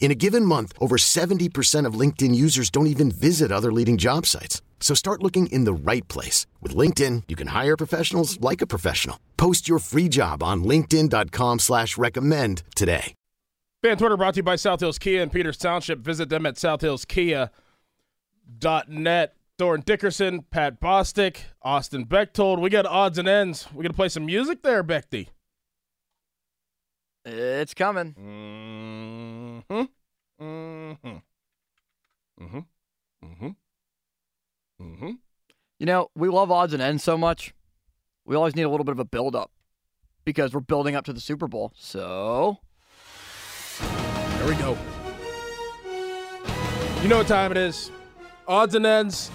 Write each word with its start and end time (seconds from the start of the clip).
In 0.00 0.10
a 0.10 0.14
given 0.14 0.44
month, 0.44 0.72
over 0.80 0.96
70% 0.96 1.84
of 1.84 1.92
LinkedIn 1.92 2.34
users 2.34 2.70
don't 2.70 2.86
even 2.86 3.10
visit 3.10 3.52
other 3.52 3.70
leading 3.70 3.98
job 3.98 4.24
sites. 4.24 4.62
So 4.80 4.94
start 4.94 5.22
looking 5.22 5.48
in 5.48 5.64
the 5.64 5.74
right 5.74 6.06
place. 6.08 6.46
With 6.62 6.74
LinkedIn, 6.74 7.24
you 7.28 7.36
can 7.36 7.48
hire 7.48 7.76
professionals 7.76 8.40
like 8.40 8.62
a 8.62 8.66
professional. 8.66 9.20
Post 9.36 9.68
your 9.68 9.80
free 9.80 10.08
job 10.08 10.42
on 10.42 10.64
linkedin.com 10.64 11.58
slash 11.58 11.98
recommend 11.98 12.62
today. 12.74 13.12
Fan 13.82 13.96
Twitter 13.96 14.16
brought 14.16 14.34
to 14.34 14.38
you 14.38 14.44
by 14.44 14.56
South 14.56 14.80
Hills 14.80 14.98
Kia 14.98 15.22
and 15.22 15.30
Peters 15.30 15.56
Township. 15.56 16.00
Visit 16.00 16.28
them 16.28 16.46
at 16.46 16.56
southhillskia.net. 16.56 17.50
Dorin 19.58 19.84
Dickerson, 19.84 20.42
Pat 20.50 20.80
Bostick, 20.80 21.38
Austin 21.62 22.04
Bechtold. 22.04 22.60
We 22.60 22.70
got 22.70 22.86
odds 22.86 23.18
and 23.18 23.28
ends. 23.28 23.66
We're 23.72 23.82
going 23.82 23.92
to 23.92 23.96
play 23.96 24.08
some 24.08 24.24
music 24.24 24.62
there, 24.62 24.84
Bechty. 24.84 25.28
It's 27.24 27.74
coming. 27.74 28.14
Mm-hmm. 29.68 29.82
Mm-hmm. 30.40 31.08
Mm-hmm. 32.40 32.58
Mm-hmm. 33.24 33.48
Mm-hmm. 34.82 35.10
You 35.78 35.86
know, 35.86 36.10
we 36.14 36.28
love 36.28 36.50
odds 36.50 36.72
and 36.72 36.82
ends 36.82 37.02
so 37.04 37.16
much. 37.18 37.54
We 38.24 38.36
always 38.36 38.54
need 38.54 38.62
a 38.62 38.68
little 38.68 38.84
bit 38.84 38.92
of 38.92 38.98
a 39.00 39.04
build 39.04 39.34
up 39.34 39.50
because 40.24 40.52
we're 40.52 40.60
building 40.60 40.94
up 40.94 41.04
to 41.06 41.12
the 41.12 41.20
Super 41.20 41.48
Bowl. 41.48 41.72
So, 41.76 42.58
There 43.80 44.46
we 44.46 44.54
go. 44.54 44.76
You 47.02 47.08
know 47.08 47.18
what 47.18 47.26
time 47.28 47.50
it 47.52 47.56
is? 47.56 47.90
Odds 48.46 48.74
and 48.74 48.84
ends. 48.84 49.30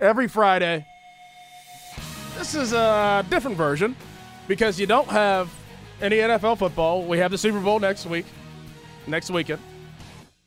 Every 0.00 0.28
Friday. 0.28 0.86
This 2.38 2.54
is 2.54 2.72
a 2.72 3.24
different 3.30 3.56
version 3.56 3.94
because 4.48 4.80
you 4.80 4.86
don't 4.86 5.08
have 5.08 5.52
any 6.00 6.16
NFL 6.16 6.58
football. 6.58 7.04
We 7.04 7.18
have 7.18 7.30
the 7.30 7.38
Super 7.38 7.60
Bowl 7.60 7.78
next 7.78 8.06
week, 8.06 8.26
next 9.06 9.30
weekend. 9.30 9.60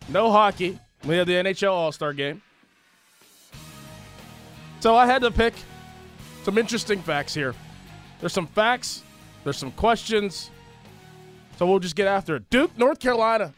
No 0.09 0.31
hockey. 0.31 0.79
We 1.05 1.15
have 1.17 1.27
the 1.27 1.33
NHL 1.33 1.71
All 1.71 1.91
Star 1.91 2.13
game. 2.13 2.41
So 4.79 4.95
I 4.95 5.05
had 5.05 5.21
to 5.21 5.31
pick 5.31 5.53
some 6.43 6.57
interesting 6.57 7.01
facts 7.01 7.33
here. 7.33 7.55
There's 8.19 8.33
some 8.33 8.47
facts, 8.47 9.03
there's 9.43 9.57
some 9.57 9.71
questions. 9.71 10.51
So 11.57 11.65
we'll 11.65 11.79
just 11.79 11.95
get 11.95 12.07
after 12.07 12.35
it. 12.35 12.49
Duke, 12.49 12.77
North 12.77 12.99
Carolina. 12.99 13.53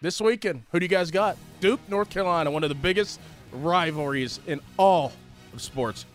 This 0.00 0.20
weekend, 0.20 0.62
who 0.72 0.80
do 0.80 0.84
you 0.84 0.88
guys 0.88 1.10
got? 1.10 1.36
Duke, 1.60 1.80
North 1.88 2.08
Carolina, 2.08 2.50
one 2.50 2.62
of 2.62 2.70
the 2.70 2.74
biggest 2.74 3.20
rivalries 3.52 4.40
in 4.46 4.60
all 4.78 5.12
of 5.52 5.60
sports. 5.60 6.06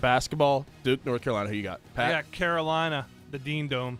Basketball, 0.00 0.64
Duke, 0.84 1.04
North 1.04 1.20
Carolina. 1.22 1.48
Who 1.48 1.56
you 1.56 1.62
got? 1.62 1.80
Pat. 1.94 2.10
got 2.24 2.32
Carolina, 2.32 3.06
the 3.32 3.38
Dean 3.38 3.66
Dome. 3.66 3.98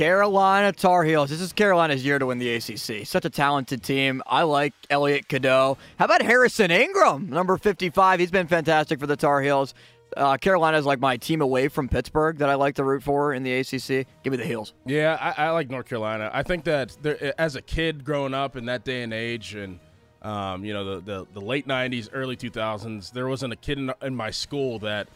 Carolina 0.00 0.72
Tar 0.72 1.04
Heels. 1.04 1.28
This 1.28 1.42
is 1.42 1.52
Carolina's 1.52 2.02
year 2.02 2.18
to 2.18 2.24
win 2.24 2.38
the 2.38 2.54
ACC. 2.54 3.06
Such 3.06 3.26
a 3.26 3.28
talented 3.28 3.82
team. 3.82 4.22
I 4.26 4.44
like 4.44 4.72
Elliot 4.88 5.28
Cadeau. 5.28 5.76
How 5.98 6.06
about 6.06 6.22
Harrison 6.22 6.70
Ingram, 6.70 7.28
number 7.28 7.58
55? 7.58 8.18
He's 8.18 8.30
been 8.30 8.46
fantastic 8.46 8.98
for 8.98 9.06
the 9.06 9.14
Tar 9.14 9.42
Heels. 9.42 9.74
Uh, 10.16 10.38
Carolina's 10.38 10.86
like 10.86 11.00
my 11.00 11.18
team 11.18 11.42
away 11.42 11.68
from 11.68 11.86
Pittsburgh 11.86 12.38
that 12.38 12.48
I 12.48 12.54
like 12.54 12.76
to 12.76 12.84
root 12.84 13.02
for 13.02 13.34
in 13.34 13.42
the 13.42 13.52
ACC. 13.52 14.06
Give 14.22 14.30
me 14.30 14.38
the 14.38 14.46
Heels. 14.46 14.72
Yeah, 14.86 15.18
I, 15.20 15.48
I 15.48 15.50
like 15.50 15.68
North 15.68 15.84
Carolina. 15.84 16.30
I 16.32 16.44
think 16.44 16.64
that 16.64 16.96
there, 17.02 17.38
as 17.38 17.56
a 17.56 17.60
kid 17.60 18.02
growing 18.02 18.32
up 18.32 18.56
in 18.56 18.64
that 18.64 18.86
day 18.86 19.02
and 19.02 19.12
age, 19.12 19.54
and 19.54 19.78
um, 20.22 20.64
you 20.64 20.72
know 20.72 20.94
the, 20.94 21.00
the 21.02 21.26
the 21.34 21.40
late 21.42 21.68
'90s, 21.68 22.08
early 22.14 22.38
2000s, 22.38 23.12
there 23.12 23.28
wasn't 23.28 23.52
a 23.52 23.56
kid 23.56 23.76
in, 23.76 23.92
in 24.00 24.16
my 24.16 24.30
school 24.30 24.78
that 24.78 25.08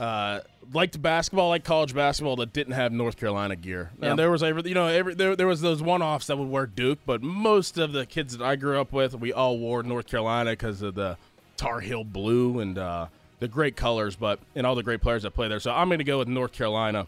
uh, 0.00 0.40
liked 0.72 1.00
basketball, 1.00 1.50
like 1.50 1.62
college 1.62 1.94
basketball, 1.94 2.34
that 2.36 2.52
didn't 2.52 2.72
have 2.72 2.90
North 2.90 3.16
Carolina 3.16 3.54
gear. 3.54 3.90
Yeah. 4.00 4.10
And 4.10 4.18
there 4.18 4.30
was 4.30 4.42
every, 4.42 4.62
you 4.66 4.74
know, 4.74 4.86
every 4.86 5.14
there, 5.14 5.36
there 5.36 5.46
was 5.46 5.60
those 5.60 5.82
one-offs 5.82 6.26
that 6.28 6.38
would 6.38 6.48
wear 6.48 6.66
Duke, 6.66 7.00
but 7.04 7.22
most 7.22 7.76
of 7.76 7.92
the 7.92 8.06
kids 8.06 8.36
that 8.36 8.44
I 8.44 8.56
grew 8.56 8.80
up 8.80 8.92
with, 8.92 9.14
we 9.14 9.32
all 9.32 9.58
wore 9.58 9.82
North 9.82 10.06
Carolina 10.06 10.52
because 10.52 10.80
of 10.80 10.94
the 10.94 11.18
Tar 11.58 11.80
Heel 11.80 12.02
blue 12.02 12.60
and 12.60 12.78
uh, 12.78 13.06
the 13.40 13.48
great 13.48 13.76
colors, 13.76 14.16
but 14.16 14.40
and 14.54 14.66
all 14.66 14.74
the 14.74 14.82
great 14.82 15.02
players 15.02 15.22
that 15.24 15.32
play 15.32 15.48
there. 15.48 15.60
So 15.60 15.70
I'm 15.70 15.88
going 15.88 15.98
to 15.98 16.04
go 16.04 16.18
with 16.18 16.28
North 16.28 16.52
Carolina 16.52 17.06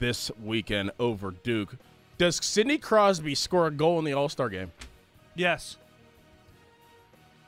this 0.00 0.30
weekend 0.42 0.90
over 0.98 1.30
Duke. 1.30 1.76
Does 2.18 2.44
Sidney 2.44 2.78
Crosby 2.78 3.36
score 3.36 3.68
a 3.68 3.70
goal 3.70 4.00
in 4.00 4.04
the 4.04 4.14
All 4.14 4.28
Star 4.28 4.48
game? 4.48 4.72
Yes. 5.36 5.76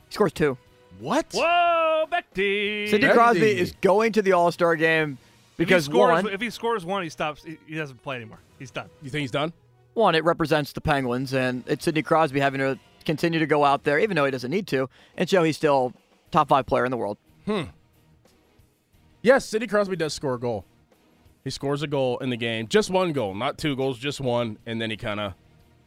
He 0.09 0.15
scores 0.15 0.33
two. 0.33 0.57
What? 1.01 1.27
Whoa, 1.33 2.07
Becky. 2.11 2.87
Sidney 2.87 3.09
Bendy. 3.09 3.15
Crosby 3.15 3.59
is 3.59 3.73
going 3.81 4.13
to 4.13 4.23
the 4.23 4.33
All 4.33 4.53
Star 4.53 4.77
game 4.77 5.19
because 5.57 5.87
if 5.87 5.93
he 5.93 5.97
scores, 5.97 6.25
one, 6.25 6.33
if 6.33 6.41
he 6.41 6.51
scores 6.51 6.85
one, 6.85 7.03
he 7.03 7.09
stops. 7.09 7.45
He, 7.45 7.59
he 7.67 7.75
doesn't 7.75 8.03
play 8.03 8.17
anymore. 8.17 8.39
He's 8.59 8.71
done. 8.71 8.89
You 9.03 9.11
think 9.11 9.23
he's 9.23 9.31
done? 9.31 9.53
one, 9.95 10.15
it 10.15 10.25
represents 10.25 10.73
the 10.73 10.81
Penguins, 10.81 11.33
and 11.33 11.65
it's 11.67 11.85
Sidney 11.85 12.03
Crosby 12.03 12.41
having 12.41 12.61
to 12.61 12.79
continue 13.05 13.39
to 13.39 13.47
go 13.47 13.65
out 13.65 13.85
there, 13.85 13.99
even 13.99 14.17
though 14.17 14.25
he 14.25 14.31
doesn't 14.31 14.51
need 14.51 14.67
to, 14.69 14.89
and 15.17 15.29
show 15.29 15.43
he's 15.43 15.57
still 15.57 15.93
top 16.31 16.49
five 16.49 16.67
player 16.67 16.85
in 16.85 16.91
the 16.91 16.97
world. 16.97 17.17
Hmm. 17.47 17.63
Yes, 19.23 19.45
Sidney 19.47 19.67
Crosby 19.67 19.97
does 19.97 20.13
score 20.13 20.35
a 20.35 20.39
goal. 20.39 20.65
He 21.45 21.51
scores 21.51 21.83
a 21.83 21.87
goal 21.87 22.19
in 22.19 22.31
the 22.31 22.37
game, 22.37 22.69
just 22.69 22.91
one 22.91 23.13
goal, 23.13 23.35
not 23.35 23.59
two 23.59 23.77
goals, 23.77 23.99
just 23.99 24.21
one, 24.21 24.59
and 24.67 24.81
then 24.81 24.91
he 24.91 24.97
kind 24.97 25.21
of 25.21 25.35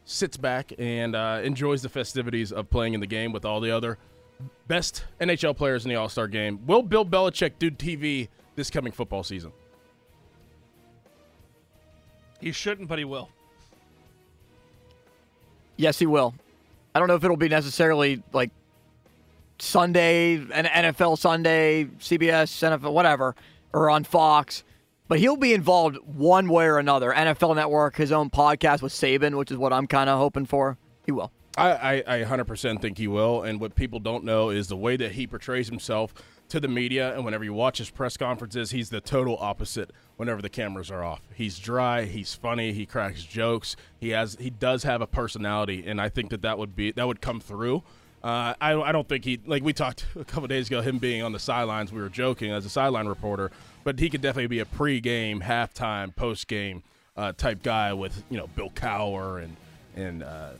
sits 0.04 0.36
back 0.36 0.72
and 0.78 1.14
uh, 1.14 1.40
enjoys 1.42 1.82
the 1.82 1.88
festivities 1.88 2.52
of 2.52 2.70
playing 2.70 2.94
in 2.94 3.00
the 3.00 3.06
game 3.06 3.32
with 3.32 3.44
all 3.44 3.60
the 3.60 3.70
other 3.70 3.98
best 4.66 5.04
NHL 5.20 5.56
players 5.56 5.84
in 5.84 5.88
the 5.88 5.96
All 5.96 6.08
Star 6.08 6.28
game. 6.28 6.60
Will 6.66 6.82
Bill 6.82 7.04
Belichick 7.04 7.52
do 7.58 7.70
TV 7.70 8.28
this 8.54 8.70
coming 8.70 8.92
football 8.92 9.22
season? 9.22 9.52
He 12.40 12.52
shouldn't, 12.52 12.88
but 12.88 12.98
he 12.98 13.04
will. 13.04 13.28
Yes, 15.76 15.98
he 15.98 16.06
will. 16.06 16.34
I 16.94 16.98
don't 16.98 17.08
know 17.08 17.14
if 17.14 17.24
it'll 17.24 17.36
be 17.36 17.48
necessarily 17.48 18.22
like 18.32 18.50
Sunday, 19.58 20.36
an 20.36 20.64
NFL 20.64 21.18
Sunday, 21.18 21.84
CBS, 21.98 22.78
NFL, 22.78 22.92
whatever, 22.92 23.34
or 23.72 23.90
on 23.90 24.04
Fox, 24.04 24.64
but 25.08 25.18
he'll 25.18 25.36
be 25.36 25.52
involved 25.52 25.96
one 26.04 26.48
way 26.48 26.66
or 26.66 26.78
another. 26.78 27.12
NFL 27.12 27.56
Network, 27.56 27.96
his 27.96 28.12
own 28.12 28.30
podcast 28.30 28.82
with 28.82 28.92
Saban, 28.92 29.36
which 29.36 29.50
is 29.50 29.56
what 29.56 29.72
I'm 29.72 29.86
kind 29.86 30.08
of 30.08 30.18
hoping 30.18 30.46
for. 30.46 30.76
He 31.06 31.12
will. 31.12 31.32
I, 31.58 32.02
I, 32.06 32.20
I 32.20 32.24
100% 32.24 32.80
think 32.80 32.98
he 32.98 33.08
will. 33.08 33.42
And 33.42 33.60
what 33.60 33.74
people 33.74 34.00
don't 34.00 34.24
know 34.24 34.50
is 34.50 34.68
the 34.68 34.76
way 34.76 34.96
that 34.96 35.12
he 35.12 35.26
portrays 35.26 35.68
himself 35.68 36.14
to 36.48 36.60
the 36.60 36.68
media. 36.68 37.14
And 37.14 37.24
whenever 37.24 37.44
you 37.44 37.52
watch 37.52 37.78
his 37.78 37.90
press 37.90 38.16
conferences, 38.16 38.70
he's 38.70 38.90
the 38.90 39.00
total 39.00 39.36
opposite 39.40 39.90
whenever 40.16 40.40
the 40.42 40.48
cameras 40.48 40.90
are 40.90 41.02
off. 41.02 41.20
He's 41.34 41.58
dry. 41.58 42.04
He's 42.04 42.34
funny. 42.34 42.72
He 42.72 42.86
cracks 42.86 43.22
jokes. 43.22 43.76
He 44.00 44.10
has 44.10 44.36
he 44.40 44.50
does 44.50 44.82
have 44.84 45.00
a 45.00 45.06
personality. 45.06 45.84
And 45.86 46.00
I 46.00 46.08
think 46.08 46.30
that 46.30 46.42
that 46.42 46.58
would 46.58 46.74
be 46.74 46.92
that 46.92 47.06
would 47.06 47.20
come 47.20 47.40
through. 47.40 47.82
Uh, 48.22 48.52
I, 48.60 48.74
I 48.74 48.90
don't 48.90 49.08
think 49.08 49.24
he 49.24 49.40
like 49.46 49.62
we 49.62 49.72
talked 49.72 50.06
a 50.16 50.24
couple 50.24 50.48
days 50.48 50.66
ago 50.66 50.80
him 50.80 50.98
being 50.98 51.22
on 51.22 51.32
the 51.32 51.38
sidelines. 51.38 51.92
We 51.92 52.00
were 52.00 52.08
joking 52.08 52.50
as 52.50 52.66
a 52.66 52.70
sideline 52.70 53.06
reporter, 53.06 53.50
but 53.84 53.98
he 53.98 54.10
could 54.10 54.22
definitely 54.22 54.48
be 54.48 54.58
a 54.58 54.66
pre-game, 54.66 55.40
halftime, 55.40 56.14
post-game 56.14 56.82
uh, 57.16 57.32
type 57.32 57.62
guy 57.62 57.92
with 57.92 58.24
you 58.30 58.38
know 58.38 58.48
Bill 58.48 58.70
Cowher 58.70 59.42
and 59.42 59.56
and 59.94 60.22
uh, 60.22 60.50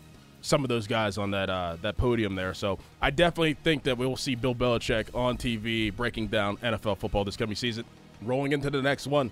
some 0.49 0.65
of 0.65 0.69
those 0.69 0.87
guys 0.87 1.19
on 1.19 1.31
that 1.33 1.51
uh, 1.51 1.77
that 1.83 1.97
podium 1.97 2.35
there. 2.35 2.55
So 2.55 2.79
I 3.01 3.11
definitely 3.11 3.55
think 3.55 3.85
that 3.85 3.99
we 3.99 4.07
will 4.07 4.17
see 4.17 4.35
Bill 4.35 4.55
Belichick 4.55 5.15
on 5.15 5.37
TV 5.37 5.95
breaking 5.95 6.29
down 6.29 6.57
NFL 6.59 6.99
football 6.99 7.25
this 7.25 7.37
coming 7.37 7.57
season. 7.57 7.85
Rolling 8.23 8.53
into 8.53 8.71
the 8.71 8.83
next 8.83 9.07
one, 9.07 9.31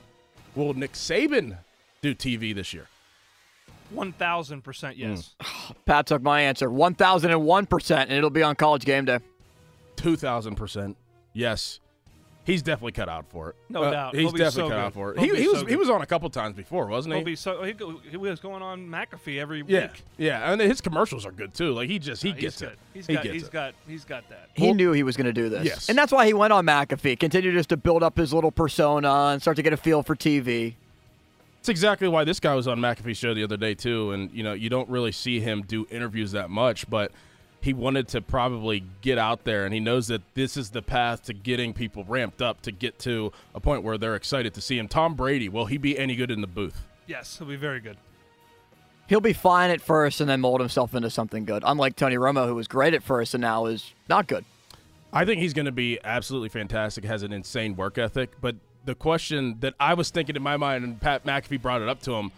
will 0.55 0.75
Nick 0.75 0.93
Saban 0.93 1.59
do 2.03 2.15
TV 2.15 2.55
this 2.55 2.73
year? 2.73 2.87
One 3.91 4.13
thousand 4.13 4.63
percent 4.63 4.97
yes. 4.97 5.35
Pat 5.87 6.07
took 6.07 6.23
my 6.23 6.43
answer 6.43 6.69
1,001%, 6.69 7.97
and 7.97 8.13
it'll 8.13 8.31
be 8.31 8.43
on 8.43 8.55
college 8.57 8.85
game 8.85 9.05
day. 9.05 9.19
Two 9.97 10.17
thousand 10.17 10.57
percent, 10.57 10.97
yes. 11.33 11.81
He's 12.46 12.62
definitely 12.62 12.93
cut 12.93 13.08
out 13.08 13.26
for 13.28 13.50
it. 13.50 13.56
No 13.69 13.82
Uh, 13.82 13.90
doubt. 13.90 14.14
He's 14.14 14.31
definitely 14.32 14.50
so 14.52 14.62
cut 14.62 14.69
good. 14.69 14.78
out 14.78 14.93
for 14.94 15.12
it. 15.12 15.19
He'll 15.19 15.26
He, 15.26 15.32
be 15.32 15.38
he 15.38 15.44
so 15.46 15.52
was 15.52 15.62
he 15.69 15.76
was 15.76 15.90
on 15.90 16.00
a 16.00 16.06
couple 16.06 16.31
times 16.31 16.54
before, 16.54 16.87
wasn't 16.87 17.14
he? 17.14 17.19
He'll 17.19 17.25
be 17.26 17.34
so 17.37 17.62
he, 17.64 17.72
go, 17.72 18.00
he 18.08 18.16
was 18.16 18.38
going 18.38 18.62
on 18.62 18.87
McAfee 18.88 19.38
every 19.40 19.64
yeah, 19.66 19.82
week. 19.82 20.02
yeah, 20.16 20.52
and 20.52 20.60
his 20.60 20.81
commercials 20.81 21.26
are 21.26 21.32
good 21.32 21.52
too. 21.54 21.72
Like 21.72 21.90
he 21.90 21.98
just 21.98 22.22
he 22.22 22.31
Uh, 22.31 22.34
gets 22.34 22.60
good. 22.60 22.70
it. 22.70 22.78
He's 22.94 23.06
he 23.08 23.14
got 23.14 23.22
gets 23.25 23.34
he's 23.34 23.43
it. 23.44 23.50
got 23.52 23.75
he's 23.88 24.04
got 24.04 24.28
that. 24.28 24.48
He 24.54 24.72
knew 24.72 24.93
he 24.93 25.02
was 25.02 25.16
going 25.16 25.26
to 25.26 25.32
do 25.32 25.48
this. 25.48 25.64
Yes. 25.64 25.88
And 25.88 25.98
that's 25.98 26.12
why 26.12 26.25
he 26.26 26.32
went 26.34 26.52
on 26.52 26.64
McAfee, 26.64 27.19
continued 27.19 27.54
just 27.54 27.69
to 27.70 27.76
build 27.76 28.02
up 28.04 28.16
his 28.16 28.32
little 28.32 28.52
persona 28.52 29.10
and 29.32 29.43
start 29.43 29.56
to 29.56 29.62
get 29.64 29.72
a 29.72 29.76
feel 29.76 30.02
for 30.04 30.14
TV. 30.14 30.75
It's 31.58 31.69
exactly 31.69 32.06
why 32.06 32.22
this 32.22 32.38
guy 32.38 32.54
was 32.54 32.69
on 32.69 32.78
McAfee's 32.78 33.16
show 33.19 33.34
the 33.34 33.43
other 33.43 33.56
day 33.56 33.75
too, 33.75 34.12
and 34.12 34.31
you 34.32 34.44
know 34.44 34.52
you 34.52 34.70
don't 34.70 34.88
really 34.88 35.10
see 35.10 35.40
him 35.40 35.62
do 35.62 35.84
interviews 35.90 36.31
that 36.31 36.48
much, 36.48 36.88
but 36.88 37.10
he 37.67 37.75
wanted 37.75 38.07
to 38.07 38.23
probably 38.23 38.85
get 39.01 39.19
out 39.19 39.43
there, 39.43 39.65
and 39.65 39.75
he 39.75 39.81
knows 39.81 40.07
that 40.07 40.23
this 40.35 40.57
is 40.57 40.71
the 40.71 40.81
path 40.81 41.25
to 41.25 41.35
getting 41.35 41.75
people 41.75 42.05
ramped 42.05 42.41
up 42.41 42.63
to 42.63 42.71
get 42.71 42.97
to 43.01 43.33
a 43.57 43.61
point 43.61 43.83
where 43.83 43.99
they're 43.99 44.15
excited 44.15 44.55
to 44.55 44.61
see 44.61 44.79
him. 44.79 44.87
Tom 44.87 45.15
Brady, 45.15 45.49
will 45.49 45.67
he 45.67 45.77
be 45.77 45.99
any 45.99 46.15
good 46.15 46.31
in 46.31 46.41
the 46.43 46.47
booth? 46.47 46.87
Yes, 47.09 47.39
he'll 47.39 47.49
be 47.49 47.57
very 47.57 47.81
good. 47.81 47.97
He'll 49.09 49.21
be 49.21 49.33
fine 49.33 49.71
at 49.71 49.81
first 49.81 50.21
and 50.21 50.31
then 50.31 50.41
mold 50.41 50.61
himself 50.61 50.95
into 50.95 51.11
something 51.11 51.45
good. 51.45 51.65
Unlike 51.67 51.97
Tony 51.97 52.15
Romo, 52.15 52.47
who 52.47 52.55
was 52.55 52.69
great 52.69 52.95
at 52.95 53.03
first 53.03 53.35
and 53.35 53.41
now 53.41 53.67
is 53.67 53.93
not 54.09 54.29
good. 54.29 54.45
I 55.13 55.25
think 55.25 55.41
he's 55.41 55.53
going 55.53 55.67
to 55.67 55.73
be 55.73 55.99
absolutely 56.05 56.51
fantastic. 56.51 57.05
Has 57.05 57.25
an 57.25 57.33
insane 57.33 57.75
work 57.75 57.99
ethic. 57.99 58.41
But 58.41 58.55
the 58.85 58.95
question 58.95 59.57
that 59.59 59.75
I 59.81 59.95
was 59.95 60.11
thinking 60.11 60.37
in 60.37 60.43
my 60.43 60.57
mind, 60.57 60.85
and 60.85 61.01
Pat 61.01 61.25
McAfee 61.25 61.61
brought 61.61 61.83
it 61.83 61.89
up 61.89 62.01
to 62.03 62.13
him, 62.13 62.31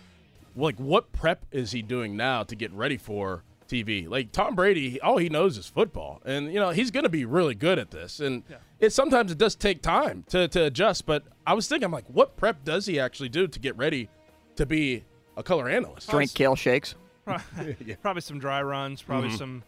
like, 0.57 0.77
what 0.77 1.13
prep 1.13 1.45
is 1.53 1.73
he 1.73 1.83
doing 1.83 2.17
now 2.17 2.45
to 2.45 2.57
get 2.57 2.73
ready 2.73 2.97
for 2.97 3.43
TV? 3.69 4.09
Like 4.09 4.33
Tom 4.33 4.55
Brady, 4.55 5.01
all 5.01 5.19
he 5.19 5.29
knows 5.29 5.59
is 5.59 5.67
football, 5.67 6.21
and 6.25 6.53
you 6.53 6.59
know 6.59 6.71
he's 6.71 6.91
going 6.91 7.05
to 7.05 7.11
be 7.11 7.25
really 7.25 7.55
good 7.55 7.79
at 7.79 7.91
this. 7.91 8.21
And 8.21 8.43
it 8.81 8.93
sometimes 8.93 9.31
it 9.31 9.39
does 9.39 9.55
take 9.55 9.83
time 9.83 10.25
to 10.31 10.49
to 10.49 10.65
adjust. 10.65 11.07
But 11.07 11.25
I 11.47 11.55
was 11.55 11.69
thinking, 11.69 11.85
I'm 11.85 11.93
like, 11.93 12.09
what 12.09 12.37
prep 12.37 12.65
does 12.65 12.87
he 12.87 12.99
actually 12.99 13.29
do 13.29 13.47
to 13.47 13.59
get 13.59 13.77
ready 13.77 14.09
to 14.57 14.67
be 14.67 15.05
a 15.37 15.43
color 15.43 15.69
analyst? 15.69 16.09
Drink 16.11 16.33
kale 16.35 16.57
shakes. 16.57 16.95
Probably 18.03 18.23
some 18.23 18.39
dry 18.39 18.63
runs, 18.63 19.03
probably 19.03 19.29
Mm-hmm. 19.29 19.37
some, 19.37 19.63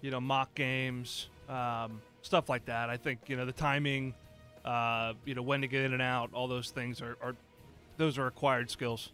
you 0.00 0.10
know, 0.10 0.20
mock 0.20 0.54
games, 0.56 1.28
um, 1.48 2.00
stuff 2.22 2.48
like 2.48 2.64
that. 2.64 2.90
I 2.90 2.96
think 2.96 3.20
you 3.28 3.36
know 3.36 3.46
the 3.46 3.52
timing, 3.52 4.12
uh, 4.64 5.12
you 5.24 5.34
know, 5.36 5.42
when 5.42 5.60
to 5.60 5.68
get 5.68 5.82
in 5.84 5.92
and 5.92 6.02
out, 6.02 6.30
all 6.32 6.48
those 6.48 6.70
things 6.70 7.00
are, 7.00 7.16
are 7.22 7.36
those 7.96 8.18
are 8.18 8.26
acquired 8.26 8.70
skills. 8.70 9.12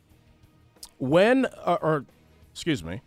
when 0.98 1.44
uh, 1.64 1.76
or 1.82 2.04
excuse 2.52 2.82
me 2.82 3.02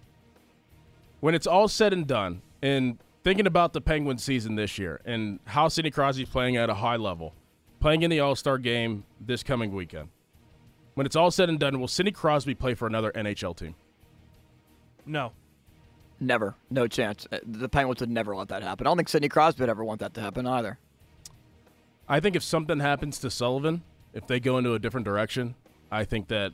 when 1.19 1.36
it's 1.36 1.48
all 1.48 1.68
said 1.68 1.94
and 1.94 2.07
done 2.07 2.42
and 2.62 2.98
thinking 3.24 3.45
about 3.48 3.74
the 3.74 3.81
penguin 3.81 4.18
season 4.18 4.56
this 4.56 4.77
year 4.77 5.01
and 5.06 5.39
how 5.45 5.68
sidney 5.68 5.92
crosby's 5.92 6.30
playing 6.30 6.57
at 6.57 6.69
a 6.69 6.75
high 6.75 6.95
level 6.95 7.33
playing 7.80 8.01
in 8.01 8.10
the 8.10 8.19
all-star 8.19 8.57
game 8.57 9.04
this 9.19 9.44
coming 9.44 9.74
weekend 9.74 10.10
when 10.95 11.06
it's 11.06 11.16
all 11.16 11.31
said 11.31 11.50
and 11.50 11.60
done 11.60 11.80
will 11.80 11.88
sidney 11.88 12.12
crosby 12.12 12.54
play 12.56 12.74
for 12.74 12.88
another 12.88 13.12
nhl 13.13 13.56
team 13.56 13.75
No, 15.06 15.31
Never. 16.21 16.56
No 16.69 16.86
chance. 16.86 17.25
Uh, 17.31 17.39
The 17.48 17.69
Penguins 17.69 18.01
would 18.01 18.10
never 18.10 18.36
let 18.36 18.50
that 18.50 18.62
happen. 18.62 18.86
I 18.86 18.89
don't 18.89 18.98
think 18.98 19.07
Sidney 19.07 19.30
Crosby 19.30 19.62
would 19.62 19.69
ever 19.69 19.86
want 19.86 20.01
that 20.01 20.13
to 20.16 20.21
happen 20.21 20.45
either. 20.45 20.77
i 22.10 22.19
think 22.19 22.36
if 22.36 22.44
something 22.44 22.80
happens 22.81 23.19
to 23.19 23.30
sullivan 23.31 23.83
if 24.13 24.27
they 24.27 24.39
go 24.39 24.57
into 24.57 24.74
a 24.74 24.80
different 24.80 25.06
direction 25.06 25.56
i 25.92 26.04
think 26.04 26.27
that 26.27 26.51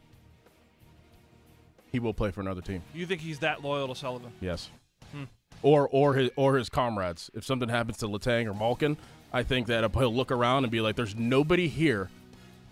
he 1.95 2.00
will 2.00 2.13
play 2.13 2.30
for 2.30 2.42
another 2.42 2.59
team 2.62 2.81
you 2.94 3.06
think 3.06 3.21
he's 3.21 3.39
that 3.39 3.63
loyal 3.63 3.88
to 3.88 3.95
Sullivan? 3.95 4.31
Yes. 4.42 4.69
Hmm. 5.13 5.24
Or 5.62 5.88
or 5.89 6.13
his 6.13 6.30
or 6.36 6.57
his 6.57 6.68
comrades. 6.69 7.31
If 7.33 7.45
something 7.45 7.69
happens 7.69 7.97
to 8.00 8.07
Letang 8.07 8.45
or 8.47 8.53
Malkin, 8.53 8.97
I 9.31 9.44
think 9.44 9.68
that 9.68 9.89
he'll 9.95 10.13
look 10.13 10.30
around 10.31 10.65
and 10.65 10.71
be 10.71 10.81
like, 10.81 10.97
"There's 10.97 11.15
nobody 11.15 11.69
here, 11.69 12.09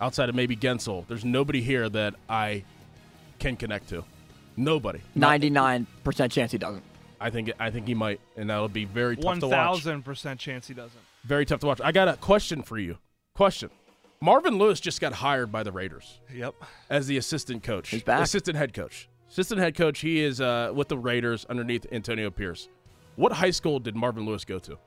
outside 0.01 0.27
of 0.27 0.35
maybe 0.35 0.55
Guentzel. 0.57 1.07
There's 1.07 1.23
nobody 1.23 1.61
here 1.61 1.87
that 1.89 2.15
I 2.27 2.65
can 3.39 3.55
connect 3.55 3.87
to. 3.89 4.03
Nobody. 4.57 4.99
Ninety-nine 5.15 5.87
percent 6.03 6.31
chance 6.33 6.51
he 6.51 6.57
doesn't. 6.57 6.83
I 7.21 7.29
think 7.29 7.51
I 7.59 7.71
think 7.71 7.87
he 7.87 7.93
might, 7.95 8.19
and 8.35 8.49
that'll 8.49 8.67
be 8.67 8.83
very 8.85 9.15
tough 9.15 9.25
One 9.25 9.39
to 9.39 9.47
watch. 9.47 9.55
thousand 9.55 10.03
percent 10.03 10.39
chance 10.41 10.67
he 10.67 10.73
doesn't. 10.73 10.99
Very 11.23 11.45
tough 11.45 11.61
to 11.61 11.67
watch. 11.67 11.79
I 11.81 11.93
got 11.93 12.09
a 12.09 12.17
question 12.17 12.61
for 12.61 12.77
you. 12.77 12.97
Question. 13.33 13.69
Marvin 14.21 14.57
Lewis 14.57 14.79
just 14.79 15.01
got 15.01 15.13
hired 15.13 15.51
by 15.51 15.63
the 15.63 15.71
Raiders 15.71 16.19
Yep. 16.33 16.55
as 16.89 17.07
the 17.07 17.17
assistant 17.17 17.63
coach. 17.63 17.89
He's 17.89 18.03
back. 18.03 18.23
Assistant 18.23 18.55
head 18.57 18.73
coach. 18.73 19.09
Assistant 19.33 19.59
head 19.59 19.75
coach. 19.75 20.01
He 20.01 20.19
is 20.21 20.39
uh, 20.39 20.71
with 20.75 20.89
the 20.89 20.97
Raiders 20.97 21.44
underneath 21.50 21.88
Antonio 21.91 22.30
Pierce. 22.30 22.69
What 23.15 23.31
high 23.31 23.50
school 23.50 23.80
did 23.80 23.95
Marvin 23.95 24.27
Lewis 24.27 24.45
go 24.45 24.59
to? 24.59 24.77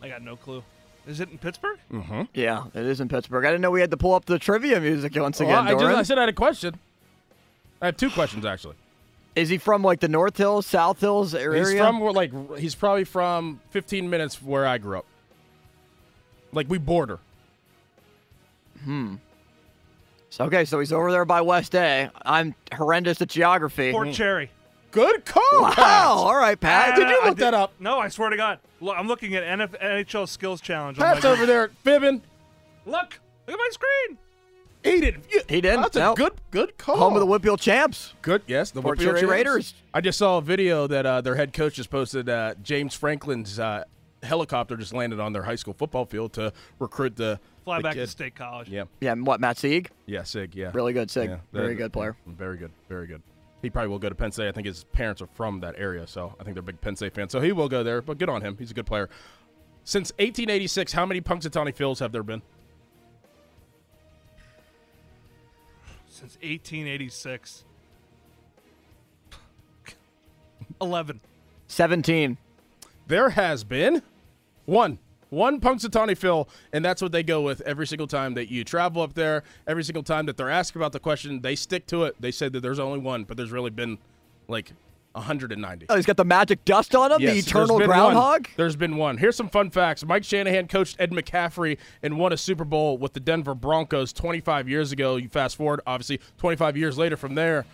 I 0.00 0.08
got 0.08 0.22
no 0.22 0.36
clue. 0.36 0.62
Is 1.08 1.18
it 1.18 1.28
in 1.30 1.38
Pittsburgh? 1.38 1.78
Yeah, 2.34 2.66
it 2.72 2.86
is 2.86 3.00
in 3.00 3.08
Pittsburgh. 3.08 3.44
I 3.44 3.48
didn't 3.48 3.62
know 3.62 3.72
we 3.72 3.80
had 3.80 3.90
to 3.90 3.96
pull 3.96 4.14
up 4.14 4.26
the 4.26 4.38
trivia 4.38 4.80
music 4.80 5.16
once 5.16 5.40
Well, 5.40 5.48
again. 5.48 5.66
I, 5.66 5.72
just, 5.72 5.82
Dorin. 5.84 5.94
I 5.96 6.02
said 6.04 6.18
I 6.18 6.22
had 6.22 6.28
a 6.28 6.32
question. 6.32 6.78
I 7.82 7.86
have 7.86 7.96
two 7.96 8.10
questions 8.10 8.44
actually. 8.46 8.76
Is 9.34 9.48
he 9.48 9.58
from 9.58 9.82
like 9.82 9.98
the 9.98 10.08
North 10.08 10.36
Hills, 10.36 10.66
South 10.66 11.00
Hills 11.00 11.34
area? 11.34 11.64
He's 11.68 11.76
from 11.76 11.98
like 12.00 12.32
he's 12.58 12.76
probably 12.76 13.04
from 13.04 13.60
15 13.70 14.08
minutes 14.08 14.40
where 14.40 14.66
I 14.66 14.78
grew 14.78 14.98
up. 14.98 15.06
Like 16.52 16.68
we 16.70 16.78
border. 16.78 17.18
So, 20.30 20.44
okay, 20.44 20.64
so 20.64 20.80
he's 20.80 20.92
over 20.92 21.10
there 21.12 21.24
by 21.24 21.40
West 21.40 21.74
A. 21.74 22.10
I'm 22.24 22.54
horrendous 22.74 23.20
at 23.22 23.28
geography. 23.28 23.92
Fort 23.92 24.12
Cherry. 24.12 24.50
Good 24.90 25.24
call. 25.24 25.42
wow, 25.52 25.72
Pat. 25.74 26.06
all 26.06 26.36
right, 26.36 26.58
Pat. 26.58 26.96
Did 26.96 27.08
you 27.08 27.20
I 27.22 27.28
look 27.28 27.38
that 27.38 27.54
up? 27.54 27.72
No, 27.78 27.98
I 27.98 28.08
swear 28.08 28.30
to 28.30 28.36
God. 28.36 28.58
Look, 28.80 28.96
I'm 28.98 29.08
looking 29.08 29.34
at 29.34 29.42
NF- 29.44 29.80
NHL 29.82 30.28
Skills 30.28 30.60
Challenge. 30.60 30.98
on 30.98 31.06
my 31.06 31.12
Pat's 31.14 31.24
over 31.24 31.46
there 31.46 31.68
fibbing. 31.84 32.22
Look, 32.86 33.18
look 33.46 33.54
at 33.54 33.58
my 33.58 33.68
screen. 33.72 34.18
He 34.84 35.00
didn't. 35.00 35.24
He 35.48 35.60
didn't. 35.60 35.82
That's 35.82 35.96
a 35.96 36.00
Nope. 36.00 36.16
good 36.16 36.32
good 36.52 36.78
call. 36.78 36.96
Home 36.98 37.14
of 37.14 37.20
the 37.20 37.26
Whitfield 37.26 37.60
champs. 37.60 38.14
Good. 38.22 38.42
Yes, 38.46 38.70
the 38.70 38.80
Fort 38.82 38.98
Whitfield 38.98 39.16
Cherry 39.16 39.20
Champs. 39.22 39.32
Raiders. 39.32 39.74
I 39.92 40.00
just 40.00 40.16
saw 40.18 40.38
a 40.38 40.42
video 40.42 40.86
that 40.86 41.04
uh, 41.04 41.20
their 41.22 41.34
head 41.34 41.52
coach 41.52 41.74
just 41.74 41.90
posted. 41.90 42.28
Uh, 42.28 42.54
James 42.62 42.94
Franklin's 42.94 43.58
uh, 43.58 43.82
helicopter 44.26 44.76
just 44.76 44.92
landed 44.92 45.20
on 45.20 45.32
their 45.32 45.42
high 45.42 45.54
school 45.54 45.74
football 45.74 46.04
field 46.04 46.32
to 46.34 46.52
recruit 46.78 47.16
the 47.16 47.40
Fly 47.64 47.78
the 47.78 47.82
back 47.82 47.94
to. 47.94 48.06
State 48.06 48.34
College. 48.34 48.68
Yeah, 48.68 48.84
Yeah, 49.00 49.12
and 49.12 49.26
what, 49.26 49.40
Matt 49.40 49.58
Sieg? 49.58 49.90
yeah, 50.06 50.22
Sig. 50.22 50.54
Yeah, 50.54 50.70
Really 50.74 50.92
good, 50.92 51.10
Sig. 51.10 51.30
Yeah, 51.30 51.38
Very 51.52 51.74
good 51.74 51.92
player. 51.92 52.16
Mm, 52.28 52.34
very 52.36 52.56
good. 52.58 52.70
Very 52.88 53.06
good. 53.06 53.22
He 53.62 53.70
probably 53.70 53.88
will 53.88 53.98
go 53.98 54.08
to 54.08 54.14
Penn 54.14 54.30
State. 54.32 54.48
I 54.48 54.52
think 54.52 54.66
his 54.66 54.84
parents 54.84 55.20
are 55.22 55.26
from 55.28 55.60
that 55.60 55.74
area, 55.78 56.06
so 56.06 56.34
I 56.38 56.44
think 56.44 56.54
they're 56.54 56.62
big 56.62 56.80
Penn 56.80 56.94
State 56.94 57.14
fans. 57.14 57.32
So 57.32 57.40
he 57.40 57.52
will 57.52 57.68
go 57.68 57.82
there. 57.82 58.02
But 58.02 58.18
good 58.18 58.28
on 58.28 58.42
him. 58.42 58.56
He's 58.58 58.70
a 58.70 58.74
good 58.74 58.86
player. 58.86 59.08
Since 59.82 60.12
1886, 60.18 60.92
how 60.92 61.06
many 61.06 61.20
Punxsutawney 61.20 61.74
Phils 61.74 61.98
have 62.00 62.12
there 62.12 62.22
been? 62.22 62.42
Since 66.08 66.34
1886. 66.36 67.64
11. 70.80 71.20
17. 71.68 72.36
There 73.06 73.30
has 73.30 73.64
been 73.64 74.02
one. 74.66 74.98
One 75.30 75.60
Punxsutawney 75.60 76.16
Phil, 76.16 76.48
and 76.72 76.84
that's 76.84 77.02
what 77.02 77.10
they 77.10 77.24
go 77.24 77.42
with 77.42 77.60
every 77.62 77.86
single 77.86 78.06
time 78.06 78.34
that 78.34 78.48
you 78.48 78.62
travel 78.62 79.02
up 79.02 79.14
there. 79.14 79.42
Every 79.66 79.82
single 79.82 80.04
time 80.04 80.26
that 80.26 80.36
they're 80.36 80.50
asked 80.50 80.76
about 80.76 80.92
the 80.92 81.00
question, 81.00 81.40
they 81.40 81.56
stick 81.56 81.86
to 81.88 82.04
it. 82.04 82.14
They 82.20 82.30
said 82.30 82.52
that 82.52 82.60
there's 82.60 82.78
only 82.78 83.00
one, 83.00 83.24
but 83.24 83.36
there's 83.36 83.50
really 83.50 83.70
been 83.70 83.98
like 84.46 84.72
190. 85.16 85.86
Oh, 85.88 85.96
he's 85.96 86.06
got 86.06 86.16
the 86.16 86.24
magic 86.24 86.64
dust 86.64 86.94
on 86.94 87.10
him, 87.10 87.20
Yes, 87.20 87.32
the 87.32 87.38
eternal 87.40 87.78
been 87.78 87.88
groundhog. 87.88 88.46
One. 88.46 88.54
There's 88.56 88.76
been 88.76 88.96
one. 88.96 89.16
Here's 89.18 89.34
some 89.34 89.48
fun 89.48 89.70
facts. 89.70 90.04
Mike 90.04 90.24
Shanahan 90.24 90.68
coached 90.68 90.96
Ed 91.00 91.10
McCaffrey 91.10 91.78
and 92.02 92.18
won 92.18 92.32
a 92.32 92.36
Super 92.36 92.64
Bowl 92.64 92.96
with 92.96 93.12
the 93.12 93.20
Denver 93.20 93.54
Broncos 93.54 94.12
25 94.12 94.68
years 94.68 94.92
ago. 94.92 95.16
You 95.16 95.28
fast 95.28 95.56
forward, 95.56 95.80
obviously, 95.86 96.20
25 96.38 96.76
years 96.76 96.96
later 96.98 97.16
from 97.16 97.34
there, 97.34 97.64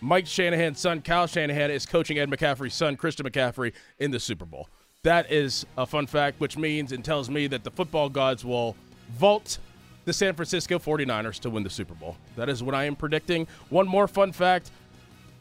Mike 0.00 0.26
Shanahan's 0.26 0.78
son, 0.78 1.02
Kyle 1.02 1.26
Shanahan, 1.26 1.70
is 1.70 1.86
coaching 1.86 2.18
Ed 2.18 2.30
McCaffrey's 2.30 2.74
son, 2.74 2.96
Christian 2.96 3.26
McCaffrey, 3.26 3.72
in 3.98 4.10
the 4.10 4.20
Super 4.20 4.44
Bowl. 4.44 4.68
That 5.02 5.32
is 5.32 5.64
a 5.78 5.86
fun 5.86 6.06
fact, 6.06 6.40
which 6.40 6.58
means 6.58 6.92
and 6.92 7.02
tells 7.02 7.30
me 7.30 7.46
that 7.46 7.64
the 7.64 7.70
football 7.70 8.10
gods 8.10 8.44
will 8.44 8.76
vault 9.12 9.58
the 10.04 10.12
San 10.12 10.34
Francisco 10.34 10.78
49ers 10.78 11.40
to 11.40 11.50
win 11.50 11.62
the 11.62 11.70
Super 11.70 11.94
Bowl. 11.94 12.16
That 12.36 12.50
is 12.50 12.62
what 12.62 12.74
I 12.74 12.84
am 12.84 12.96
predicting. 12.96 13.46
One 13.70 13.88
more 13.88 14.06
fun 14.06 14.32
fact. 14.32 14.70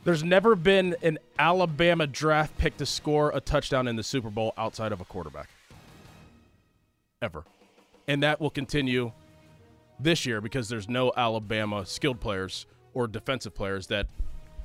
There's 0.06 0.24
never 0.24 0.56
been 0.56 0.96
an 1.02 1.20
Alabama 1.38 2.08
draft 2.08 2.58
pick 2.58 2.78
to 2.78 2.86
score 2.86 3.32
a 3.36 3.42
touchdown 3.42 3.90
in 3.90 3.98
the 3.98 4.04
Super 4.04 4.30
Bowl 4.30 4.54
outside 4.58 4.94
of 4.94 5.02
a 5.02 5.06
quarterback. 5.06 5.50
Ever. 7.22 7.44
And 8.08 8.24
that 8.24 8.40
will 8.40 8.50
continue 8.50 9.12
this 10.00 10.26
year 10.26 10.40
because 10.40 10.70
there's 10.70 10.88
no 10.88 11.12
Alabama 11.18 11.86
skilled 11.86 12.22
players 12.22 12.66
or 12.94 13.08
defensive 13.08 13.54
players 13.54 13.88
that 13.88 14.08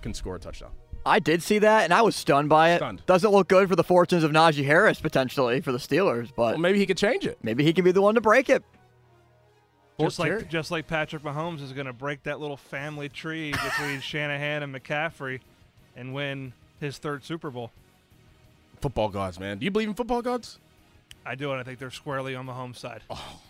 can 0.03 0.15
score 0.15 0.37
a 0.37 0.39
touchdown. 0.39 0.71
I 1.06 1.18
did 1.18 1.42
see 1.42 1.58
that, 1.58 1.84
and 1.84 1.92
I 1.92 2.02
was 2.02 2.16
stunned 2.16 2.49
by 2.49 2.70
it. 2.73 2.78
Stunned. 2.78 3.02
Doesn't 3.06 3.30
look 3.30 3.49
good 3.49 3.68
for 3.68 3.76
the 3.76 3.84
fortunes 3.84 4.25
of 4.25 4.30
Najee 4.32 4.64
Harris 4.64 5.00
potentially 5.00 5.61
for 5.61 5.70
the 5.73 5.78
Steelers, 5.78 6.30
but 6.34 6.52
Well, 6.54 6.58
maybe 6.58 6.78
he 6.78 6.87
could 6.87 6.96
change 6.99 7.26
it. 7.26 7.38
maybe 7.42 7.62
he 7.64 7.73
can 7.73 7.84
be 7.84 7.92
the 7.92 8.00
one 8.02 8.14
to 8.14 8.20
break 8.20 8.49
it. 8.49 8.62
Just 10.00 10.16
Fort 10.16 10.28
like 10.30 10.38
Terry. 10.38 10.50
just 10.50 10.70
like 10.70 10.87
Patrick 10.88 11.23
Mahomes 11.23 11.62
is 11.62 11.73
going 11.73 11.87
to 11.87 11.92
break 11.92 12.23
that 12.25 12.40
little 12.40 12.56
family 12.56 13.08
tree 13.08 13.52
between 13.64 14.00
Shanahan 14.00 14.62
and 14.64 14.75
McCaffrey 14.75 15.40
and 15.94 16.12
win 16.14 16.52
his 16.80 16.99
third 16.99 17.25
Super 17.25 17.50
Bowl. 17.50 17.70
football 18.80 19.08
gods, 19.08 19.38
man. 19.38 19.58
Do 19.58 19.64
you 19.64 19.70
believe 19.70 19.88
in 19.88 19.94
football 19.94 20.20
gods? 20.23 20.58
I 21.25 21.37
do, 21.37 21.52
and 21.52 21.61
I 21.61 21.62
think 21.62 21.78
they're 21.78 21.90
squarely 21.92 22.34
on 22.34 22.46
Mahomes' 22.46 22.76
side. 22.76 23.02
Oh. 23.08 23.40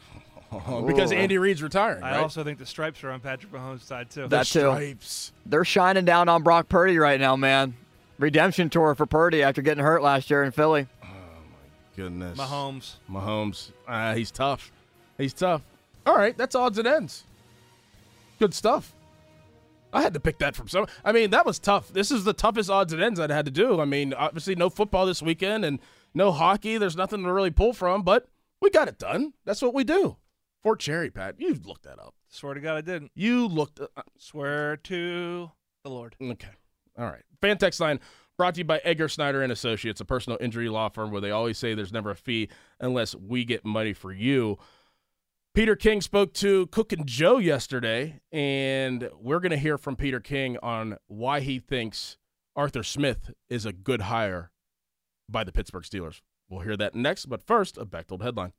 because 0.87 1.13
Andy 1.13 1.39
Reid's 1.39 1.63
retiring. 1.63 2.03
I 2.03 2.13
right? 2.13 2.21
also 2.23 2.45
think 2.45 2.59
the 2.59 2.67
stripes 2.67 3.03
are 3.05 3.11
on 3.11 3.21
Patrick 3.21 3.53
Mahomes' 3.53 3.83
side 3.83 4.11
too. 4.11 4.23
The 4.23 4.29
That 4.29 4.47
too. 4.47 4.61
stripes. 4.61 5.33
They're 5.47 5.65
shining 5.65 6.05
down 6.05 6.29
on 6.29 6.43
Brock 6.43 6.69
Purdy 6.69 6.99
right 6.99 7.21
now, 7.21 7.37
man. 7.37 7.75
Redemption 8.19 8.71
tour 8.71 8.95
for 8.95 9.07
Purdy 9.07 9.43
after 9.43 9.61
getting 9.63 9.83
hurt 9.83 10.03
last 10.03 10.31
year 10.31 10.45
in 10.45 10.53
Philly. 10.53 10.87
Oh 11.03 11.07
my 11.07 11.97
goodness. 11.97 12.39
Mahomes. 12.39 12.95
Mahomes. 13.11 13.73
Uh, 13.89 14.15
he's 14.15 14.31
tough. 14.31 14.71
He's 15.19 15.33
tough. 15.35 15.63
All 16.07 16.15
right, 16.15 16.37
that's 16.37 16.55
odds 16.55 16.79
and 16.79 16.87
ends. 16.87 17.25
Good 18.39 18.55
stuff. 18.55 18.95
I 19.93 20.03
had 20.03 20.13
to 20.15 20.21
pick 20.21 20.39
that 20.39 20.57
from 20.57 20.67
some. 20.69 20.87
I 21.05 21.13
mean, 21.13 21.31
that 21.31 21.47
was 21.47 21.59
tough. 21.61 21.93
This 21.93 22.11
is 22.11 22.25
the 22.25 22.33
toughest 22.33 22.69
odds 22.69 22.93
and 22.93 23.01
ends 23.01 23.21
I'd 23.21 23.31
had 23.31 23.45
to 23.45 23.51
do. 23.53 23.81
I 23.81 23.85
mean, 23.85 24.13
obviously, 24.13 24.57
no 24.57 24.69
football 24.69 25.07
this 25.07 25.23
weekend 25.23 25.65
and 25.65 25.79
no 26.13 26.33
hockey. 26.33 26.79
There's 26.79 26.97
nothing 26.97 27.23
to 27.23 27.33
really 27.33 27.53
pull 27.53 27.73
from, 27.73 28.03
but 28.03 28.27
we 28.61 28.71
got 28.71 28.89
it 28.89 28.99
done. 28.99 29.35
That's 29.45 29.63
what 29.63 29.73
we 29.73 29.85
do. 29.85 30.17
Fort 30.65 30.81
Cherry, 30.81 31.11
Pat. 31.11 31.35
You 31.39 31.61
looked 31.63 31.85
that 31.85 31.99
up. 32.01 32.15
Swear 32.31 32.55
to 32.55 32.61
God, 32.61 32.77
I 32.77 32.81
didn't. 32.81 33.13
You 33.15 33.47
looked. 33.47 33.79
Uh, 33.81 33.87
Swear 34.19 34.79
to 34.79 35.51
the 35.85 35.91
Lord. 35.91 36.17
Okay. 36.21 36.49
All 36.99 37.05
right. 37.05 37.23
Fan 37.43 37.59
text 37.59 37.81
line 37.81 38.01
brought 38.39 38.55
to 38.55 38.61
you 38.61 38.65
by 38.65 38.79
Edgar 38.79 39.09
Snyder 39.09 39.43
and 39.43 39.53
Associates, 39.53 40.01
a 40.01 40.07
personal 40.07 40.39
injury 40.41 40.71
law 40.71 40.89
firm 40.89 41.11
where 41.11 41.21
they 41.21 41.31
always 41.31 41.59
say 41.59 41.75
there's 41.75 41.93
never 41.93 42.11
a 42.11 42.17
fee 42.17 42.49
unless 42.81 43.15
we 43.15 43.45
get 43.45 43.65
money 43.67 43.93
for 43.93 44.11
you. 44.11 44.57
Peter 45.55 45.77
King 45.77 46.01
spoke 46.01 46.33
to 46.35 46.67
Cook 46.69 46.93
and 46.95 47.07
Joe 47.07 47.37
yesterday, 47.37 48.21
and 48.33 49.11
we're 49.21 49.41
going 49.41 49.51
to 49.51 49.59
hear 49.59 49.77
from 49.77 49.97
Peter 49.97 50.19
King 50.19 50.57
on 50.63 50.97
why 51.09 51.41
he 51.41 51.59
thinks 51.59 52.17
Arthur 52.57 52.83
Smith 52.83 53.31
is 53.51 53.67
a 53.67 53.73
good 53.73 54.01
hire 54.01 54.51
by 55.29 55.45
the 55.45 55.53
Pittsburgh 55.53 55.85
Steelers. 55.85 56.23
We'll 56.49 56.63
hear 56.63 56.77
that 56.79 56.95
next, 56.95 57.27
but 57.27 57.43
first, 57.43 57.77
a 57.77 57.85
Bechtold 57.85 58.23
headline. 58.23 58.55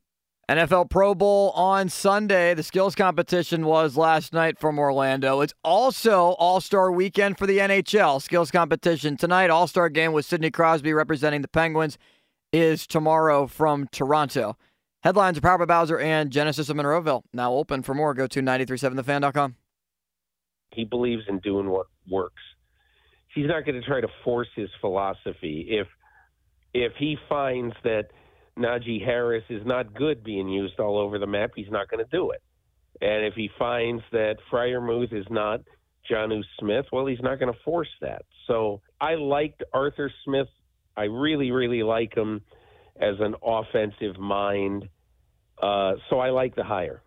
NFL 0.48 0.90
Pro 0.90 1.12
Bowl 1.12 1.50
on 1.56 1.88
Sunday. 1.88 2.54
The 2.54 2.62
skills 2.62 2.94
competition 2.94 3.66
was 3.66 3.96
last 3.96 4.32
night 4.32 4.60
from 4.60 4.78
Orlando. 4.78 5.40
It's 5.40 5.54
also 5.64 6.36
All 6.38 6.60
Star 6.60 6.92
weekend 6.92 7.36
for 7.36 7.48
the 7.48 7.58
NHL. 7.58 8.22
Skills 8.22 8.52
competition 8.52 9.16
tonight. 9.16 9.50
All 9.50 9.66
Star 9.66 9.88
game 9.88 10.12
with 10.12 10.24
Sidney 10.24 10.52
Crosby 10.52 10.92
representing 10.92 11.42
the 11.42 11.48
Penguins 11.48 11.98
is 12.52 12.86
tomorrow 12.86 13.48
from 13.48 13.88
Toronto. 13.90 14.56
Headlines 15.02 15.36
are 15.36 15.40
powered 15.40 15.58
by 15.58 15.64
Bowser 15.64 15.98
and 15.98 16.30
Genesis 16.30 16.68
of 16.68 16.76
Monroeville. 16.76 17.22
Now 17.32 17.52
open 17.52 17.82
for 17.82 17.94
more. 17.94 18.14
Go 18.14 18.28
to 18.28 18.40
937thefan.com. 18.40 19.56
He 20.70 20.84
believes 20.84 21.24
in 21.28 21.40
doing 21.40 21.70
what 21.70 21.86
works. 22.08 22.42
He's 23.34 23.48
not 23.48 23.64
going 23.66 23.80
to 23.80 23.86
try 23.86 24.00
to 24.00 24.08
force 24.22 24.48
his 24.54 24.70
philosophy. 24.80 25.66
If 25.70 25.88
if 26.72 26.92
he 26.98 27.16
finds 27.28 27.74
that 27.82 28.10
Najee 28.58 29.04
Harris 29.04 29.44
is 29.48 29.64
not 29.66 29.94
good 29.94 30.24
being 30.24 30.48
used 30.48 30.80
all 30.80 30.98
over 30.98 31.18
the 31.18 31.26
map, 31.26 31.52
he's 31.54 31.70
not 31.70 31.88
going 31.88 32.04
to 32.04 32.10
do 32.10 32.30
it. 32.30 32.42
And 33.00 33.26
if 33.26 33.34
he 33.34 33.50
finds 33.58 34.02
that 34.12 34.36
Freiermuth 34.50 35.12
is 35.12 35.26
not 35.28 35.60
Jonnu 36.10 36.42
Smith, 36.58 36.86
well, 36.92 37.06
he's 37.06 37.20
not 37.20 37.38
going 37.38 37.52
to 37.52 37.58
force 37.64 37.90
that. 38.00 38.24
So 38.46 38.80
I 39.00 39.16
liked 39.16 39.62
Arthur 39.72 40.10
Smith. 40.24 40.48
I 40.96 41.04
really, 41.04 41.50
really 41.50 41.82
like 41.82 42.16
him 42.16 42.40
as 42.98 43.16
an 43.20 43.34
offensive 43.44 44.18
mind. 44.18 44.88
Uh, 45.60 45.94
so 46.08 46.18
I 46.20 46.30
like 46.30 46.54
the 46.54 46.64
hire. 46.64 47.02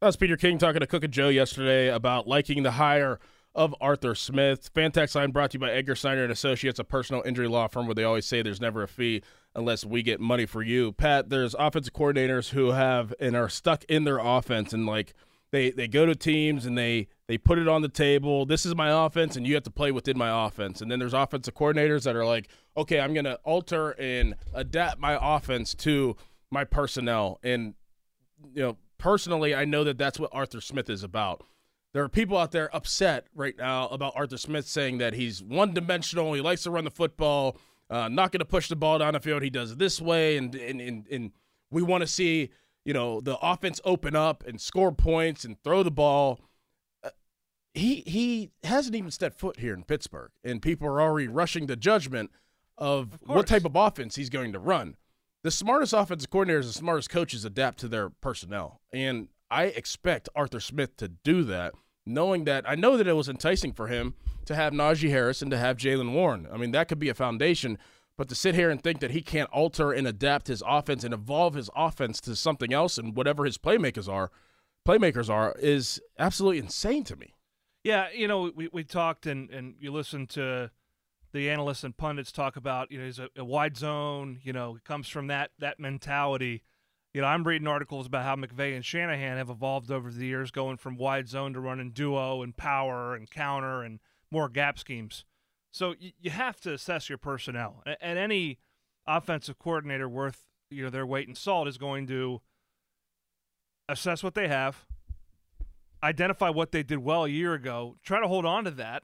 That 0.00 0.06
was 0.06 0.16
Peter 0.16 0.36
King 0.36 0.58
talking 0.58 0.80
to 0.80 0.86
Cook 0.86 1.04
and 1.04 1.12
Joe 1.12 1.28
yesterday 1.28 1.88
about 1.88 2.28
liking 2.28 2.62
the 2.62 2.72
hire 2.72 3.18
of 3.54 3.74
Arthur 3.80 4.14
Smith. 4.14 4.72
Fantex 4.72 5.14
line 5.14 5.30
brought 5.30 5.50
to 5.52 5.56
you 5.56 5.60
by 5.60 5.70
Edgar 5.70 5.94
Snyder 5.94 6.22
and 6.22 6.32
Associates, 6.32 6.78
a 6.78 6.84
personal 6.84 7.22
injury 7.22 7.48
law 7.48 7.68
firm 7.68 7.86
where 7.86 7.94
they 7.94 8.04
always 8.04 8.26
say 8.26 8.42
there's 8.42 8.60
never 8.60 8.82
a 8.82 8.88
fee 8.88 9.22
unless 9.54 9.84
we 9.84 10.02
get 10.02 10.20
money 10.20 10.46
for 10.46 10.62
you. 10.62 10.92
Pat, 10.92 11.28
there's 11.28 11.54
offensive 11.58 11.92
coordinators 11.92 12.50
who 12.50 12.70
have 12.72 13.12
and 13.20 13.36
are 13.36 13.48
stuck 13.48 13.84
in 13.84 14.04
their 14.04 14.18
offense 14.18 14.72
and 14.72 14.86
like 14.86 15.14
they 15.50 15.70
they 15.70 15.86
go 15.86 16.06
to 16.06 16.14
teams 16.14 16.64
and 16.66 16.76
they 16.76 17.08
they 17.28 17.38
put 17.38 17.58
it 17.58 17.68
on 17.68 17.82
the 17.82 17.88
table. 17.88 18.46
This 18.46 18.64
is 18.64 18.74
my 18.74 19.04
offense 19.04 19.36
and 19.36 19.46
you 19.46 19.54
have 19.54 19.62
to 19.64 19.70
play 19.70 19.92
within 19.92 20.16
my 20.16 20.46
offense. 20.46 20.80
And 20.80 20.90
then 20.90 20.98
there's 20.98 21.14
offensive 21.14 21.54
coordinators 21.54 22.04
that 22.04 22.16
are 22.16 22.24
like, 22.24 22.48
"Okay, 22.76 22.98
I'm 22.98 23.12
going 23.12 23.26
to 23.26 23.38
alter 23.44 23.90
and 23.92 24.34
adapt 24.54 24.98
my 24.98 25.18
offense 25.20 25.74
to 25.76 26.16
my 26.50 26.64
personnel." 26.64 27.38
And 27.42 27.74
you 28.54 28.62
know, 28.62 28.76
personally, 28.98 29.54
I 29.54 29.64
know 29.64 29.84
that 29.84 29.98
that's 29.98 30.18
what 30.18 30.30
Arthur 30.32 30.60
Smith 30.60 30.88
is 30.88 31.02
about. 31.02 31.44
There 31.92 32.02
are 32.02 32.08
people 32.08 32.38
out 32.38 32.52
there 32.52 32.74
upset 32.74 33.26
right 33.34 33.56
now 33.56 33.88
about 33.88 34.14
Arthur 34.16 34.38
Smith 34.38 34.66
saying 34.66 34.98
that 34.98 35.12
he's 35.12 35.42
one 35.42 35.74
dimensional. 35.74 36.32
He 36.32 36.40
likes 36.40 36.62
to 36.62 36.70
run 36.70 36.84
the 36.84 36.90
football, 36.90 37.58
uh, 37.90 38.08
not 38.08 38.32
going 38.32 38.40
to 38.40 38.44
push 38.44 38.68
the 38.68 38.76
ball 38.76 38.98
down 38.98 39.14
the 39.14 39.20
field. 39.20 39.42
He 39.42 39.50
does 39.50 39.72
it 39.72 39.78
this 39.78 40.00
way, 40.00 40.36
and 40.36 40.54
and 40.54 40.80
and, 40.80 41.06
and 41.08 41.32
we 41.70 41.82
want 41.82 42.02
to 42.02 42.06
see 42.06 42.50
you 42.84 42.92
know 42.92 43.20
the 43.20 43.38
offense 43.38 43.80
open 43.84 44.16
up 44.16 44.44
and 44.46 44.60
score 44.60 44.92
points 44.92 45.44
and 45.44 45.62
throw 45.62 45.82
the 45.82 45.90
ball. 45.90 46.40
Uh, 47.02 47.10
he 47.74 48.02
he 48.06 48.50
hasn't 48.64 48.96
even 48.96 49.10
stepped 49.10 49.38
foot 49.38 49.58
here 49.58 49.74
in 49.74 49.84
Pittsburgh, 49.84 50.30
and 50.44 50.62
people 50.62 50.86
are 50.88 51.00
already 51.00 51.28
rushing 51.28 51.66
to 51.66 51.76
judgment 51.76 52.30
of, 52.78 53.14
Of 53.14 53.28
what 53.28 53.46
type 53.46 53.64
of 53.64 53.76
offense 53.76 54.16
he's 54.16 54.30
going 54.30 54.52
to 54.52 54.58
run. 54.58 54.96
The 55.42 55.50
smartest 55.50 55.92
offensive 55.92 56.30
coordinators, 56.30 56.66
the 56.66 56.72
smartest 56.72 57.10
coaches 57.10 57.44
adapt 57.44 57.78
to 57.80 57.88
their 57.88 58.10
personnel, 58.10 58.80
and 58.92 59.28
I 59.50 59.64
expect 59.64 60.28
Arthur 60.34 60.60
Smith 60.60 60.96
to 60.96 61.08
do 61.08 61.44
that, 61.44 61.74
knowing 62.06 62.44
that 62.44 62.68
I 62.68 62.74
know 62.74 62.96
that 62.96 63.06
it 63.06 63.12
was 63.14 63.28
enticing 63.28 63.72
for 63.72 63.88
him 63.88 64.14
to 64.46 64.54
have 64.54 64.72
Najee 64.72 65.10
Harris 65.10 65.42
and 65.42 65.50
to 65.50 65.58
have 65.58 65.76
Jaylen 65.76 66.12
Warren. 66.12 66.48
I 66.52 66.56
mean, 66.56 66.72
that 66.72 66.88
could 66.88 66.98
be 66.98 67.08
a 67.08 67.14
foundation, 67.14 67.78
but 68.16 68.28
to 68.28 68.34
sit 68.34 68.54
here 68.54 68.70
and 68.70 68.82
think 68.82 69.00
that 69.00 69.12
he 69.12 69.22
can't 69.22 69.50
alter 69.50 69.92
and 69.92 70.06
adapt 70.06 70.48
his 70.48 70.62
offense 70.66 71.04
and 71.04 71.14
evolve 71.14 71.54
his 71.54 71.70
offense 71.76 72.20
to 72.22 72.36
something 72.36 72.72
else 72.72 72.98
and 72.98 73.16
whatever 73.16 73.44
his 73.44 73.58
playmakers 73.58 74.08
are, 74.12 74.30
playmakers 74.86 75.30
are, 75.30 75.54
is 75.58 76.00
absolutely 76.18 76.58
insane 76.58 77.04
to 77.04 77.16
me. 77.16 77.34
Yeah, 77.84 78.08
you 78.14 78.28
know, 78.28 78.50
we, 78.54 78.68
we 78.72 78.84
talked 78.84 79.26
and, 79.26 79.50
and 79.50 79.74
you 79.80 79.92
listened 79.92 80.30
to 80.30 80.70
the 81.32 81.50
analysts 81.50 81.82
and 81.82 81.96
pundits 81.96 82.30
talk 82.30 82.56
about, 82.56 82.90
you 82.90 82.98
know, 82.98 83.04
he's 83.04 83.18
a, 83.18 83.28
a 83.36 83.44
wide 83.44 83.76
zone, 83.76 84.38
you 84.42 84.52
know, 84.52 84.78
comes 84.84 85.08
from 85.08 85.28
that 85.28 85.50
that 85.58 85.80
mentality. 85.80 86.62
You 87.14 87.20
know, 87.20 87.26
I'm 87.26 87.44
reading 87.44 87.68
articles 87.68 88.06
about 88.06 88.24
how 88.24 88.36
McVay 88.36 88.74
and 88.74 88.84
Shanahan 88.84 89.36
have 89.36 89.50
evolved 89.50 89.90
over 89.90 90.10
the 90.10 90.26
years, 90.26 90.50
going 90.50 90.78
from 90.78 90.96
wide 90.96 91.28
zone 91.28 91.52
to 91.52 91.60
running 91.60 91.90
duo 91.90 92.42
and 92.42 92.56
power 92.56 93.14
and 93.14 93.30
counter 93.30 93.82
and 93.82 94.00
more 94.30 94.48
gap 94.48 94.78
schemes. 94.78 95.24
So 95.70 95.94
you, 95.98 96.12
you 96.20 96.30
have 96.30 96.58
to 96.62 96.72
assess 96.72 97.08
your 97.10 97.18
personnel, 97.18 97.82
A- 97.86 98.02
and 98.02 98.18
any 98.18 98.58
offensive 99.06 99.58
coordinator 99.58 100.08
worth 100.08 100.46
you 100.70 100.84
know 100.84 100.90
their 100.90 101.06
weight 101.06 101.28
in 101.28 101.34
salt 101.34 101.68
is 101.68 101.76
going 101.76 102.06
to 102.06 102.40
assess 103.88 104.22
what 104.22 104.34
they 104.34 104.48
have, 104.48 104.86
identify 106.02 106.48
what 106.48 106.72
they 106.72 106.82
did 106.82 107.00
well 107.00 107.24
a 107.24 107.28
year 107.28 107.52
ago, 107.52 107.96
try 108.02 108.20
to 108.20 108.28
hold 108.28 108.46
on 108.46 108.64
to 108.64 108.70
that, 108.70 109.02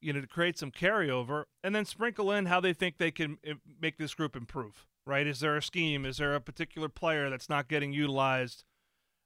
you 0.00 0.12
know, 0.12 0.20
to 0.20 0.26
create 0.26 0.56
some 0.56 0.70
carryover, 0.70 1.44
and 1.64 1.74
then 1.74 1.84
sprinkle 1.84 2.30
in 2.30 2.46
how 2.46 2.60
they 2.60 2.72
think 2.72 2.98
they 2.98 3.10
can 3.10 3.38
make 3.80 3.98
this 3.98 4.14
group 4.14 4.36
improve. 4.36 4.86
Right? 5.06 5.26
Is 5.26 5.40
there 5.40 5.56
a 5.56 5.62
scheme? 5.62 6.06
Is 6.06 6.16
there 6.16 6.34
a 6.34 6.40
particular 6.40 6.88
player 6.88 7.28
that's 7.28 7.48
not 7.48 7.68
getting 7.68 7.92
utilized 7.92 8.64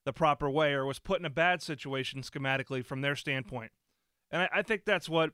the 0.04 0.12
proper 0.12 0.50
way, 0.50 0.72
or 0.72 0.84
was 0.84 0.98
put 0.98 1.20
in 1.20 1.24
a 1.24 1.30
bad 1.30 1.62
situation 1.62 2.22
schematically 2.22 2.84
from 2.84 3.00
their 3.00 3.14
standpoint? 3.14 3.70
And 4.30 4.42
I, 4.42 4.48
I 4.54 4.62
think 4.62 4.84
that's 4.84 5.08
what, 5.08 5.30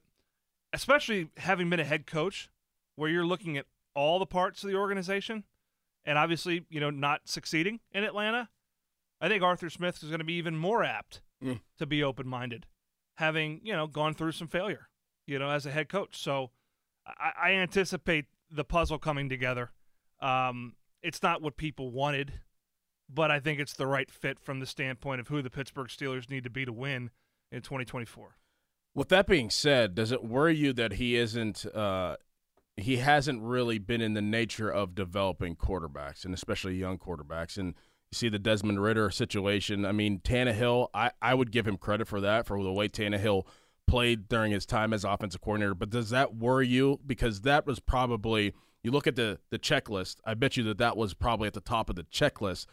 especially 0.73 1.31
having 1.39 1.71
been 1.71 1.81
a 1.81 1.85
head 1.85 2.07
coach, 2.07 2.51
where 2.97 3.09
you're 3.09 3.27
looking 3.27 3.57
at 3.57 3.67
all 3.95 4.19
the 4.19 4.27
parts 4.27 4.63
of 4.63 4.71
the 4.71 4.77
organization, 4.77 5.45
and 6.05 6.19
obviously, 6.19 6.67
you 6.69 6.81
know, 6.81 6.91
not 6.91 7.23
succeeding 7.25 7.81
in 7.93 8.05
Atlanta. 8.05 8.49
I 9.21 9.29
think 9.29 9.43
Arthur 9.43 9.71
Smith 9.71 10.03
is 10.03 10.11
going 10.11 10.19
to 10.19 10.25
be 10.25 10.35
even 10.35 10.57
more 10.57 10.85
apt 10.85 11.23
Mm. 11.43 11.61
to 11.79 11.85
be 11.85 12.03
open 12.03 12.27
minded, 12.27 12.65
having, 13.17 13.61
you 13.63 13.75
know, 13.75 13.87
gone 13.87 14.15
through 14.15 14.33
some 14.33 14.49
failure, 14.49 14.89
you 15.27 15.39
know, 15.39 15.51
as 15.51 15.67
a 15.67 15.71
head 15.71 15.89
coach. 15.91 16.17
So 16.17 16.53
I, 17.07 17.33
I 17.49 17.51
anticipate 17.53 18.27
the 18.51 18.65
puzzle 18.65 18.99
coming 18.99 19.29
together. 19.29 19.73
Um, 20.25 20.75
it's 21.03 21.23
not 21.23 21.43
what 21.43 21.57
people 21.57 21.91
wanted, 21.91 22.33
but 23.13 23.31
I 23.31 23.41
think 23.41 23.61
it's 23.61 23.75
the 23.75 23.87
right 23.87 24.11
fit 24.11 24.41
from 24.41 24.61
the 24.61 24.67
standpoint 24.67 25.21
of 25.21 25.29
who 25.29 25.43
the 25.43 25.51
Pittsburgh 25.51 25.89
Steelers 25.89 26.31
need 26.31 26.45
to 26.45 26.51
be 26.51 26.65
to 26.65 26.73
win 26.73 27.11
in 27.53 27.61
2024. 27.61 28.37
With 28.95 29.09
that 29.09 29.27
being 29.27 29.51
said, 29.51 29.95
does 29.95 30.13
it 30.13 30.25
worry 30.25 30.57
you 30.57 30.73
that 30.73 30.95
he 30.95 31.17
isn't 31.17 31.67
uh, 31.67 32.17
he 32.77 32.97
hasn't 32.97 33.43
really 33.43 33.79
been 33.79 34.01
in 34.01 34.15
the 34.15 34.23
nature 34.23 34.71
of 34.71 34.95
developing 34.95 35.57
quarterbacks 35.57 36.25
and 36.25 36.35
especially 36.35 36.75
young 36.77 36.99
quarterbacks 36.99 37.57
and 37.57 37.75
you 38.11 38.17
see 38.17 38.29
the 38.29 38.39
Desmond 38.39 38.83
Ridder 38.83 39.11
situation. 39.11 39.85
I 39.85 39.93
mean, 39.93 40.21
Tannehill, 40.21 40.89
I, 40.95 41.11
I 41.21 41.35
would 41.35 41.51
give 41.51 41.67
him 41.67 41.77
credit 41.77 42.09
for 42.09 42.21
that, 42.21 42.47
for 42.47 42.63
the 42.63 42.73
way 42.73 42.89
Tannehill 42.89 43.45
played 43.87 44.29
during 44.29 44.53
his 44.53 44.67
time 44.67 44.93
as 44.93 45.05
offensive 45.05 45.41
coordinator. 45.41 45.75
But 45.75 45.91
does 45.91 46.11
that 46.11 46.35
worry 46.35 46.69
you? 46.69 47.01
Because 47.07 47.43
that 47.43 47.67
was 47.67 47.81
probably, 47.81 48.55
you 48.85 48.93
look 48.93 49.07
at 49.07 49.17
the, 49.17 49.39
the 49.51 49.59
checklist, 49.59 50.17
I 50.25 50.35
bet 50.35 50.57
you 50.57 50.63
that 50.65 50.79
that 50.79 50.97
was 50.97 51.15
probably 51.15 51.49
at 51.49 51.55
the 51.55 51.61
top 51.61 51.91
of 51.91 51.97
the 51.97 52.05
checklist. 52.05 52.67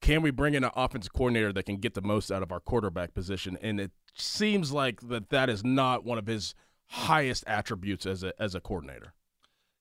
Can 0.00 0.20
we 0.20 0.30
bring 0.30 0.54
in 0.54 0.62
an 0.62 0.70
offensive 0.76 1.12
coordinator 1.14 1.52
that 1.52 1.64
can 1.64 1.78
get 1.78 1.94
the 1.94 2.02
most 2.02 2.30
out 2.30 2.42
of 2.42 2.52
our 2.52 2.60
quarterback 2.60 3.14
position? 3.14 3.56
And 3.62 3.80
it 3.80 3.90
seems 4.14 4.70
like 4.70 5.00
that 5.08 5.30
that 5.30 5.48
is 5.48 5.64
not 5.64 6.04
one 6.04 6.18
of 6.18 6.26
his 6.26 6.54
highest 6.88 7.42
attributes 7.46 8.04
as 8.04 8.22
a, 8.22 8.34
as 8.38 8.54
a 8.54 8.60
coordinator. 8.60 9.14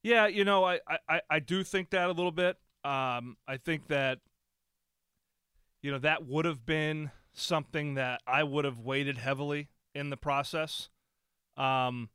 Yeah, 0.01 0.27
you 0.27 0.45
know, 0.45 0.63
I, 0.63 0.79
I, 1.09 1.21
I 1.29 1.39
do 1.39 1.63
think 1.63 1.89
that 1.89 2.09
a 2.09 2.13
little 2.13 2.31
bit. 2.31 2.57
Um, 2.85 3.37
I 3.47 3.57
think 3.57 3.87
that, 3.87 4.19
you 5.81 5.91
know, 5.91 5.99
that 5.99 6.25
would 6.25 6.45
have 6.45 6.65
been 6.65 7.11
something 7.33 7.95
that 7.95 8.21
I 8.25 8.43
would 8.43 8.63
have 8.63 8.79
weighted 8.79 9.17
heavily 9.17 9.69
in 9.93 10.09
the 10.09 10.17
process. 10.17 10.89
Um, 11.57 12.09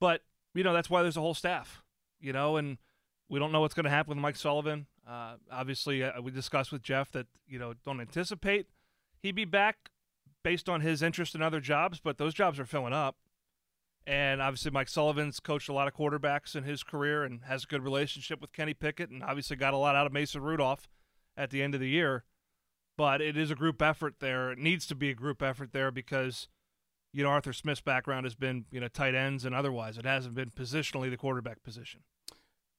but, 0.00 0.22
you 0.54 0.62
know, 0.62 0.72
that's 0.72 0.88
why 0.88 1.02
there's 1.02 1.16
a 1.16 1.20
whole 1.20 1.34
staff, 1.34 1.82
you 2.26 2.32
know, 2.32 2.56
and 2.56 2.78
we 3.28 3.38
don't 3.38 3.52
know 3.52 3.60
what's 3.60 3.74
going 3.74 3.84
to 3.84 3.90
happen 3.90 4.10
with 4.10 4.18
Mike 4.18 4.36
Sullivan. 4.36 4.86
Uh, 5.08 5.36
obviously, 5.50 6.02
uh, 6.02 6.20
we 6.20 6.30
discussed 6.30 6.72
with 6.72 6.82
Jeff 6.82 7.10
that, 7.12 7.26
you 7.46 7.58
know, 7.58 7.74
don't 7.84 8.00
anticipate 8.00 8.66
he'd 9.26 9.34
be 9.34 9.44
back 9.44 9.90
based 10.42 10.68
on 10.68 10.80
his 10.80 11.02
interest 11.02 11.34
in 11.34 11.42
other 11.42 11.60
jobs, 11.60 12.00
but 12.00 12.18
those 12.18 12.34
jobs 12.34 12.58
are 12.58 12.64
filling 12.66 12.92
up. 12.92 13.16
And 14.06 14.40
obviously, 14.40 14.70
Mike 14.70 14.88
Sullivan's 14.88 15.40
coached 15.40 15.68
a 15.68 15.72
lot 15.72 15.88
of 15.88 15.94
quarterbacks 15.94 16.54
in 16.54 16.62
his 16.62 16.84
career 16.84 17.24
and 17.24 17.42
has 17.44 17.64
a 17.64 17.66
good 17.66 17.82
relationship 17.82 18.40
with 18.40 18.52
Kenny 18.52 18.72
Pickett, 18.72 19.10
and 19.10 19.22
obviously 19.22 19.56
got 19.56 19.74
a 19.74 19.78
lot 19.78 19.96
out 19.96 20.06
of 20.06 20.12
Mason 20.12 20.42
Rudolph 20.42 20.86
at 21.36 21.50
the 21.50 21.60
end 21.60 21.74
of 21.74 21.80
the 21.80 21.88
year. 21.88 22.24
But 22.96 23.20
it 23.20 23.36
is 23.36 23.50
a 23.50 23.56
group 23.56 23.82
effort 23.82 24.16
there. 24.20 24.52
It 24.52 24.58
needs 24.58 24.86
to 24.86 24.94
be 24.94 25.10
a 25.10 25.14
group 25.14 25.42
effort 25.42 25.72
there 25.72 25.90
because, 25.90 26.46
you 27.12 27.24
know, 27.24 27.30
Arthur 27.30 27.52
Smith's 27.52 27.80
background 27.80 28.24
has 28.24 28.36
been, 28.36 28.66
you 28.70 28.80
know, 28.80 28.88
tight 28.88 29.16
ends 29.16 29.44
and 29.44 29.54
otherwise. 29.54 29.98
It 29.98 30.04
hasn't 30.04 30.36
been 30.36 30.50
positionally 30.50 31.10
the 31.10 31.16
quarterback 31.16 31.64
position. 31.64 32.02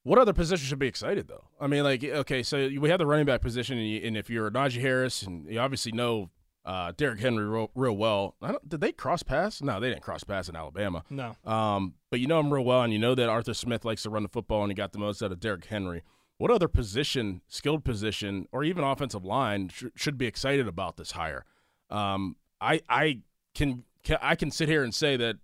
What 0.08 0.20
other 0.20 0.32
position 0.32 0.66
should 0.66 0.80
be 0.80 0.88
excited 0.88 1.28
though? 1.28 1.44
I 1.60 1.68
mean, 1.68 1.84
like, 1.84 2.02
okay, 2.02 2.42
so 2.42 2.70
we 2.80 2.90
have 2.90 2.98
the 2.98 3.06
running 3.06 3.26
back 3.26 3.42
position, 3.42 3.78
and, 3.78 3.86
you, 3.86 4.02
and 4.06 4.16
if 4.16 4.30
you're 4.30 4.50
Najee 4.50 4.80
Harris, 4.80 5.22
and 5.24 5.46
you 5.52 5.60
obviously 5.60 5.92
know 5.92 6.30
uh, 6.64 6.94
Derrick 6.96 7.20
Henry 7.20 7.46
real, 7.46 7.72
real 7.76 7.98
well. 7.98 8.36
did 8.66 8.80
they 8.80 8.94
cross 8.94 9.22
pass? 9.22 9.62
No, 9.62 9.82
they 9.82 9.90
didn't 9.90 10.04
cross 10.04 10.24
pass 10.24 10.48
in 10.48 10.56
Alabama. 10.56 11.04
No. 11.10 11.36
Um, 11.46 11.96
but 12.10 12.22
you 12.22 12.28
know 12.28 12.40
him 12.40 12.54
real 12.54 12.64
well, 12.64 12.84
and 12.84 12.94
you 12.94 13.00
know 13.00 13.16
that 13.16 13.28
Arthur 13.28 13.54
Smith 13.54 13.84
likes 13.84 14.04
to 14.04 14.10
run 14.10 14.24
the 14.24 14.30
football, 14.30 14.64
and 14.64 14.72
he 14.72 14.76
got 14.76 14.94
the 14.94 15.00
most 15.00 15.22
out 15.22 15.34
of 15.34 15.42
Derrick 15.42 15.66
Henry. 15.66 16.04
What 16.38 16.52
other 16.52 16.70
position, 16.70 17.42
skilled 17.50 17.84
position, 17.84 18.48
or 18.54 18.64
even 18.64 18.86
offensive 18.86 19.26
line 19.26 19.68
sh- 19.68 19.86
should 19.96 20.18
be 20.18 20.26
excited 20.26 20.70
about 20.70 20.96
this 20.96 21.12
hire? 21.12 21.44
Um, 21.90 22.38
I 22.62 22.80
I 22.88 23.20
can, 23.56 23.84
can 24.04 24.20
I 24.22 24.36
can 24.36 24.52
sit 24.52 24.70
here 24.70 24.84
and 24.84 24.96
say 24.96 25.18
that 25.18 25.38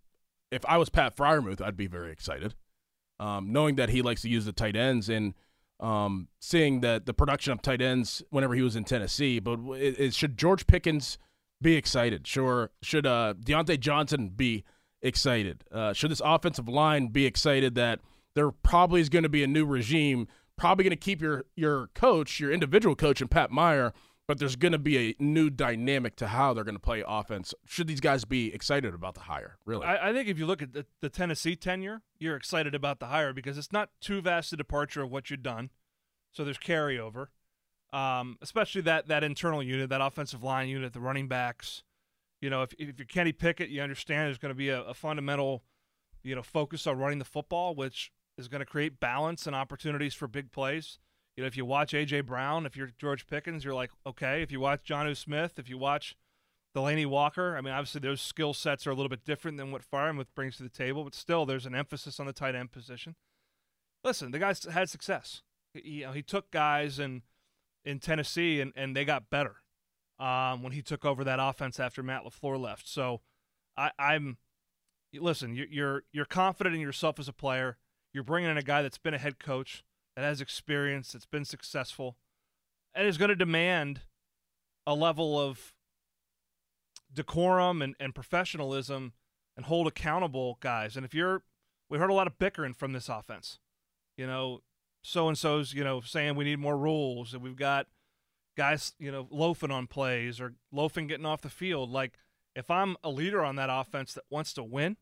if 0.52 0.66
I 0.66 0.78
was 0.78 0.88
Pat 0.90 1.18
Freiermuth, 1.18 1.62
I'd 1.62 1.76
be 1.76 1.88
very 1.88 2.12
excited, 2.14 2.54
um, 3.24 3.54
knowing 3.54 3.76
that 3.76 3.88
he 3.88 4.02
likes 4.02 4.22
to 4.24 4.30
use 4.30 4.44
the 4.44 4.52
tight 4.52 4.76
ends 4.76 5.08
and 5.08 5.34
um, 5.80 6.28
seeing 6.40 6.82
that 6.82 7.06
the 7.06 7.14
production 7.14 7.54
of 7.54 7.62
tight 7.62 7.82
ends 7.82 8.22
whenever 8.32 8.54
he 8.54 8.62
was 8.62 8.76
in 8.76 8.84
Tennessee. 8.84 9.40
But 9.40 9.60
it, 9.78 9.98
it, 9.98 10.14
should 10.14 10.38
George 10.38 10.68
Pickens 10.68 11.18
be 11.62 11.76
excited? 11.76 12.28
Sure. 12.28 12.72
Should 12.82 13.08
uh, 13.08 13.36
Diontae 13.40 13.80
Johnson 13.80 14.30
be 14.36 14.66
excited? 15.02 15.64
Uh, 15.72 15.94
should 15.94 16.12
this 16.12 16.22
offensive 16.24 16.68
line 16.68 17.08
be 17.08 17.26
excited 17.26 17.76
that 17.76 18.02
there 18.36 18.52
probably 18.52 19.00
is 19.00 19.08
going 19.08 19.24
to 19.24 19.30
be 19.30 19.44
a 19.44 19.48
new 19.48 19.66
regime, 19.66 20.28
probably 20.58 20.84
going 20.84 20.92
to 20.92 20.98
keep 20.98 21.22
your 21.22 21.46
your 21.56 21.88
coach, 21.96 22.42
your 22.42 22.52
individual 22.52 22.96
coach, 22.96 23.22
and 23.22 23.32
Pat 23.32 23.52
Meyer 23.52 23.94
but 24.28 24.40
there's 24.40 24.56
going 24.56 24.72
to 24.72 24.80
be 24.80 24.98
a 24.98 25.16
new 25.20 25.50
dynamic 25.50 26.16
to 26.16 26.28
how 26.28 26.54
they're 26.54 26.64
going 26.64 26.76
to 26.76 26.82
play 26.82 27.04
offense. 27.06 27.54
Should 27.66 27.88
these 27.88 28.00
guys 28.00 28.26
be 28.26 28.54
excited 28.54 28.94
about 28.94 29.16
the 29.16 29.22
hire? 29.22 29.58
Really, 29.66 29.86
I, 29.86 30.10
I 30.10 30.14
think 30.14 30.30
if 30.30 30.40
you 30.40 30.46
look 30.46 30.62
at 30.62 30.74
the, 30.74 30.86
the, 31.02 31.10
Tennessee 31.10 31.56
tenure, 31.56 32.02
you're 32.20 32.36
excited 32.36 32.74
about 32.74 33.00
the 33.00 33.08
hire 33.08 33.34
because 33.34 33.58
it's 33.58 33.74
not 33.74 33.90
too 34.00 34.22
vast 34.22 34.54
a 34.54 34.58
departure 34.58 35.02
of 35.02 35.12
what 35.12 35.30
you've 35.30 35.44
done, 35.44 35.70
so 36.32 36.44
there's 36.44 36.58
carryover. 36.58 37.28
Um, 37.92 38.38
especially 38.42 38.82
that 38.82 39.08
that 39.10 39.24
internal 39.24 39.62
unit, 39.62 39.90
that 39.90 40.02
offensive 40.02 40.42
line 40.42 40.68
unit, 40.68 40.94
the 40.94 41.00
running 41.00 41.28
backs. 41.28 41.84
You 42.42 42.50
know, 42.50 42.64
if 42.64 42.74
if 42.80 42.98
you're 42.98 43.06
Kenny 43.06 43.34
Pickett, 43.34 43.70
you 43.70 43.82
understand 43.82 44.28
there's 44.28 44.40
going 44.40 44.54
to 44.54 44.58
be 44.58 44.70
a, 44.70 44.82
a 44.82 44.94
fundamental, 44.94 45.64
you 46.24 46.34
know, 46.34 46.42
focus 46.42 46.88
on 46.88 46.98
running 46.98 47.20
the 47.20 47.26
football, 47.26 47.76
which 47.76 48.12
is 48.38 48.48
going 48.48 48.62
to 48.62 48.66
create 48.66 49.00
balance 49.00 49.46
and 49.46 49.56
opportunities 49.56 50.16
for 50.16 50.28
big 50.28 50.52
plays 50.52 50.98
you 51.36 51.44
know, 51.44 51.48
if 51.48 51.58
you 51.58 51.66
watch 51.66 51.94
AJ 51.94 52.26
Brown, 52.26 52.66
if 52.66 52.78
you're 52.78 52.92
George 52.98 53.26
Pickens, 53.28 53.64
you're 53.64 53.74
like, 53.74 53.92
okay. 54.06 54.42
If 54.42 54.52
you 54.52 54.60
watch 54.60 54.82
Jonnu 54.88 55.18
Smith, 55.18 55.54
if 55.58 55.68
you 55.68 55.78
watch 55.78 56.16
Delanie 56.76 57.08
Walker, 57.08 57.58
I 57.58 57.62
mean, 57.62 57.74
obviously 57.74 58.02
those 58.02 58.22
skill 58.22 58.54
sets 58.54 58.86
are 58.86 58.92
a 58.92 58.96
little 58.96 59.10
bit 59.10 59.26
different 59.26 59.58
than 59.58 59.72
what 59.72 59.82
Freiermuth 59.90 60.28
brings 60.36 60.58
to 60.58 60.64
the 60.64 60.70
table, 60.70 61.04
but 61.04 61.16
still, 61.16 61.46
there's 61.46 61.66
an 61.66 61.76
emphasis 61.76 62.20
on 62.20 62.28
the 62.28 62.34
tight 62.34 62.56
end 62.56 62.72
position. 62.72 63.16
Listen, 64.04 64.32
the 64.32 64.40
guys 64.40 64.64
had 64.66 64.90
success. 64.90 65.42
He, 65.74 65.90
you 65.90 66.06
know, 66.06 66.12
he 66.12 66.22
took 66.22 66.52
guys 66.52 67.00
in 67.00 67.24
in 67.86 68.00
Tennessee 68.00 68.62
and, 68.62 68.72
and 68.76 68.96
they 68.96 69.04
got 69.04 69.30
better 69.30 69.58
um, 70.20 70.64
when 70.64 70.72
he 70.72 70.82
took 70.82 71.04
over 71.04 71.24
that 71.24 71.40
offense 71.42 71.80
after 71.80 72.02
Matt 72.02 72.24
LaFleur 72.24 72.60
left. 72.60 72.88
So 72.88 73.22
I, 73.76 73.92
I'm 74.00 74.38
listen, 75.14 75.56
you're 75.56 76.04
you're 76.12 76.26
confident 76.26 76.76
in 76.76 76.82
yourself 76.82 77.20
as 77.20 77.28
a 77.28 77.34
player. 77.34 77.78
You're 78.14 78.24
bringing 78.24 78.52
in 78.52 78.58
a 78.58 78.64
guy 78.64 78.84
that's 78.84 78.98
been 79.00 79.14
a 79.14 79.18
head 79.18 79.40
coach 79.40 79.84
that 80.16 80.24
has 80.24 80.42
experience, 80.42 81.12
that's 81.12 81.26
been 81.26 81.46
successful, 81.46 82.18
and 82.94 83.08
is 83.08 83.18
going 83.18 83.30
to 83.30 83.36
demand 83.36 84.02
a 84.86 84.94
level 84.94 85.40
of 85.40 85.74
decorum 87.12 87.82
and, 87.82 87.96
and 88.00 88.14
professionalism 88.14 89.14
and 89.56 89.66
hold 89.66 89.88
accountable 89.88 90.58
guys. 90.62 90.96
And 90.96 91.06
if 91.06 91.14
you're, 91.14 91.44
we 91.90 91.98
heard 91.98 92.10
a 92.10 92.14
lot 92.14 92.28
of 92.28 92.38
bickering 92.38 92.74
from 92.74 92.94
this 92.94 93.10
offense. 93.10 93.60
You 94.18 94.28
know, 94.28 94.62
so 95.04 95.28
and 95.28 95.38
so's, 95.38 95.74
you 95.74 95.84
know, 95.84 96.02
saying 96.02 96.36
we 96.36 96.44
need 96.46 96.60
more 96.60 96.78
rules, 96.78 97.34
and 97.34 97.42
we've 97.42 97.56
got 97.56 97.88
guys, 98.56 98.94
you 99.00 99.12
know, 99.12 99.28
loafing 99.32 99.72
on 99.72 99.88
plays 99.88 100.40
or 100.40 100.54
loafing 100.72 101.08
getting 101.08 101.26
off 101.26 101.42
the 101.42 101.50
field. 101.50 101.90
Like, 101.90 102.14
if 102.56 102.70
I'm 102.70 102.96
a 103.04 103.10
leader 103.10 103.44
on 103.44 103.56
that 103.56 103.70
offense 103.72 104.14
that 104.14 104.26
wants 104.30 104.54
to 104.54 104.64
win, 104.64 104.98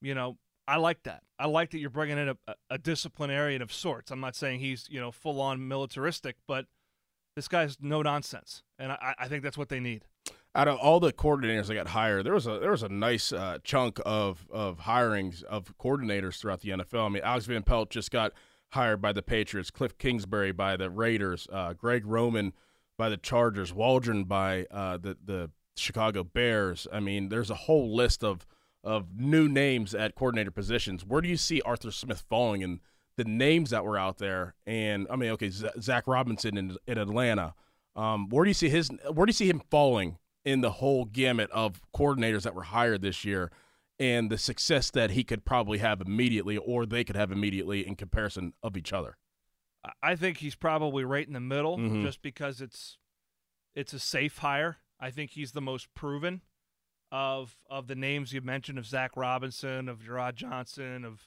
you 0.00 0.14
know, 0.14 0.38
I 0.68 0.76
like 0.76 1.02
that. 1.04 1.22
I 1.38 1.46
like 1.46 1.70
that 1.70 1.78
you're 1.78 1.88
bringing 1.88 2.18
in 2.18 2.28
a, 2.28 2.36
a 2.68 2.76
disciplinarian 2.76 3.62
of 3.62 3.72
sorts. 3.72 4.10
I'm 4.10 4.20
not 4.20 4.36
saying 4.36 4.60
he's 4.60 4.86
you 4.90 5.00
know 5.00 5.10
full 5.10 5.40
on 5.40 5.66
militaristic, 5.66 6.36
but 6.46 6.66
this 7.34 7.48
guy's 7.48 7.78
no 7.80 8.02
nonsense, 8.02 8.62
and 8.78 8.92
I, 8.92 9.14
I 9.18 9.28
think 9.28 9.42
that's 9.42 9.56
what 9.56 9.70
they 9.70 9.80
need. 9.80 10.04
Out 10.54 10.68
of 10.68 10.76
all 10.78 11.00
the 11.00 11.12
coordinators 11.12 11.68
that 11.68 11.74
got 11.74 11.88
hired, 11.88 12.26
there 12.26 12.34
was 12.34 12.46
a 12.46 12.58
there 12.58 12.70
was 12.70 12.82
a 12.82 12.88
nice 12.90 13.32
uh, 13.32 13.58
chunk 13.64 13.98
of 14.04 14.46
of 14.50 14.80
hirings 14.80 15.42
of 15.44 15.72
coordinators 15.78 16.38
throughout 16.38 16.60
the 16.60 16.70
NFL. 16.70 17.06
I 17.06 17.08
mean, 17.08 17.22
Alex 17.24 17.46
Van 17.46 17.62
Pelt 17.62 17.88
just 17.88 18.10
got 18.10 18.32
hired 18.72 19.00
by 19.00 19.12
the 19.12 19.22
Patriots, 19.22 19.70
Cliff 19.70 19.96
Kingsbury 19.96 20.52
by 20.52 20.76
the 20.76 20.90
Raiders, 20.90 21.48
uh, 21.50 21.72
Greg 21.72 22.04
Roman 22.04 22.52
by 22.98 23.08
the 23.08 23.16
Chargers, 23.16 23.72
Waldron 23.72 24.24
by 24.24 24.66
uh, 24.70 24.98
the 24.98 25.16
the 25.24 25.50
Chicago 25.76 26.24
Bears. 26.24 26.86
I 26.92 27.00
mean, 27.00 27.30
there's 27.30 27.50
a 27.50 27.54
whole 27.54 27.96
list 27.96 28.22
of 28.22 28.46
of 28.84 29.06
new 29.16 29.48
names 29.48 29.94
at 29.94 30.14
coordinator 30.14 30.50
positions. 30.50 31.04
Where 31.04 31.20
do 31.20 31.28
you 31.28 31.36
see 31.36 31.60
Arthur 31.62 31.90
Smith 31.90 32.24
falling 32.28 32.62
in 32.62 32.80
the 33.16 33.24
names 33.24 33.70
that 33.70 33.84
were 33.84 33.98
out 33.98 34.18
there? 34.18 34.54
And 34.66 35.06
I 35.10 35.16
mean, 35.16 35.30
okay, 35.30 35.50
Zach 35.50 36.06
Robinson 36.06 36.56
in, 36.56 36.76
in 36.86 36.98
Atlanta. 36.98 37.54
Um, 37.96 38.28
where 38.28 38.44
do 38.44 38.50
you 38.50 38.54
see 38.54 38.68
his? 38.68 38.90
Where 39.12 39.26
do 39.26 39.30
you 39.30 39.34
see 39.34 39.48
him 39.48 39.62
falling 39.70 40.18
in 40.44 40.60
the 40.60 40.70
whole 40.70 41.04
gamut 41.04 41.50
of 41.50 41.80
coordinators 41.94 42.42
that 42.42 42.54
were 42.54 42.62
hired 42.62 43.02
this 43.02 43.24
year, 43.24 43.50
and 43.98 44.30
the 44.30 44.38
success 44.38 44.90
that 44.92 45.10
he 45.10 45.24
could 45.24 45.44
probably 45.44 45.78
have 45.78 46.00
immediately, 46.00 46.56
or 46.56 46.86
they 46.86 47.02
could 47.02 47.16
have 47.16 47.32
immediately 47.32 47.86
in 47.86 47.96
comparison 47.96 48.52
of 48.62 48.76
each 48.76 48.92
other? 48.92 49.16
I 50.02 50.14
think 50.14 50.38
he's 50.38 50.54
probably 50.54 51.04
right 51.04 51.26
in 51.26 51.32
the 51.32 51.40
middle, 51.40 51.76
mm-hmm. 51.76 52.02
just 52.02 52.22
because 52.22 52.60
it's 52.60 52.98
it's 53.74 53.92
a 53.92 53.98
safe 53.98 54.38
hire. 54.38 54.78
I 55.00 55.10
think 55.10 55.32
he's 55.32 55.52
the 55.52 55.60
most 55.60 55.92
proven 55.94 56.42
of 57.10 57.56
of 57.70 57.86
the 57.86 57.94
names 57.94 58.32
you 58.32 58.40
mentioned 58.40 58.78
of 58.78 58.86
Zach 58.86 59.16
Robinson, 59.16 59.88
of 59.88 60.00
Jerrod 60.00 60.34
Johnson, 60.34 61.04
of 61.04 61.26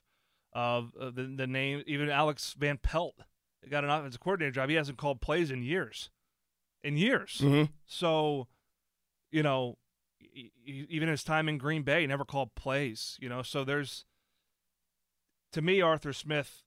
of 0.54 0.94
uh, 1.00 1.12
the 1.12 1.24
the 1.24 1.48
name 1.48 1.84
even 1.88 2.10
Alex 2.10 2.56
Van 2.58 2.78
Pelt 2.78 3.16
got 3.70 3.84
an 3.84 3.90
offensive 3.90 4.22
coordinator 4.22 4.52
job. 4.52 4.70
He 4.70 4.76
hasn't 4.76 4.98
called 4.98 5.22
plays 5.22 5.52
in 5.52 5.64
years, 5.64 6.10
in 6.84 6.98
years. 6.98 7.40
Mm-hmm. 7.42 7.72
So, 7.86 8.48
you 9.32 9.44
know, 9.44 9.78
even 10.66 11.10
his 11.10 11.24
time 11.24 11.48
in 11.48 11.58
Green 11.58 11.84
Bay, 11.84 12.02
he 12.02 12.08
never 12.08 12.26
called 12.26 12.56
plays. 12.56 13.18
You 13.20 13.30
know, 13.30 13.42
so 13.42 13.64
there's 13.64 14.06
to 15.54 15.62
me 15.62 15.82
Arthur 15.82 16.14
Smith. 16.14 16.64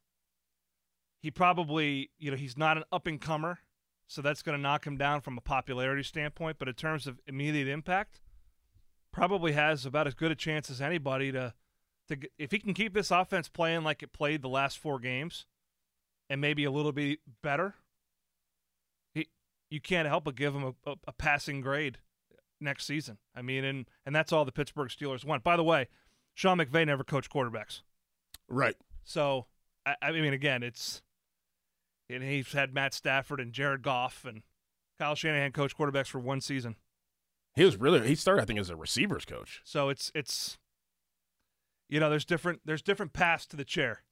He 1.21 1.31
probably, 1.31 2.11
you 2.19 2.31
know, 2.31 2.37
he's 2.37 2.59
not 2.59 2.77
an 2.77 2.85
up 2.93 3.07
and 3.07 3.19
comer, 3.19 3.61
so 4.07 4.21
that's 4.21 4.43
going 4.43 4.59
to 4.59 4.63
knock 4.63 4.87
him 4.87 4.99
down 4.99 5.23
from 5.23 5.39
a 5.39 5.41
popularity 5.41 6.03
standpoint. 6.03 6.59
But 6.59 6.69
in 6.69 6.75
terms 6.75 7.07
of 7.07 7.19
immediate 7.27 7.67
impact, 7.67 8.21
probably 9.15 9.53
has 9.53 9.87
about 9.87 10.09
as 10.09 10.15
good 10.15 10.33
a 10.33 10.35
chance 10.35 10.69
as 10.69 10.81
anybody 10.81 11.31
to 11.31 11.55
to 12.09 12.17
if 12.37 12.51
he 12.51 12.59
can 12.59 12.75
keep 12.75 12.93
this 12.93 13.13
offense 13.13 13.49
playing 13.49 13.85
like 13.85 14.03
it 14.03 14.13
played 14.13 14.43
the 14.43 14.49
last 14.49 14.77
four 14.77 14.99
games 14.99 15.47
and 16.29 16.41
maybe 16.41 16.65
a 16.65 16.71
little 16.71 16.91
bit 16.91 17.21
better 17.41 17.77
he 19.15 19.29
you 19.71 19.81
can't 19.81 20.09
help 20.09 20.25
but 20.25 20.35
give 20.35 20.53
him 20.53 20.65
a, 20.65 20.91
a, 20.91 20.95
a 21.07 21.13
passing 21.13 21.61
grade 21.61 21.99
next 22.61 22.87
season. 22.87 23.19
I 23.37 23.43
mean 23.43 23.65
and 23.65 23.87
and 24.05 24.15
that's 24.15 24.33
all 24.33 24.45
the 24.45 24.53
pittsburgh 24.53 24.89
steelers 24.89 25.25
want. 25.25 25.45
By 25.45 25.57
the 25.57 25.65
way 25.65 25.87
sean 26.35 26.59
mcvay 26.59 26.85
never 26.85 27.05
coached 27.05 27.31
quarterbacks. 27.33 27.83
Right. 28.49 28.77
So 29.05 29.47
i, 29.87 29.95
I 30.03 30.11
mean 30.11 30.33
again 30.33 30.65
it's 30.65 31.03
and 32.11 32.23
he's 32.25 32.53
had 32.53 32.75
matt 32.75 32.93
stafford 32.93 33.39
and 33.39 33.53
jared 33.53 33.83
goff 33.83 34.25
and 34.25 34.43
kyle 34.99 35.15
shanahan 35.15 35.53
coached 35.53 35.79
quarterbacks 35.79 36.09
for 36.09 36.19
one 36.19 36.41
season 36.41 36.75
he 37.55 37.65
was 37.65 37.77
really 37.77 38.07
he 38.07 38.15
started 38.15 38.43
I 38.43 38.45
think 38.45 38.59
as 38.59 38.71
a 38.71 38.77
receivers 38.77 39.25
coach. 39.25 39.61
So 39.65 39.89
it's 39.89 40.11
it's 40.15 40.59
you 41.89 42.01
know 42.01 42.11
there's 42.11 42.25
different 42.25 42.61
there's 42.65 42.83
different 42.83 43.13
paths 43.13 43.47
to 43.47 43.57
the 43.57 43.65
chair. 43.65 44.03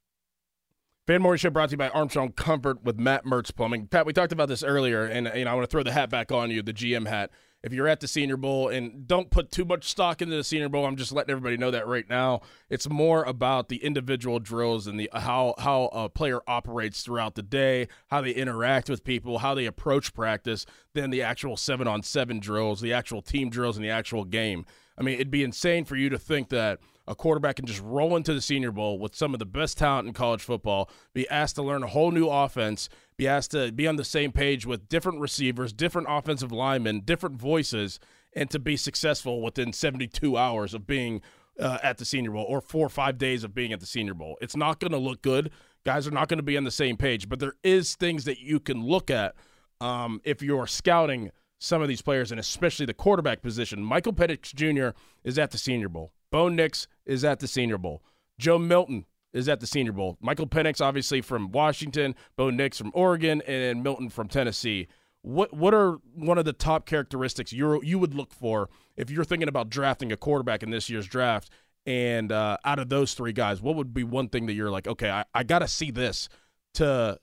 Fan 1.06 1.20
Morning 1.20 1.38
Show 1.38 1.50
brought 1.50 1.70
to 1.70 1.72
you 1.72 1.78
by 1.78 1.88
Armstrong 1.88 2.30
Comfort 2.30 2.84
with 2.84 2.96
Matt 2.96 3.24
Mertz 3.24 3.52
Plumbing. 3.52 3.88
Pat, 3.88 4.06
we 4.06 4.12
talked 4.12 4.30
about 4.30 4.48
this 4.48 4.62
earlier, 4.62 5.04
and 5.04 5.28
you 5.34 5.44
know, 5.44 5.50
I 5.50 5.54
want 5.54 5.68
to 5.68 5.70
throw 5.70 5.82
the 5.82 5.90
hat 5.90 6.10
back 6.10 6.30
on 6.30 6.50
you, 6.50 6.62
the 6.62 6.72
GM 6.72 7.08
hat. 7.08 7.30
If 7.62 7.72
you're 7.72 7.86
at 7.86 8.00
the 8.00 8.08
Senior 8.08 8.36
Bowl, 8.36 8.68
and 8.68 9.06
don't 9.06 9.30
put 9.30 9.52
too 9.52 9.64
much 9.64 9.88
stock 9.88 10.20
into 10.20 10.34
the 10.34 10.42
Senior 10.42 10.68
Bowl, 10.68 10.84
I'm 10.84 10.96
just 10.96 11.12
letting 11.12 11.30
everybody 11.30 11.56
know 11.56 11.70
that 11.70 11.86
right 11.86 12.08
now. 12.08 12.40
It's 12.68 12.88
more 12.88 13.22
about 13.22 13.68
the 13.68 13.76
individual 13.84 14.40
drills 14.40 14.88
and 14.88 14.98
the 14.98 15.08
how 15.12 15.54
how 15.58 15.84
a 15.92 16.08
player 16.08 16.40
operates 16.48 17.02
throughout 17.02 17.36
the 17.36 17.42
day, 17.42 17.86
how 18.08 18.20
they 18.20 18.32
interact 18.32 18.90
with 18.90 19.04
people, 19.04 19.38
how 19.38 19.54
they 19.54 19.66
approach 19.66 20.12
practice, 20.12 20.66
than 20.94 21.10
the 21.10 21.22
actual 21.22 21.56
seven 21.56 21.86
on 21.86 22.02
seven 22.02 22.40
drills, 22.40 22.80
the 22.80 22.92
actual 22.92 23.22
team 23.22 23.48
drills, 23.48 23.76
and 23.76 23.84
the 23.84 23.90
actual 23.90 24.24
game. 24.24 24.66
I 24.98 25.02
mean, 25.02 25.14
it'd 25.14 25.30
be 25.30 25.44
insane 25.44 25.84
for 25.84 25.96
you 25.96 26.08
to 26.10 26.18
think 26.18 26.48
that 26.48 26.80
a 27.06 27.14
quarterback 27.14 27.56
can 27.56 27.66
just 27.66 27.80
roll 27.82 28.16
into 28.16 28.32
the 28.32 28.40
Senior 28.40 28.70
Bowl 28.70 28.98
with 28.98 29.14
some 29.14 29.34
of 29.34 29.38
the 29.38 29.46
best 29.46 29.78
talent 29.78 30.06
in 30.06 30.14
college 30.14 30.42
football, 30.42 30.88
be 31.14 31.28
asked 31.28 31.56
to 31.56 31.62
learn 31.62 31.82
a 31.82 31.88
whole 31.88 32.10
new 32.10 32.28
offense, 32.28 32.88
be 33.16 33.26
asked 33.26 33.50
to 33.52 33.72
be 33.72 33.86
on 33.86 33.96
the 33.96 34.04
same 34.04 34.32
page 34.32 34.66
with 34.66 34.88
different 34.88 35.20
receivers, 35.20 35.72
different 35.72 36.06
offensive 36.10 36.52
linemen, 36.52 37.00
different 37.00 37.36
voices, 37.36 37.98
and 38.34 38.50
to 38.50 38.58
be 38.58 38.76
successful 38.76 39.42
within 39.42 39.72
72 39.72 40.36
hours 40.36 40.74
of 40.74 40.86
being 40.86 41.20
uh, 41.58 41.78
at 41.82 41.98
the 41.98 42.04
Senior 42.04 42.30
Bowl 42.30 42.46
or 42.48 42.60
four 42.60 42.86
or 42.86 42.90
five 42.90 43.18
days 43.18 43.44
of 43.44 43.54
being 43.54 43.72
at 43.72 43.80
the 43.80 43.86
Senior 43.86 44.14
Bowl. 44.14 44.38
It's 44.40 44.56
not 44.56 44.80
going 44.80 44.92
to 44.92 44.98
look 44.98 45.22
good. 45.22 45.50
Guys 45.84 46.06
are 46.06 46.12
not 46.12 46.28
going 46.28 46.38
to 46.38 46.44
be 46.44 46.56
on 46.56 46.64
the 46.64 46.70
same 46.70 46.96
page, 46.96 47.28
but 47.28 47.40
there 47.40 47.54
is 47.62 47.94
things 47.96 48.24
that 48.24 48.38
you 48.38 48.60
can 48.60 48.84
look 48.84 49.10
at 49.10 49.34
um, 49.80 50.20
if 50.24 50.40
you're 50.42 50.66
scouting 50.66 51.30
some 51.58 51.82
of 51.82 51.88
these 51.88 52.02
players, 52.02 52.32
and 52.32 52.40
especially 52.40 52.86
the 52.86 52.94
quarterback 52.94 53.40
position. 53.40 53.82
Michael 53.84 54.12
Penix 54.12 54.52
Jr. 54.54 54.96
is 55.22 55.38
at 55.38 55.52
the 55.52 55.58
Senior 55.58 55.88
Bowl. 55.88 56.12
Bo 56.32 56.48
Nix 56.48 56.88
is 57.06 57.22
at 57.24 57.38
the 57.38 57.46
Senior 57.46 57.78
Bowl. 57.78 58.02
Joe 58.38 58.58
Milton 58.58 59.04
is 59.32 59.48
at 59.48 59.60
the 59.60 59.66
Senior 59.66 59.92
Bowl. 59.92 60.16
Michael 60.20 60.48
Penix, 60.48 60.80
obviously 60.80 61.20
from 61.20 61.52
Washington, 61.52 62.16
Bo 62.36 62.50
Nix 62.50 62.78
from 62.78 62.90
Oregon, 62.94 63.42
and 63.46 63.84
Milton 63.84 64.08
from 64.08 64.26
Tennessee. 64.26 64.88
What 65.20 65.54
what 65.54 65.72
are 65.72 65.98
one 66.14 66.38
of 66.38 66.44
the 66.44 66.52
top 66.52 66.86
characteristics 66.86 67.52
you 67.52 67.80
you 67.84 67.98
would 68.00 68.14
look 68.14 68.32
for 68.32 68.68
if 68.96 69.08
you're 69.10 69.24
thinking 69.24 69.46
about 69.46 69.70
drafting 69.70 70.10
a 70.10 70.16
quarterback 70.16 70.64
in 70.64 70.70
this 70.70 70.90
year's 70.90 71.06
draft? 71.06 71.50
And 71.84 72.32
uh, 72.32 72.56
out 72.64 72.78
of 72.78 72.88
those 72.88 73.14
three 73.14 73.32
guys, 73.32 73.60
what 73.60 73.76
would 73.76 73.92
be 73.92 74.04
one 74.04 74.28
thing 74.28 74.46
that 74.46 74.54
you're 74.54 74.70
like, 74.70 74.86
okay, 74.86 75.10
I, 75.10 75.24
I 75.34 75.42
got 75.42 75.60
to 75.60 75.68
see 75.68 75.90
this 75.90 76.28
to 76.74 77.18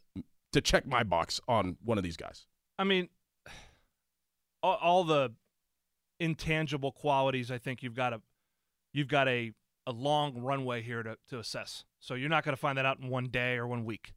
to 0.53 0.61
check 0.61 0.85
my 0.85 1.03
box 1.03 1.41
on 1.47 1.77
one 1.83 1.97
of 1.97 2.03
these 2.03 2.17
guys? 2.17 2.45
I 2.77 2.83
mean, 2.83 3.09
all, 4.63 4.75
all 4.75 5.03
the 5.03 5.33
intangible 6.19 6.91
qualities 6.91 7.49
I 7.49 7.57
think 7.57 7.81
you've 7.81 7.95
got 7.95 8.11
to 8.11 8.21
you've 8.93 9.07
got 9.07 9.27
a, 9.27 9.51
a 9.85 9.91
long 9.91 10.41
runway 10.41 10.81
here 10.81 11.03
to, 11.03 11.17
to 11.29 11.39
assess. 11.39 11.83
So 11.99 12.13
you're 12.13 12.29
not 12.29 12.43
going 12.43 12.55
to 12.55 12.59
find 12.61 12.77
that 12.77 12.85
out 12.85 12.99
in 12.99 13.09
one 13.09 13.27
day 13.27 13.55
or 13.57 13.67
one 13.67 13.85
week. 13.85 14.13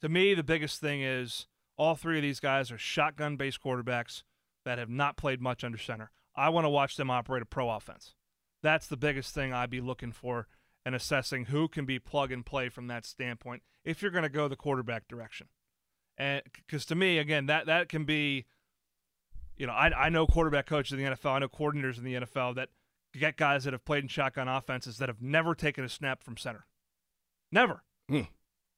To 0.00 0.08
me, 0.08 0.34
the 0.34 0.42
biggest 0.42 0.80
thing 0.80 1.02
is 1.02 1.46
all 1.76 1.94
three 1.94 2.18
of 2.18 2.22
these 2.22 2.40
guys 2.40 2.70
are 2.70 2.78
shotgun 2.78 3.36
based 3.36 3.62
quarterbacks 3.62 4.22
that 4.64 4.78
have 4.78 4.90
not 4.90 5.16
played 5.16 5.40
much 5.40 5.64
under 5.64 5.78
center. 5.78 6.10
I 6.34 6.48
want 6.48 6.64
to 6.64 6.70
watch 6.70 6.96
them 6.96 7.10
operate 7.10 7.42
a 7.42 7.46
pro 7.46 7.70
offense. 7.70 8.14
That's 8.62 8.86
the 8.86 8.96
biggest 8.96 9.34
thing 9.34 9.52
I'd 9.52 9.70
be 9.70 9.80
looking 9.80 10.12
for 10.12 10.46
and 10.84 10.94
assessing 10.94 11.46
who 11.46 11.68
can 11.68 11.84
be 11.84 11.98
plug 11.98 12.32
and 12.32 12.44
play 12.44 12.68
from 12.68 12.86
that 12.88 13.04
standpoint 13.04 13.62
if 13.84 14.02
you're 14.02 14.10
going 14.10 14.22
to 14.22 14.28
go 14.28 14.48
the 14.48 14.56
quarterback 14.56 15.08
direction. 15.08 15.48
And 16.18 16.42
because 16.54 16.84
to 16.86 16.94
me, 16.94 17.18
again, 17.18 17.46
that 17.46 17.66
that 17.66 17.88
can 17.88 18.04
be, 18.04 18.46
you 19.56 19.66
know, 19.66 19.72
I, 19.72 20.06
I 20.06 20.08
know 20.08 20.26
quarterback 20.26 20.66
coaches 20.66 20.92
in 20.92 20.98
the 20.98 21.10
NFL, 21.10 21.32
I 21.32 21.38
know 21.40 21.48
coordinators 21.48 21.98
in 21.98 22.04
the 22.04 22.14
NFL 22.14 22.56
that 22.56 22.68
get 23.18 23.36
guys 23.36 23.64
that 23.64 23.72
have 23.72 23.84
played 23.84 24.04
in 24.04 24.08
shotgun 24.08 24.48
offenses 24.48 24.98
that 24.98 25.08
have 25.08 25.20
never 25.20 25.54
taken 25.54 25.84
a 25.84 25.88
snap 25.88 26.22
from 26.22 26.36
center. 26.36 26.66
Never. 27.50 27.82
Mm. 28.10 28.28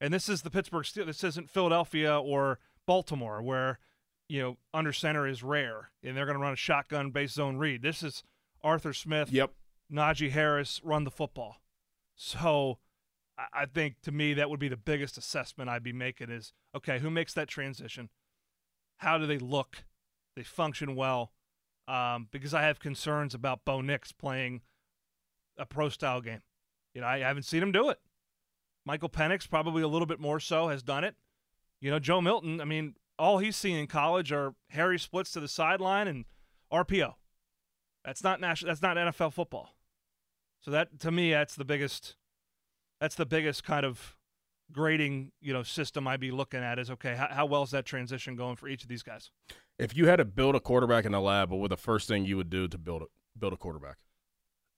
And 0.00 0.12
this 0.12 0.28
is 0.28 0.42
the 0.42 0.50
Pittsburgh 0.50 0.84
Steelers. 0.84 1.06
This 1.06 1.24
isn't 1.24 1.50
Philadelphia 1.50 2.18
or 2.18 2.58
Baltimore 2.86 3.42
where, 3.42 3.78
you 4.28 4.40
know, 4.42 4.56
under 4.72 4.92
center 4.92 5.26
is 5.26 5.42
rare 5.42 5.90
and 6.02 6.16
they're 6.16 6.26
going 6.26 6.36
to 6.36 6.42
run 6.42 6.52
a 6.52 6.56
shotgun 6.56 7.10
based 7.10 7.34
zone 7.34 7.56
read. 7.56 7.82
This 7.82 8.02
is 8.02 8.24
Arthur 8.62 8.92
Smith. 8.92 9.30
Yep. 9.30 9.52
Najee 9.92 10.30
Harris 10.30 10.80
run 10.82 11.04
the 11.04 11.10
football. 11.10 11.60
So 12.16 12.78
I 13.52 13.66
think 13.66 14.00
to 14.02 14.12
me 14.12 14.34
that 14.34 14.50
would 14.50 14.60
be 14.60 14.68
the 14.68 14.76
biggest 14.76 15.18
assessment 15.18 15.70
I'd 15.70 15.82
be 15.82 15.92
making 15.92 16.30
is 16.30 16.52
okay, 16.74 16.98
who 16.98 17.10
makes 17.10 17.34
that 17.34 17.48
transition? 17.48 18.08
How 18.98 19.18
do 19.18 19.26
they 19.26 19.38
look? 19.38 19.84
They 20.36 20.42
function 20.42 20.96
well 20.96 21.32
um, 21.88 22.28
because 22.30 22.54
I 22.54 22.62
have 22.62 22.80
concerns 22.80 23.34
about 23.34 23.64
Bo 23.64 23.80
Nix 23.80 24.12
playing 24.12 24.62
a 25.58 25.66
pro 25.66 25.88
style 25.88 26.20
game. 26.20 26.42
You 26.94 27.00
know, 27.00 27.06
I 27.06 27.18
haven't 27.18 27.42
seen 27.44 27.62
him 27.62 27.72
do 27.72 27.88
it. 27.88 27.98
Michael 28.84 29.08
Penix, 29.08 29.48
probably 29.48 29.82
a 29.82 29.88
little 29.88 30.06
bit 30.06 30.20
more 30.20 30.40
so, 30.40 30.68
has 30.68 30.82
done 30.82 31.04
it. 31.04 31.16
You 31.80 31.90
know, 31.90 31.98
Joe 31.98 32.20
Milton, 32.20 32.60
I 32.60 32.64
mean, 32.64 32.94
all 33.18 33.38
he's 33.38 33.56
seen 33.56 33.76
in 33.76 33.86
college 33.86 34.32
are 34.32 34.54
Harry 34.70 34.98
splits 34.98 35.32
to 35.32 35.40
the 35.40 35.48
sideline 35.48 36.08
and 36.08 36.24
RPO. 36.72 37.14
That's 38.04 38.22
not 38.22 38.40
national. 38.40 38.70
That's 38.70 38.82
not 38.82 38.96
NFL 38.96 39.32
football. 39.32 39.76
So 40.60 40.70
that 40.70 41.00
to 41.00 41.10
me, 41.10 41.30
that's 41.30 41.54
the 41.54 41.64
biggest. 41.64 42.16
That's 43.00 43.14
the 43.14 43.26
biggest 43.26 43.64
kind 43.64 43.84
of 43.84 44.16
grading 44.72 45.32
you 45.40 45.52
know 45.52 45.62
system 45.62 46.08
I'd 46.08 46.20
be 46.20 46.30
looking 46.30 46.60
at 46.60 46.78
is 46.78 46.90
okay. 46.90 47.14
How, 47.14 47.28
how 47.30 47.46
well 47.46 47.62
is 47.62 47.70
that 47.70 47.84
transition 47.84 48.36
going 48.36 48.56
for 48.56 48.68
each 48.68 48.82
of 48.82 48.88
these 48.88 49.02
guys? 49.02 49.30
If 49.78 49.96
you 49.96 50.06
had 50.06 50.16
to 50.16 50.24
build 50.24 50.54
a 50.54 50.60
quarterback 50.60 51.04
in 51.04 51.12
the 51.12 51.20
lab, 51.20 51.50
what 51.50 51.60
would 51.60 51.70
the 51.70 51.76
first 51.76 52.08
thing 52.08 52.24
you 52.24 52.36
would 52.36 52.50
do 52.50 52.68
to 52.68 52.78
build 52.78 53.02
it? 53.02 53.08
Build 53.38 53.52
a 53.52 53.56
quarterback. 53.56 53.96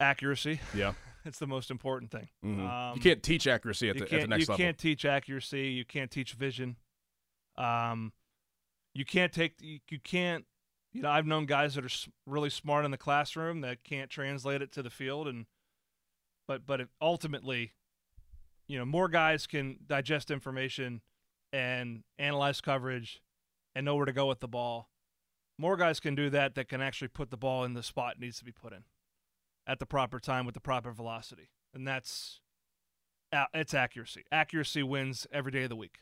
Accuracy. 0.00 0.60
Yeah, 0.74 0.94
it's 1.24 1.38
the 1.38 1.46
most 1.46 1.70
important 1.70 2.10
thing. 2.10 2.28
mm-hmm. 2.44 2.66
Um, 2.66 2.96
you 2.96 3.02
can't 3.02 3.22
teach 3.22 3.46
accuracy 3.46 3.90
at 3.90 3.98
the, 3.98 4.04
at 4.04 4.22
the 4.22 4.26
next 4.26 4.46
you 4.46 4.52
level. 4.52 4.58
You 4.58 4.66
can't 4.66 4.78
teach 4.78 5.04
accuracy. 5.04 5.68
You 5.68 5.84
can't 5.84 6.10
teach 6.10 6.32
vision. 6.32 6.76
Um, 7.58 8.12
you 8.94 9.04
can't 9.04 9.32
take. 9.32 9.54
You, 9.60 9.80
you 9.90 9.98
can't. 9.98 10.44
You 10.92 11.02
know, 11.02 11.10
I've 11.10 11.26
known 11.26 11.44
guys 11.44 11.74
that 11.74 11.84
are 11.84 12.10
really 12.26 12.48
smart 12.48 12.86
in 12.86 12.90
the 12.90 12.96
classroom 12.96 13.60
that 13.60 13.84
can't 13.84 14.08
translate 14.08 14.62
it 14.62 14.72
to 14.72 14.82
the 14.82 14.88
field, 14.88 15.28
and 15.28 15.44
but 16.48 16.66
but 16.66 16.80
it, 16.80 16.88
ultimately, 17.02 17.72
you 18.66 18.78
know, 18.78 18.86
more 18.86 19.08
guys 19.08 19.46
can 19.46 19.78
digest 19.86 20.30
information 20.30 21.02
and 21.52 22.02
analyze 22.18 22.62
coverage 22.62 23.20
and 23.76 23.84
know 23.84 23.94
where 23.94 24.06
to 24.06 24.12
go 24.12 24.26
with 24.26 24.40
the 24.40 24.48
ball. 24.48 24.88
More 25.58 25.76
guys 25.76 26.00
can 26.00 26.14
do 26.14 26.30
that 26.30 26.54
that 26.54 26.68
can 26.68 26.80
actually 26.80 27.08
put 27.08 27.30
the 27.30 27.36
ball 27.36 27.62
in 27.62 27.74
the 27.74 27.82
spot 27.82 28.14
it 28.16 28.20
needs 28.20 28.38
to 28.38 28.44
be 28.44 28.52
put 28.52 28.72
in 28.72 28.84
at 29.66 29.78
the 29.78 29.86
proper 29.86 30.18
time 30.18 30.46
with 30.46 30.54
the 30.54 30.60
proper 30.60 30.92
velocity, 30.92 31.50
and 31.72 31.86
that's 31.86 32.40
it's 33.52 33.74
accuracy. 33.74 34.24
Accuracy 34.32 34.82
wins 34.82 35.26
every 35.30 35.52
day 35.52 35.64
of 35.64 35.68
the 35.68 35.76
week. 35.76 35.98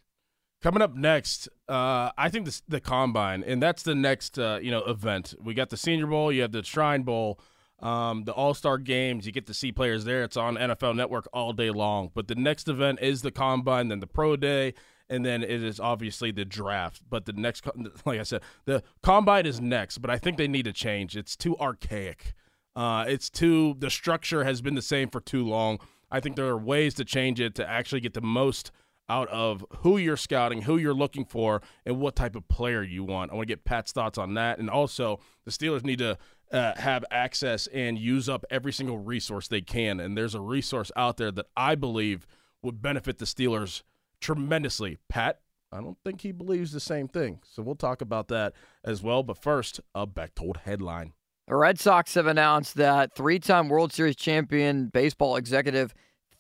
Coming 0.63 0.83
up 0.83 0.95
next, 0.95 1.49
uh, 1.69 2.11
I 2.17 2.31
think 2.31 2.47
this, 2.47 2.63
the 2.69 2.81
combine, 2.81 3.43
and 3.43 3.63
that's 3.63 3.83
the 3.83 3.95
next 3.95 4.39
uh, 4.39 4.61
you 4.63 4.71
know 4.71 4.85
event. 4.85 5.35
We 5.43 5.53
got 5.53 5.71
the 5.71 5.77
Senior 5.77 6.07
Bowl, 6.07 6.33
you 6.33 6.43
have 6.43 6.53
the 6.53 6.63
Shrine 6.63 7.03
Bowl, 7.03 7.41
um, 7.81 8.25
the 8.25 8.33
All 8.33 8.55
Star 8.55 8.79
Games. 8.79 9.27
You 9.27 9.33
get 9.33 9.47
to 9.47 9.55
see 9.55 9.73
players 9.73 10.05
there. 10.05 10.23
It's 10.23 10.37
on 10.37 10.55
NFL 10.55 10.95
Network 10.95 11.29
all 11.33 11.53
day 11.53 11.71
long. 11.71 12.11
But 12.15 12.29
the 12.29 12.37
next 12.37 12.69
event 12.69 13.01
is 13.03 13.23
the 13.23 13.33
combine, 13.33 13.89
then 13.89 14.01
the 14.01 14.07
Pro 14.07 14.37
Day, 14.37 14.75
and 15.09 15.25
then 15.25 15.43
it 15.43 15.63
is 15.63 15.79
obviously 15.79 16.31
the 16.31 16.45
draft. 16.45 17.03
But 17.09 17.27
the 17.27 17.33
next, 17.33 17.65
like 18.05 18.21
I 18.21 18.23
said, 18.23 18.43
the 18.65 18.83
combine 19.03 19.47
is 19.47 19.61
next. 19.61 19.99
But 19.99 20.11
I 20.11 20.19
think 20.19 20.37
they 20.37 20.49
need 20.49 20.65
to 20.65 20.73
change. 20.73 21.17
It's 21.17 21.37
too 21.37 21.57
archaic. 21.59 22.35
Uh, 22.77 23.05
it's 23.07 23.31
too. 23.31 23.77
The 23.79 23.91
structure 23.91 24.45
has 24.45 24.61
been 24.61 24.75
the 24.75 24.83
same 24.83 25.09
for 25.11 25.21
too 25.21 25.47
long. 25.47 25.79
I 26.11 26.21
think 26.21 26.37
there 26.37 26.47
are 26.47 26.59
ways 26.59 26.95
to 26.95 27.05
change 27.05 27.41
it 27.41 27.55
to 27.57 27.69
actually 27.69 28.01
get 28.01 28.15
the 28.15 28.21
most 28.21 28.71
out 29.09 29.29
of 29.29 29.65
who 29.79 29.99
you're 29.99 30.17
scouting, 30.17 30.63
who 30.63 30.79
you're 30.79 30.95
looking 30.95 31.25
for, 31.25 31.61
and 31.85 32.01
what 32.01 32.17
type 32.17 32.35
of 32.35 32.49
player 32.49 32.83
you 32.83 33.05
want. 33.05 33.31
I 33.31 33.35
want 33.35 33.49
to 33.49 33.53
get 33.53 33.65
Pat's 33.65 33.93
thoughts 33.93 34.17
on 34.17 34.35
that. 34.35 34.59
And 34.59 34.71
also, 34.71 35.21
the 35.45 35.51
Steelers 35.51 35.85
need 35.85 35.99
to 35.99 36.17
uh, 36.51 36.73
have 36.77 37.05
access 37.11 37.67
and 37.69 37.99
use 37.99 38.29
up 38.29 38.45
every 38.51 38.73
single 38.73 38.99
resource 38.99 39.49
they 39.49 39.61
can. 39.61 40.01
And 40.01 40.17
there's 40.17 40.35
a 40.35 40.41
resource 40.41 40.91
out 40.97 41.17
there 41.17 41.31
that 41.33 41.47
I 41.57 41.75
believe 41.75 42.27
would 42.63 42.81
benefit 42.81 43.19
the 43.19 43.27
Steelers 43.27 43.83
tremendously. 44.25 44.97
Pat, 45.09 45.41
I 45.71 45.81
don't 45.81 45.99
think 46.05 46.23
he 46.23 46.33
believes 46.33 46.73
the 46.73 46.81
same 46.81 47.09
thing. 47.09 47.41
So 47.45 47.63
we'll 47.63 47.75
talk 47.75 48.01
about 48.01 48.29
that 48.29 48.55
as 48.83 49.03
well. 49.03 49.23
But 49.23 49.37
first, 49.37 49.81
a 49.95 50.07
Bechtold 50.07 50.61
headline. 50.65 51.13
The 51.47 51.57
Red 51.57 51.79
Sox 51.79 52.15
have 52.15 52.27
announced 52.27 52.77
that 52.77 53.15
three 53.15 53.39
time 53.39 53.69
World 53.69 53.93
Series 53.93 54.17
champion 54.17 54.87
baseball 54.87 55.37
executive 55.37 55.93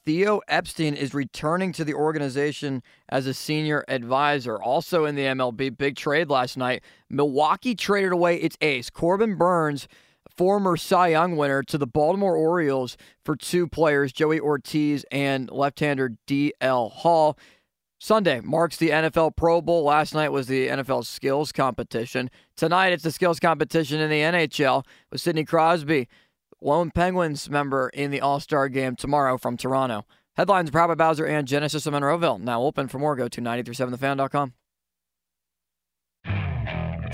Theo 0.06 0.40
Epstein 0.48 0.94
is 0.94 1.12
returning 1.12 1.72
to 1.72 1.84
the 1.84 1.94
organization 1.94 2.82
as 3.10 3.26
a 3.26 3.34
senior 3.34 3.84
advisor. 3.88 4.62
Also 4.62 5.04
in 5.04 5.14
the 5.14 5.22
MLB, 5.22 5.76
big 5.76 5.96
trade 5.96 6.30
last 6.30 6.56
night. 6.56 6.82
Milwaukee 7.10 7.74
traded 7.74 8.12
away 8.12 8.36
its 8.36 8.56
ace, 8.62 8.88
Corbin 8.88 9.36
Burnes, 9.36 9.88
former 10.36 10.76
Cy 10.76 11.08
Young 11.08 11.36
winner, 11.36 11.62
to 11.62 11.78
the 11.78 11.86
Baltimore 11.86 12.36
Orioles 12.36 12.96
for 13.24 13.36
two 13.36 13.66
players, 13.66 14.12
Joey 14.12 14.40
Ortiz 14.40 15.04
and 15.10 15.50
left 15.50 15.80
hander 15.80 16.12
D.L. 16.26 16.88
Hall. 16.88 17.38
Sunday 18.04 18.40
marks 18.40 18.76
the 18.76 18.90
NFL 18.90 19.34
Pro 19.34 19.62
Bowl. 19.62 19.82
Last 19.82 20.12
night 20.12 20.28
was 20.28 20.46
the 20.46 20.68
NFL 20.68 21.06
skills 21.06 21.52
competition. 21.52 22.30
Tonight 22.54 22.92
it's 22.92 23.02
the 23.02 23.10
skills 23.10 23.40
competition 23.40 23.98
in 23.98 24.10
the 24.10 24.20
NHL 24.20 24.84
with 25.10 25.22
Sidney 25.22 25.46
Crosby, 25.46 26.06
lone 26.60 26.90
Penguins 26.90 27.48
member 27.48 27.88
in 27.94 28.10
the 28.10 28.20
All 28.20 28.40
Star 28.40 28.68
game 28.68 28.94
tomorrow 28.94 29.38
from 29.38 29.56
Toronto. 29.56 30.04
Headlines 30.36 30.70
powered 30.70 30.98
by 30.98 31.02
Bowser 31.02 31.24
and 31.24 31.48
Genesis 31.48 31.86
of 31.86 31.94
Monroeville. 31.94 32.38
Now 32.38 32.60
open 32.60 32.88
for 32.88 32.98
more. 32.98 33.16
Go 33.16 33.26
to 33.26 33.40
937thefan.com. 33.40 34.52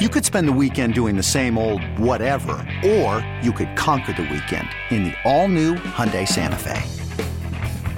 You 0.00 0.08
could 0.08 0.24
spend 0.24 0.48
the 0.48 0.52
weekend 0.52 0.94
doing 0.94 1.16
the 1.16 1.22
same 1.22 1.56
old 1.56 1.84
whatever, 2.00 2.66
or 2.84 3.24
you 3.44 3.52
could 3.52 3.76
conquer 3.76 4.12
the 4.12 4.22
weekend 4.22 4.68
in 4.90 5.04
the 5.04 5.14
all-new 5.24 5.76
Hyundai 5.76 6.26
Santa 6.26 6.56
Fe. 6.56 6.99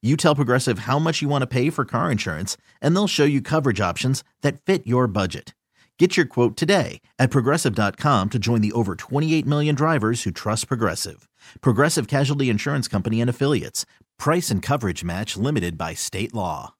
You 0.00 0.16
tell 0.16 0.36
Progressive 0.36 0.80
how 0.80 1.00
much 1.00 1.22
you 1.22 1.28
want 1.28 1.42
to 1.42 1.48
pay 1.48 1.70
for 1.70 1.84
car 1.84 2.12
insurance, 2.12 2.56
and 2.80 2.94
they'll 2.94 3.08
show 3.08 3.24
you 3.24 3.42
coverage 3.42 3.80
options 3.80 4.22
that 4.42 4.62
fit 4.62 4.86
your 4.86 5.08
budget. 5.08 5.54
Get 5.98 6.16
your 6.16 6.26
quote 6.26 6.56
today 6.56 7.00
at 7.18 7.32
progressive.com 7.32 8.30
to 8.30 8.38
join 8.38 8.60
the 8.60 8.70
over 8.70 8.94
28 8.94 9.44
million 9.44 9.74
drivers 9.74 10.22
who 10.22 10.30
trust 10.30 10.68
Progressive. 10.68 11.28
Progressive 11.60 12.06
Casualty 12.06 12.48
Insurance 12.48 12.86
Company 12.86 13.20
and 13.20 13.28
Affiliates. 13.28 13.84
Price 14.20 14.52
and 14.52 14.62
coverage 14.62 15.02
match 15.02 15.36
limited 15.36 15.76
by 15.76 15.94
state 15.94 16.32
law. 16.32 16.74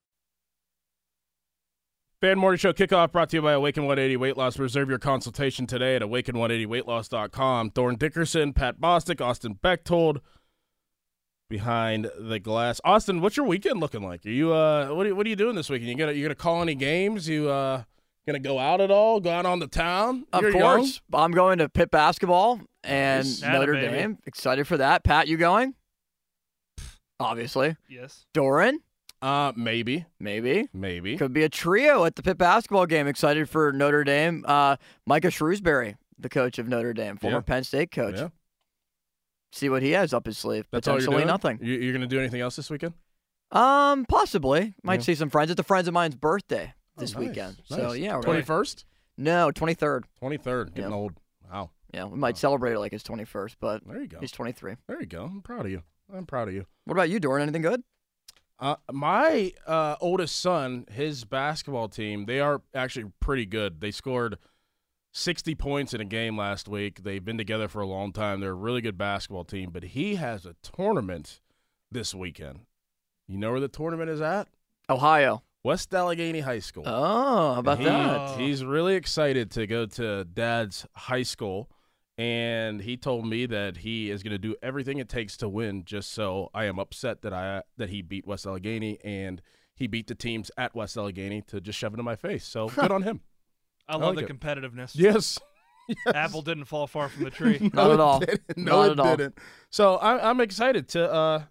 Fan 2.20 2.38
Morning 2.38 2.58
Show 2.58 2.72
kickoff 2.72 3.12
brought 3.12 3.30
to 3.30 3.36
you 3.36 3.42
by 3.42 3.52
Awaken 3.52 3.84
180 3.84 4.16
Weight 4.16 4.36
Loss. 4.36 4.58
Reserve 4.58 4.88
your 4.88 4.98
consultation 4.98 5.66
today 5.66 5.96
at 5.96 6.02
awaken180weightloss.com. 6.02 7.70
Dorin 7.70 7.98
Dickerson, 7.98 8.52
Pat 8.52 8.80
Bostick, 8.80 9.20
Austin 9.20 9.54
Bechtold 9.62 10.20
behind 11.48 12.10
the 12.18 12.38
glass. 12.38 12.80
Austin, 12.84 13.20
what's 13.20 13.36
your 13.36 13.46
weekend 13.46 13.80
looking 13.80 14.02
like? 14.02 14.24
Are 14.26 14.30
you 14.30 14.52
uh 14.52 14.88
what 14.88 15.06
are, 15.06 15.14
what 15.14 15.26
are 15.26 15.30
you 15.30 15.36
doing 15.36 15.56
this 15.56 15.70
weekend? 15.70 15.88
You 15.90 15.96
gonna 15.96 16.12
you 16.12 16.22
gonna 16.22 16.34
call 16.34 16.62
any 16.62 16.74
games? 16.74 17.28
You 17.28 17.48
uh 17.48 17.82
gonna 18.26 18.38
go 18.38 18.58
out 18.58 18.80
at 18.80 18.90
all? 18.90 19.20
Go 19.20 19.30
out 19.30 19.46
on 19.46 19.58
the 19.58 19.66
town? 19.66 20.26
Of 20.32 20.42
You're 20.42 20.52
course. 20.52 21.00
I'm 21.12 21.32
going 21.32 21.58
to 21.58 21.68
Pitt 21.68 21.90
basketball 21.90 22.60
and 22.84 23.26
Nice. 23.26 23.42
Atta 23.42 23.58
Notre 23.58 23.72
baby. 23.74 23.92
Dame. 23.96 24.18
Excited 24.26 24.66
for 24.66 24.76
that. 24.76 25.04
Pat, 25.04 25.28
you 25.28 25.36
going? 25.36 25.74
Obviously. 27.20 27.76
Yes. 27.88 28.26
Dorin. 28.34 28.74
Uh 29.20 29.52
maybe. 29.56 30.04
maybe. 30.20 30.68
Maybe. 30.72 31.16
Could 31.16 31.32
be 31.32 31.42
a 31.42 31.48
trio 31.48 32.04
at 32.04 32.14
the 32.16 32.22
Pitt 32.22 32.38
basketball 32.38 32.86
game. 32.86 33.06
Excited 33.08 33.48
for 33.48 33.72
Notre 33.72 34.04
Dame. 34.04 34.44
Uh, 34.46 34.76
Micah 35.06 35.28
Shrewsberry, 35.28 35.96
the 36.18 36.28
coach 36.28 36.58
of 36.58 36.68
Notre 36.68 36.92
Dame, 36.92 37.16
former 37.16 37.38
Yeah. 37.38 37.40
Penn 37.40 37.64
State 37.64 37.90
coach. 37.90 38.16
Yeah. 38.16 38.28
See 39.52 39.68
what 39.68 39.82
he 39.82 39.92
has 39.92 40.12
up 40.12 40.26
his 40.26 40.36
sleeve. 40.38 40.66
That's 40.70 40.86
Potentially 40.86 41.24
nothing. 41.24 41.58
You, 41.62 41.74
you're 41.74 41.92
gonna 41.92 42.06
do 42.06 42.18
anything 42.18 42.40
else 42.40 42.56
this 42.56 42.68
weekend? 42.70 42.94
Um, 43.50 44.04
possibly. 44.06 44.74
Might 44.82 45.00
Yeah. 45.00 45.04
see 45.04 45.14
some 45.14 45.30
friends. 45.30 45.50
It's 45.50 45.60
a 45.60 45.64
friends 45.64 45.88
of 45.88 45.94
mine's 45.94 46.14
birthday 46.16 46.74
this 46.98 47.14
Oh, 47.14 47.20
nice. 47.20 47.28
weekend. 47.28 47.56
Nice. 47.70 47.80
So 47.80 47.92
yeah, 47.92 48.20
Twenty 48.20 48.42
first? 48.42 48.84
No, 49.16 49.50
twenty 49.50 49.74
third. 49.74 50.06
Twenty 50.18 50.36
third. 50.36 50.74
Getting 50.74 50.90
Yeah. 50.90 50.96
old. 50.96 51.12
Wow. 51.50 51.70
Yeah, 51.94 52.04
we 52.04 52.18
might 52.18 52.36
celebrate 52.36 52.74
it 52.74 52.78
like 52.78 52.92
it's 52.92 53.02
twenty 53.02 53.24
first, 53.24 53.56
but 53.58 53.82
There 53.86 54.00
you 54.00 54.06
go. 54.08 54.20
he's 54.20 54.30
twenty 54.32 54.52
three. 54.52 54.74
There 54.86 55.00
you 55.00 55.06
go. 55.06 55.24
I'm 55.24 55.40
proud 55.40 55.64
of 55.64 55.72
you. 55.72 55.82
I'm 56.12 56.26
proud 56.26 56.48
of 56.48 56.54
you. 56.54 56.66
What 56.84 56.92
about 56.94 57.08
you, 57.10 57.18
Dorin? 57.18 57.40
Anything 57.42 57.62
good? 57.62 57.82
Uh, 58.60 58.76
my 58.92 59.52
uh, 59.66 59.96
oldest 60.00 60.40
son, 60.40 60.84
his 60.90 61.24
basketball 61.24 61.88
team, 61.88 62.26
they 62.26 62.40
are 62.40 62.60
actually 62.74 63.10
pretty 63.20 63.46
good. 63.46 63.80
They 63.80 63.92
scored 63.92 64.36
60 65.18 65.54
points 65.56 65.92
in 65.94 66.00
a 66.00 66.04
game 66.04 66.36
last 66.36 66.68
week. 66.68 67.02
They've 67.02 67.24
been 67.24 67.38
together 67.38 67.68
for 67.68 67.80
a 67.80 67.86
long 67.86 68.12
time. 68.12 68.40
They're 68.40 68.50
a 68.50 68.54
really 68.54 68.80
good 68.80 68.96
basketball 68.96 69.44
team, 69.44 69.70
but 69.72 69.82
he 69.82 70.14
has 70.14 70.46
a 70.46 70.54
tournament 70.62 71.40
this 71.90 72.14
weekend. 72.14 72.60
You 73.26 73.36
know 73.38 73.50
where 73.50 73.60
the 73.60 73.68
tournament 73.68 74.10
is 74.10 74.20
at? 74.20 74.48
Ohio. 74.88 75.42
West 75.64 75.92
Allegheny 75.92 76.40
High 76.40 76.60
School. 76.60 76.84
Oh, 76.86 77.54
how 77.54 77.60
about 77.60 77.78
He- 77.78 77.84
that? 77.84 78.16
Oh. 78.20 78.36
He's 78.38 78.64
really 78.64 78.94
excited 78.94 79.50
to 79.52 79.66
go 79.66 79.86
to 79.86 80.24
dad's 80.24 80.86
high 80.94 81.24
school, 81.24 81.68
and 82.16 82.80
he 82.80 82.96
told 82.96 83.26
me 83.26 83.44
that 83.46 83.78
he 83.78 84.10
is 84.10 84.22
going 84.22 84.32
to 84.32 84.38
do 84.38 84.54
everything 84.62 84.98
it 84.98 85.08
takes 85.08 85.36
to 85.38 85.48
win. 85.48 85.84
Just 85.84 86.12
so 86.12 86.48
I 86.54 86.64
am 86.66 86.78
upset 86.78 87.22
that 87.22 87.32
I 87.32 87.62
that 87.76 87.90
he 87.90 88.02
beat 88.02 88.26
West 88.26 88.46
Allegheny 88.46 88.98
and 89.04 89.42
he 89.74 89.86
beat 89.88 90.06
the 90.06 90.14
teams 90.14 90.50
at 90.56 90.74
West 90.74 90.96
Allegheny 90.96 91.42
to 91.48 91.60
just 91.60 91.78
shove 91.78 91.92
it 91.92 91.98
in 91.98 92.04
my 92.04 92.16
face. 92.16 92.44
So 92.46 92.68
good 92.68 92.90
on 92.92 93.02
him. 93.02 93.20
I 93.88 93.96
love 93.96 94.16
like 94.16 94.26
the 94.26 94.32
it. 94.32 94.40
competitiveness. 94.40 94.92
Yes. 94.94 95.38
Apple 96.14 96.42
didn't 96.42 96.66
fall 96.66 96.86
far 96.86 97.08
from 97.08 97.24
the 97.24 97.30
tree. 97.30 97.58
Not 97.72 97.90
at 97.92 97.98
all. 98.00 98.20
Didn't. 98.20 98.42
No, 98.58 98.72
Not 98.82 98.86
it 98.86 98.90
at 98.92 99.00
all. 99.00 99.16
didn't. 99.16 99.38
So 99.70 99.96
I, 99.96 100.28
I'm 100.28 100.40
excited 100.40 100.86
to 100.88 101.10
uh 101.10 101.42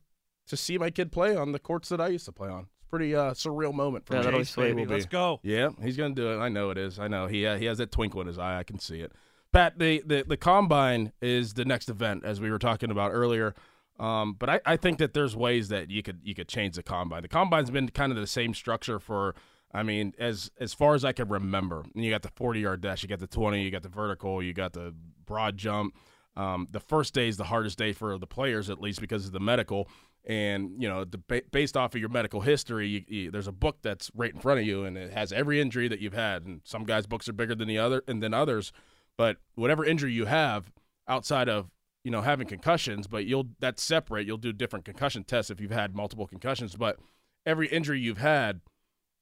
to 0.48 0.56
see 0.58 0.78
my 0.78 0.92
kid 0.92 1.12
play 1.12 1.36
on 1.36 1.52
the 1.54 1.60
courts 1.60 1.90
that 1.90 2.00
I 2.00 2.08
used 2.10 2.26
to 2.26 2.32
play 2.32 2.48
on. 2.50 2.68
It's 2.78 2.86
a 2.86 2.90
pretty 2.90 3.16
uh, 3.16 3.32
surreal 3.32 3.74
moment 3.74 4.06
for 4.06 4.14
Yeah, 4.14 4.20
me. 4.20 4.26
that'll 4.26 4.40
be 4.40 4.46
Chase, 4.46 4.56
baby, 4.56 4.86
let's 4.86 5.06
go. 5.08 5.40
Yeah, 5.44 5.70
he's 5.82 5.98
gonna 5.98 6.14
do 6.14 6.32
it. 6.32 6.38
I 6.38 6.50
know 6.50 6.70
it 6.70 6.78
is. 6.78 7.00
I 7.00 7.08
know 7.08 7.26
he 7.26 7.48
uh, 7.48 7.58
he 7.58 7.66
has 7.66 7.80
that 7.80 7.92
twinkle 7.92 8.22
in 8.22 8.28
his 8.28 8.38
eye. 8.38 8.60
I 8.60 8.64
can 8.64 8.78
see 8.80 9.00
it. 9.02 9.12
Pat, 9.52 9.80
the 9.80 10.04
the, 10.06 10.24
the 10.28 10.38
combine 10.38 11.14
is 11.20 11.56
the 11.56 11.66
next 11.66 11.90
event, 11.90 12.24
as 12.24 12.40
we 12.40 12.52
were 12.52 12.60
talking 12.60 12.92
about 12.92 13.12
earlier. 13.14 13.56
Um, 14.00 14.36
but 14.38 14.48
I, 14.52 14.60
I 14.64 14.78
think 14.78 15.00
that 15.00 15.16
there's 15.16 15.36
ways 15.36 15.70
that 15.70 15.90
you 15.90 16.04
could 16.04 16.20
you 16.24 16.36
could 16.36 16.48
change 16.48 16.76
the 16.76 16.84
combine. 16.84 17.24
The 17.24 17.28
combine's 17.28 17.72
been 17.72 17.90
kind 17.90 18.12
of 18.12 18.18
the 18.20 18.28
same 18.28 18.54
structure 18.54 19.00
for. 19.00 19.34
I 19.78 19.84
mean, 19.84 20.14
as 20.18 20.50
as 20.60 20.74
far 20.74 20.96
as 20.96 21.06
I 21.06 21.12
can 21.12 21.30
remember, 21.30 21.86
you 21.94 22.10
got 22.10 22.24
the 22.24 22.32
40 22.36 22.62
yard 22.62 22.82
dash, 22.82 23.04
you 23.04 23.10
got 23.10 23.20
the 23.20 23.28
20, 23.28 23.62
you 23.62 23.70
got 23.70 23.84
the 23.84 23.90
vertical, 23.90 24.42
you 24.42 24.52
got 24.52 24.74
the 24.74 24.92
broad 25.24 25.56
jump. 25.56 25.96
Um, 26.36 26.68
the 26.72 26.80
first 26.80 27.14
day 27.14 27.28
is 27.28 27.38
the 27.38 27.44
hardest 27.44 27.78
day 27.78 27.94
for 27.94 28.18
the 28.18 28.26
players, 28.26 28.72
at 28.72 28.82
least 28.82 29.02
because 29.02 29.28
of 29.28 29.34
the 29.34 29.40
medical. 29.40 29.88
And 30.26 30.82
you 30.82 30.90
know, 30.90 31.06
the, 31.06 31.20
based 31.52 31.78
off 31.78 31.94
of 31.94 32.02
your 32.02 32.10
medical 32.10 32.42
history, 32.42 32.88
you, 32.88 33.04
you, 33.08 33.32
there's 33.32 33.48
a 33.48 33.52
book 33.52 33.78
that's 33.84 34.10
right 34.16 34.34
in 34.34 34.40
front 34.40 34.60
of 34.60 34.66
you, 34.66 34.84
and 34.84 34.98
it 34.98 35.14
has 35.14 35.32
every 35.32 35.62
injury 35.62 35.88
that 35.88 36.00
you've 36.00 36.14
had. 36.14 36.44
And 36.44 36.62
some 36.64 36.84
guys' 36.84 37.06
books 37.06 37.30
are 37.30 37.34
bigger 37.34 37.54
than 37.54 37.68
the 37.68 37.78
other, 37.78 38.02
and 38.08 38.22
than 38.22 38.34
others. 38.34 38.72
But 39.16 39.38
whatever 39.54 39.86
injury 39.86 40.12
you 40.12 40.26
have, 40.26 40.72
outside 41.08 41.50
of 41.50 41.70
you 42.04 42.10
know 42.10 42.22
having 42.22 42.48
concussions, 42.48 43.06
but 43.06 43.28
you'll 43.28 43.50
that's 43.60 43.84
separate. 43.84 44.26
You'll 44.26 44.38
do 44.38 44.54
different 44.54 44.86
concussion 44.86 45.24
tests 45.24 45.52
if 45.52 45.62
you've 45.62 45.70
had 45.70 45.96
multiple 45.96 46.26
concussions. 46.26 46.76
But 46.76 46.98
every 47.46 47.68
injury 47.68 48.00
you've 48.00 48.18
had 48.18 48.62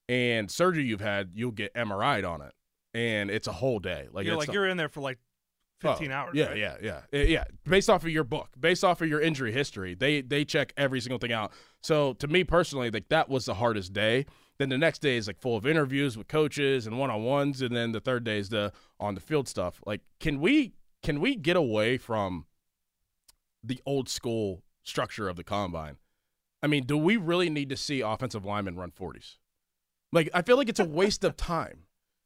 and 0.10 0.50
surgery 0.52 0.84
you've 0.84 1.02
had, 1.02 1.32
you'll 1.36 1.52
get 1.52 1.74
MRI'd 1.74 2.26
on 2.26 2.42
it, 2.42 2.54
and 2.94 3.30
it's 3.32 3.48
a 3.48 3.52
whole 3.54 3.80
day. 3.80 4.08
Like 4.12 4.26
you're 4.26 4.36
like 4.36 4.48
not- 4.50 4.54
you're 4.54 4.68
in 4.68 4.78
there 4.78 4.90
for 4.90 5.02
like 5.02 5.20
Oh, 5.84 5.90
15 5.92 6.12
hours. 6.12 6.32
Yeah, 6.34 6.46
right? 6.46 6.58
yeah, 6.58 6.78
yeah, 6.82 7.02
Uh, 7.14 7.18
yeah. 7.18 7.44
Based 7.66 7.90
off 7.90 8.04
of 8.04 8.10
your 8.10 8.24
book, 8.24 8.50
based 8.60 8.84
off 8.84 9.02
of 9.02 9.10
your 9.10 9.20
injury 9.22 9.52
history, 9.52 9.94
they 9.94 10.22
they 10.22 10.44
check 10.46 10.74
every 10.78 11.00
single 11.02 11.20
thing 11.20 11.32
out. 11.34 11.52
So 11.84 12.14
to 12.14 12.28
me 12.28 12.44
personally, 12.44 12.90
like 12.90 13.10
that 13.10 13.30
was 13.30 13.46
the 13.46 13.56
hardest 13.56 13.94
day. 13.94 14.26
Then 14.58 14.70
the 14.70 14.78
next 14.78 15.00
day 15.00 15.18
is 15.18 15.28
like 15.28 15.38
full 15.38 15.58
of 15.58 15.68
interviews 15.68 16.18
with 16.18 16.28
coaches 16.30 16.88
and 16.88 16.98
one 16.98 17.12
on 17.12 17.24
ones, 17.24 17.62
and 17.62 17.76
then 17.76 17.92
the 17.92 18.00
third 18.00 18.24
day 18.24 18.40
is 18.40 18.50
the 18.50 18.72
on 19.00 19.14
the 19.16 19.22
field 19.22 19.48
stuff. 19.50 19.82
Like, 19.86 20.02
can 20.20 20.40
we 20.40 20.74
can 21.04 21.20
we 21.20 21.36
get 21.36 21.58
away 21.58 21.98
from 21.98 22.46
the 23.64 23.80
old 23.86 24.08
school 24.10 24.64
structure 24.84 25.28
of 25.28 25.36
the 25.36 25.44
combine? 25.44 25.98
I 26.64 26.68
mean, 26.68 26.86
do 26.86 26.98
we 26.98 27.18
really 27.18 27.50
need 27.50 27.70
to 27.70 27.78
see 27.78 28.00
offensive 28.02 28.46
linemen 28.46 28.76
run 28.78 28.92
forties? 28.92 29.38
Like, 30.16 30.30
I 30.34 30.42
feel 30.42 30.58
like 30.58 30.70
it's 30.70 30.80
a 30.80 30.86
waste 31.02 31.24
of 31.24 31.38
time. 31.38 31.84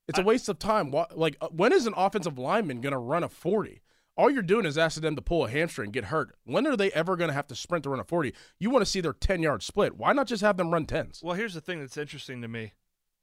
It's 0.08 0.19
a 0.19 0.23
waste 0.23 0.47
of 0.47 0.58
time. 0.60 0.93
Like, 1.13 1.38
uh, 1.41 1.47
when 1.49 1.73
is 1.73 1.86
an 1.86 1.93
offensive 1.97 2.38
lineman 2.38 2.82
going 2.82 2.93
to 2.93 2.97
run 2.97 3.23
a 3.23 3.30
40? 3.30 3.82
All 4.17 4.30
you're 4.30 4.41
doing 4.41 4.65
is 4.65 4.78
asking 4.78 5.04
them 5.04 5.15
to 5.15 5.21
pull 5.21 5.45
a 5.45 5.49
hamstring, 5.49 5.91
get 5.91 6.06
hurt. 6.06 6.36
When 6.43 6.67
are 6.67 6.75
they 6.75 6.91
ever 6.91 7.15
going 7.15 7.30
to 7.30 7.34
have 7.34 7.47
to 7.47 7.56
sprint 7.56 7.84
to 7.84 7.89
run 7.89 7.99
a 7.99 8.04
40? 8.04 8.34
You 8.60 8.69
want 8.69 8.84
to 8.84 8.89
see 8.89 9.02
their 9.02 9.13
10 9.13 9.41
yard 9.41 9.63
split. 9.63 9.97
Why 9.97 10.13
not 10.13 10.28
just 10.28 10.41
have 10.41 10.58
them 10.58 10.71
run 10.71 10.86
10s? 10.86 11.23
Well, 11.23 11.36
here's 11.36 11.54
the 11.54 11.62
thing 11.62 11.80
that's 11.80 11.95
interesting 11.95 12.41
to 12.41 12.47
me, 12.47 12.73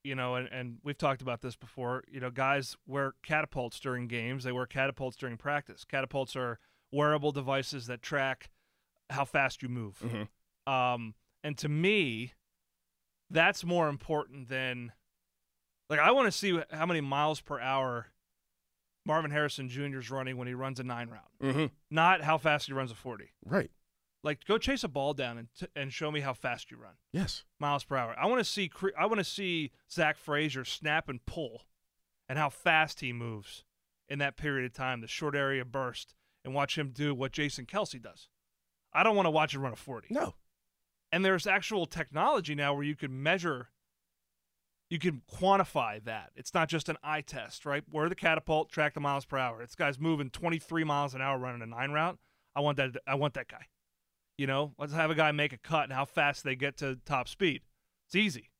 you 0.04 0.14
know, 0.14 0.36
and, 0.36 0.48
and 0.50 0.78
we've 0.82 0.96
talked 0.96 1.22
about 1.22 1.42
this 1.42 1.54
before. 1.54 2.04
You 2.10 2.20
know, 2.20 2.30
guys 2.30 2.76
wear 2.86 3.14
catapults 3.22 3.78
during 3.78 4.06
games, 4.08 4.44
they 4.44 4.52
wear 4.52 4.66
catapults 4.66 5.16
during 5.16 5.36
practice. 5.36 5.84
Catapults 5.84 6.34
are 6.34 6.58
wearable 6.92 7.32
devices 7.32 7.86
that 7.88 8.00
track 8.00 8.48
how 9.10 9.24
fast 9.24 9.62
you 9.62 9.68
move. 9.68 10.02
Mhm. 10.02 10.72
Um, 10.72 11.14
and 11.44 11.58
to 11.58 11.68
me, 11.68 12.32
that's 13.30 13.64
more 13.64 13.88
important 13.88 14.48
than 14.48 14.92
like 15.90 15.98
I 16.00 16.10
want 16.12 16.26
to 16.26 16.32
see 16.32 16.60
how 16.70 16.86
many 16.86 17.00
miles 17.00 17.40
per 17.40 17.60
hour 17.60 18.06
Marvin 19.04 19.30
Harrison 19.30 19.68
Jr. 19.68 19.98
is 19.98 20.10
running 20.10 20.36
when 20.36 20.48
he 20.48 20.54
runs 20.54 20.80
a 20.80 20.84
nine 20.84 21.08
route, 21.08 21.30
Mm-hmm. 21.42 21.66
not 21.90 22.22
how 22.22 22.38
fast 22.38 22.66
he 22.66 22.72
runs 22.72 22.90
a 22.90 22.94
40. 22.96 23.30
Right. 23.44 23.70
Like, 24.24 24.44
go 24.46 24.58
chase 24.58 24.82
a 24.82 24.88
ball 24.88 25.14
down 25.14 25.38
and, 25.38 25.48
t- 25.56 25.66
and 25.76 25.92
show 25.92 26.10
me 26.10 26.18
how 26.20 26.32
fast 26.32 26.72
you 26.72 26.76
run. 26.76 26.94
Yes. 27.12 27.44
miles 27.60 27.84
per 27.84 27.96
hour. 27.96 28.16
I 28.18 28.26
want 28.26 28.40
to 28.40 28.44
see 28.44 28.68
cre- 28.68 28.88
I 28.98 29.06
want 29.06 29.18
to 29.18 29.24
see 29.24 29.70
Zach 29.92 30.16
Frazier 30.16 30.64
snap 30.64 31.08
and 31.08 31.24
pull, 31.24 31.62
and 32.28 32.36
how 32.36 32.48
fast 32.48 32.98
he 32.98 33.12
moves 33.12 33.64
in 34.08 34.18
that 34.18 34.36
period 34.36 34.64
of 34.66 34.72
time, 34.72 35.00
the 35.00 35.06
short 35.06 35.36
area 35.36 35.64
burst, 35.64 36.16
and 36.44 36.52
watch 36.54 36.76
him 36.76 36.90
do 36.90 37.14
what 37.14 37.30
Jason 37.30 37.66
Kelce 37.66 38.02
does. 38.02 38.28
I 38.92 39.04
don't 39.04 39.14
want 39.14 39.26
to 39.26 39.30
watch 39.30 39.54
him 39.54 39.60
run 39.62 39.72
a 39.72 39.76
forty. 39.76 40.08
No. 40.10 40.34
And 41.12 41.24
there's 41.24 41.46
actual 41.46 41.86
technology 41.86 42.54
now 42.54 42.74
where 42.74 42.82
you 42.82 42.96
can 42.96 43.22
measure, 43.22 43.68
you 44.90 44.98
can 44.98 45.22
quantify 45.32 46.02
that. 46.04 46.30
It's 46.34 46.52
not 46.52 46.68
just 46.68 46.88
an 46.88 46.96
eye 47.02 47.20
test, 47.20 47.64
right? 47.64 47.84
Where 47.90 48.08
the 48.08 48.14
catapult, 48.14 48.70
track 48.70 48.94
the 48.94 49.00
miles 49.00 49.24
per 49.24 49.38
hour. 49.38 49.60
This 49.60 49.74
guy's 49.74 49.98
moving 49.98 50.30
23 50.30 50.84
miles 50.84 51.14
an 51.14 51.22
hour 51.22 51.38
running 51.38 51.62
a 51.62 51.66
nine 51.66 51.92
route. 51.92 52.18
I 52.54 52.60
want 52.60 52.76
that. 52.78 52.96
I 53.06 53.14
want 53.14 53.34
that 53.34 53.48
guy. 53.48 53.66
You 54.38 54.46
know, 54.46 54.74
let's 54.78 54.92
have 54.92 55.10
a 55.10 55.14
guy 55.14 55.32
make 55.32 55.52
a 55.52 55.58
cut 55.58 55.84
and 55.84 55.92
how 55.92 56.04
fast 56.04 56.44
they 56.44 56.56
get 56.56 56.76
to 56.78 56.98
top 57.06 57.28
speed. 57.28 57.62
It's 58.06 58.14
easy. 58.14 58.50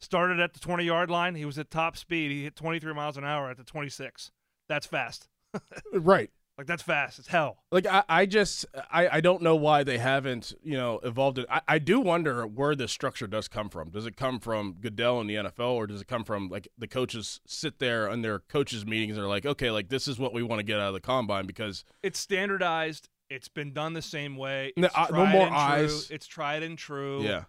Started 0.00 0.40
at 0.40 0.52
the 0.52 0.60
20 0.60 0.84
yard 0.84 1.10
line. 1.10 1.34
He 1.34 1.44
was 1.44 1.58
at 1.58 1.70
top 1.70 1.96
speed. 1.96 2.30
He 2.30 2.44
hit 2.44 2.56
23 2.56 2.92
miles 2.92 3.16
an 3.16 3.24
hour 3.24 3.50
at 3.50 3.56
the 3.56 3.64
26. 3.64 4.30
That's 4.68 4.86
fast. 4.86 5.28
Right. 5.92 6.30
Like, 6.58 6.66
that's 6.66 6.82
fast. 6.82 7.18
It's 7.18 7.28
hell. 7.28 7.58
Like 7.70 7.86
I, 7.86 8.02
I 8.08 8.26
just 8.26 8.64
I, 8.90 9.08
I 9.08 9.20
don't 9.20 9.42
know 9.42 9.56
why 9.56 9.84
they 9.84 9.98
haven't 9.98 10.54
you 10.62 10.74
know 10.76 11.00
evolved 11.02 11.38
it. 11.38 11.46
I, 11.50 11.60
I 11.68 11.78
do 11.78 12.00
wonder 12.00 12.46
where 12.46 12.74
this 12.74 12.90
structure 12.92 13.26
does 13.26 13.46
come 13.46 13.68
from. 13.68 13.90
Does 13.90 14.06
it 14.06 14.16
come 14.16 14.40
from 14.40 14.76
Goodell 14.80 15.20
in 15.20 15.26
the 15.26 15.34
NFL, 15.34 15.74
or 15.74 15.86
does 15.86 16.00
it 16.00 16.08
come 16.08 16.24
from 16.24 16.48
like 16.48 16.68
the 16.78 16.88
coaches 16.88 17.40
sit 17.46 17.78
there 17.78 18.08
in 18.08 18.22
their 18.22 18.38
coaches 18.38 18.86
meetings 18.86 19.16
and 19.16 19.22
they're 19.22 19.28
like, 19.28 19.44
okay, 19.44 19.70
like 19.70 19.90
this 19.90 20.08
is 20.08 20.18
what 20.18 20.32
we 20.32 20.42
want 20.42 20.60
to 20.60 20.64
get 20.64 20.80
out 20.80 20.88
of 20.88 20.94
the 20.94 21.00
combine 21.00 21.46
because 21.46 21.84
It's 22.02 22.18
standardized. 22.18 23.08
It's 23.28 23.48
been 23.48 23.72
done 23.72 23.92
the 23.92 24.00
same 24.02 24.36
way. 24.36 24.72
No, 24.76 24.86
It's 24.86 24.96
uh, 24.96 25.06
no 25.10 25.24
tried 25.24 25.32
more 25.32 25.46
and 25.46 25.50
true. 25.50 25.58
eyes. 25.58 26.10
It's 26.10 26.26
tried 26.26 26.62
and 26.62 26.78
true. 26.78 27.22
yeah, 27.22 27.44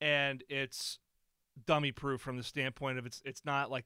and 0.00 0.44
it's 0.48 0.98
dummy 1.66 1.90
proof 1.92 2.20
from 2.20 2.36
the 2.36 2.42
standpoint 2.44 2.98
of 2.98 3.06
it's 3.06 3.22
it's 3.24 3.44
not 3.44 3.70
like 3.70 3.84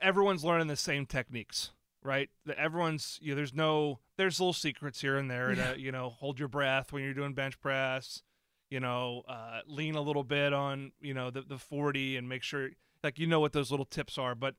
everyone's 0.00 0.44
learning 0.44 0.66
the 0.68 0.76
same 0.76 1.04
techniques 1.06 1.70
right? 2.02 2.30
The- 2.46 2.58
everyone's 2.58 3.18
you 3.22 3.30
know, 3.30 3.36
there's 3.36 3.54
no 3.54 4.00
there's 4.16 4.40
little 4.40 4.52
secrets 4.52 5.00
here 5.00 5.16
and 5.16 5.30
there 5.30 5.54
to 5.54 5.74
you 5.78 5.92
know 5.92 6.10
hold 6.10 6.38
your 6.38 6.48
breath 6.48 6.92
when 6.92 7.02
you're 7.02 7.14
doing 7.14 7.34
bench 7.34 7.58
press 7.60 8.22
you 8.70 8.80
know 8.80 9.22
uh, 9.28 9.60
lean 9.66 9.94
a 9.94 10.00
little 10.00 10.24
bit 10.24 10.52
on 10.52 10.92
you 11.00 11.12
know 11.14 11.30
the, 11.30 11.42
the 11.42 11.58
40 11.58 12.16
and 12.16 12.28
make 12.28 12.42
sure 12.42 12.70
like 13.02 13.18
you 13.18 13.26
know 13.26 13.40
what 13.40 13.52
those 13.52 13.70
little 13.70 13.86
tips 13.86 14.18
are 14.18 14.34
but 14.34 14.54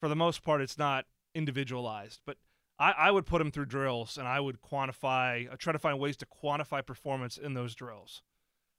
for 0.00 0.08
the 0.08 0.16
most 0.16 0.42
part 0.42 0.60
it's 0.60 0.78
not 0.78 1.06
individualized. 1.34 2.20
But 2.26 2.36
I, 2.78 2.92
I 2.92 3.10
would 3.10 3.26
put 3.26 3.38
them 3.38 3.50
through 3.50 3.66
drills 3.66 4.16
and 4.16 4.26
I 4.26 4.40
would 4.40 4.60
quantify 4.60 5.50
I 5.50 5.56
try 5.56 5.72
to 5.72 5.78
find 5.78 5.98
ways 5.98 6.16
to 6.18 6.26
quantify 6.26 6.84
performance 6.84 7.36
in 7.36 7.54
those 7.54 7.74
drills 7.74 8.22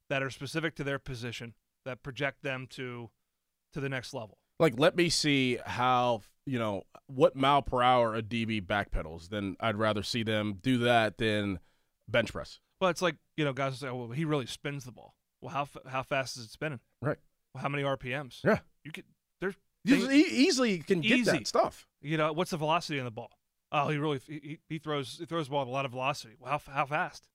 that 0.10 0.22
are 0.24 0.30
specific 0.30 0.76
to 0.76 0.84
their 0.84 1.00
position 1.00 1.54
that 1.86 2.04
project 2.04 2.44
them 2.44 2.68
to 2.72 3.10
to 3.74 3.80
the 3.80 3.90
next 3.90 4.14
level. 4.14 4.38
like 4.60 4.74
let 4.78 4.96
me 4.96 5.10
see 5.10 5.58
how 5.66 6.22
you 6.46 6.60
know 6.60 6.84
what 7.08 7.36
mile 7.36 7.62
per 7.62 7.82
hour 7.82 8.16
a 8.16 8.22
DB 8.22 8.62
backpedals. 8.66 9.30
Then 9.30 9.56
I'd 9.60 9.76
rather 9.78 10.04
see 10.04 10.24
them 10.24 10.60
do 10.62 10.78
that 10.80 11.18
than 11.18 11.60
bench 12.10 12.32
press. 12.34 12.60
Well, 12.82 12.90
it's 12.90 13.02
like 13.02 13.16
you 13.38 13.46
know, 13.46 13.54
guys 13.54 13.78
say, 13.80 13.88
"Oh, 13.88 13.96
well, 13.96 14.10
he 14.10 14.26
really 14.26 14.46
spins 14.46 14.84
the 14.86 14.92
ball." 14.92 15.16
Well, 15.42 15.54
how 15.54 15.68
how 15.90 16.04
fast 16.04 16.38
is 16.38 16.46
it 16.46 16.52
spinning? 16.52 16.80
Right. 17.02 17.18
Well, 17.54 17.62
how 17.62 17.70
many 17.70 17.84
RPMs? 17.84 18.40
Yeah. 18.44 18.60
you 18.84 18.92
could. 18.92 19.06
There's 19.42 19.56
You 19.86 20.10
e- 20.10 20.22
easily 20.48 20.80
can 20.80 21.02
get 21.02 21.20
Easy. 21.20 21.32
that 21.32 21.48
stuff. 21.48 21.88
you 22.02 22.18
know, 22.18 22.32
what's 22.34 22.52
the 22.52 22.58
velocity 22.58 23.00
on 23.00 23.06
the 23.06 23.12
ball? 23.12 23.32
Oh, 23.72 23.90
he 23.90 23.98
really 23.98 24.20
he, 24.28 24.60
he- 24.70 24.78
throws 24.80 25.18
he 25.20 25.26
throws 25.26 25.48
the 25.48 25.52
ball 25.52 25.62
with 25.62 25.70
a 25.70 25.72
lot 25.72 25.86
of 25.86 25.92
velocity. 25.92 26.36
Well, 26.40 26.52
how 26.52 26.72
how 26.74 26.86
fast? 26.86 27.28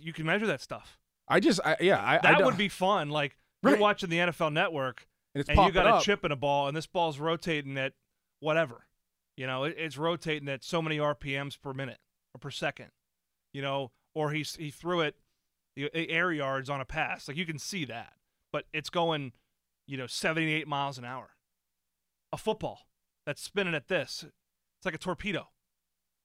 You 0.00 0.12
can 0.12 0.26
measure 0.26 0.46
that 0.46 0.60
stuff. 0.60 0.98
I 1.28 1.40
just 1.40 1.60
I, 1.64 1.76
yeah 1.80 1.98
I, 2.00 2.16
I 2.16 2.18
That 2.18 2.38
don't- 2.38 2.44
would 2.46 2.56
be 2.58 2.68
fun. 2.68 3.10
Like 3.10 3.36
Right. 3.62 3.72
you're 3.72 3.80
watching 3.80 4.10
the 4.10 4.18
NFL 4.18 4.52
Network 4.52 5.06
and 5.34 5.40
it's 5.40 5.48
and 5.50 5.58
you 5.58 5.72
got 5.72 5.86
a 5.86 5.94
up. 5.96 6.02
chip 6.02 6.24
in 6.24 6.32
a 6.32 6.36
ball, 6.36 6.68
and 6.68 6.76
this 6.76 6.86
ball's 6.86 7.18
rotating 7.18 7.76
at 7.78 7.94
whatever. 8.40 8.86
You 9.36 9.46
know, 9.46 9.64
it, 9.64 9.74
it's 9.78 9.98
rotating 9.98 10.48
at 10.48 10.64
so 10.64 10.80
many 10.80 10.98
RPMs 10.98 11.60
per 11.60 11.72
minute 11.72 11.98
or 12.34 12.38
per 12.38 12.50
second. 12.50 12.90
You 13.52 13.62
know, 13.62 13.92
or 14.14 14.32
he's 14.32 14.56
he 14.56 14.70
threw 14.70 15.00
it 15.00 15.16
air 15.92 16.32
yards 16.32 16.70
on 16.70 16.80
a 16.80 16.84
pass. 16.84 17.28
Like 17.28 17.36
you 17.36 17.46
can 17.46 17.58
see 17.58 17.84
that, 17.84 18.14
but 18.52 18.64
it's 18.72 18.90
going, 18.90 19.32
you 19.86 19.96
know, 19.96 20.06
78 20.06 20.66
miles 20.66 20.98
an 20.98 21.04
hour. 21.04 21.30
A 22.32 22.36
football 22.36 22.80
that's 23.24 23.42
spinning 23.42 23.74
at 23.74 23.88
this, 23.88 24.24
it's 24.24 24.84
like 24.84 24.94
a 24.94 24.98
torpedo. 24.98 25.48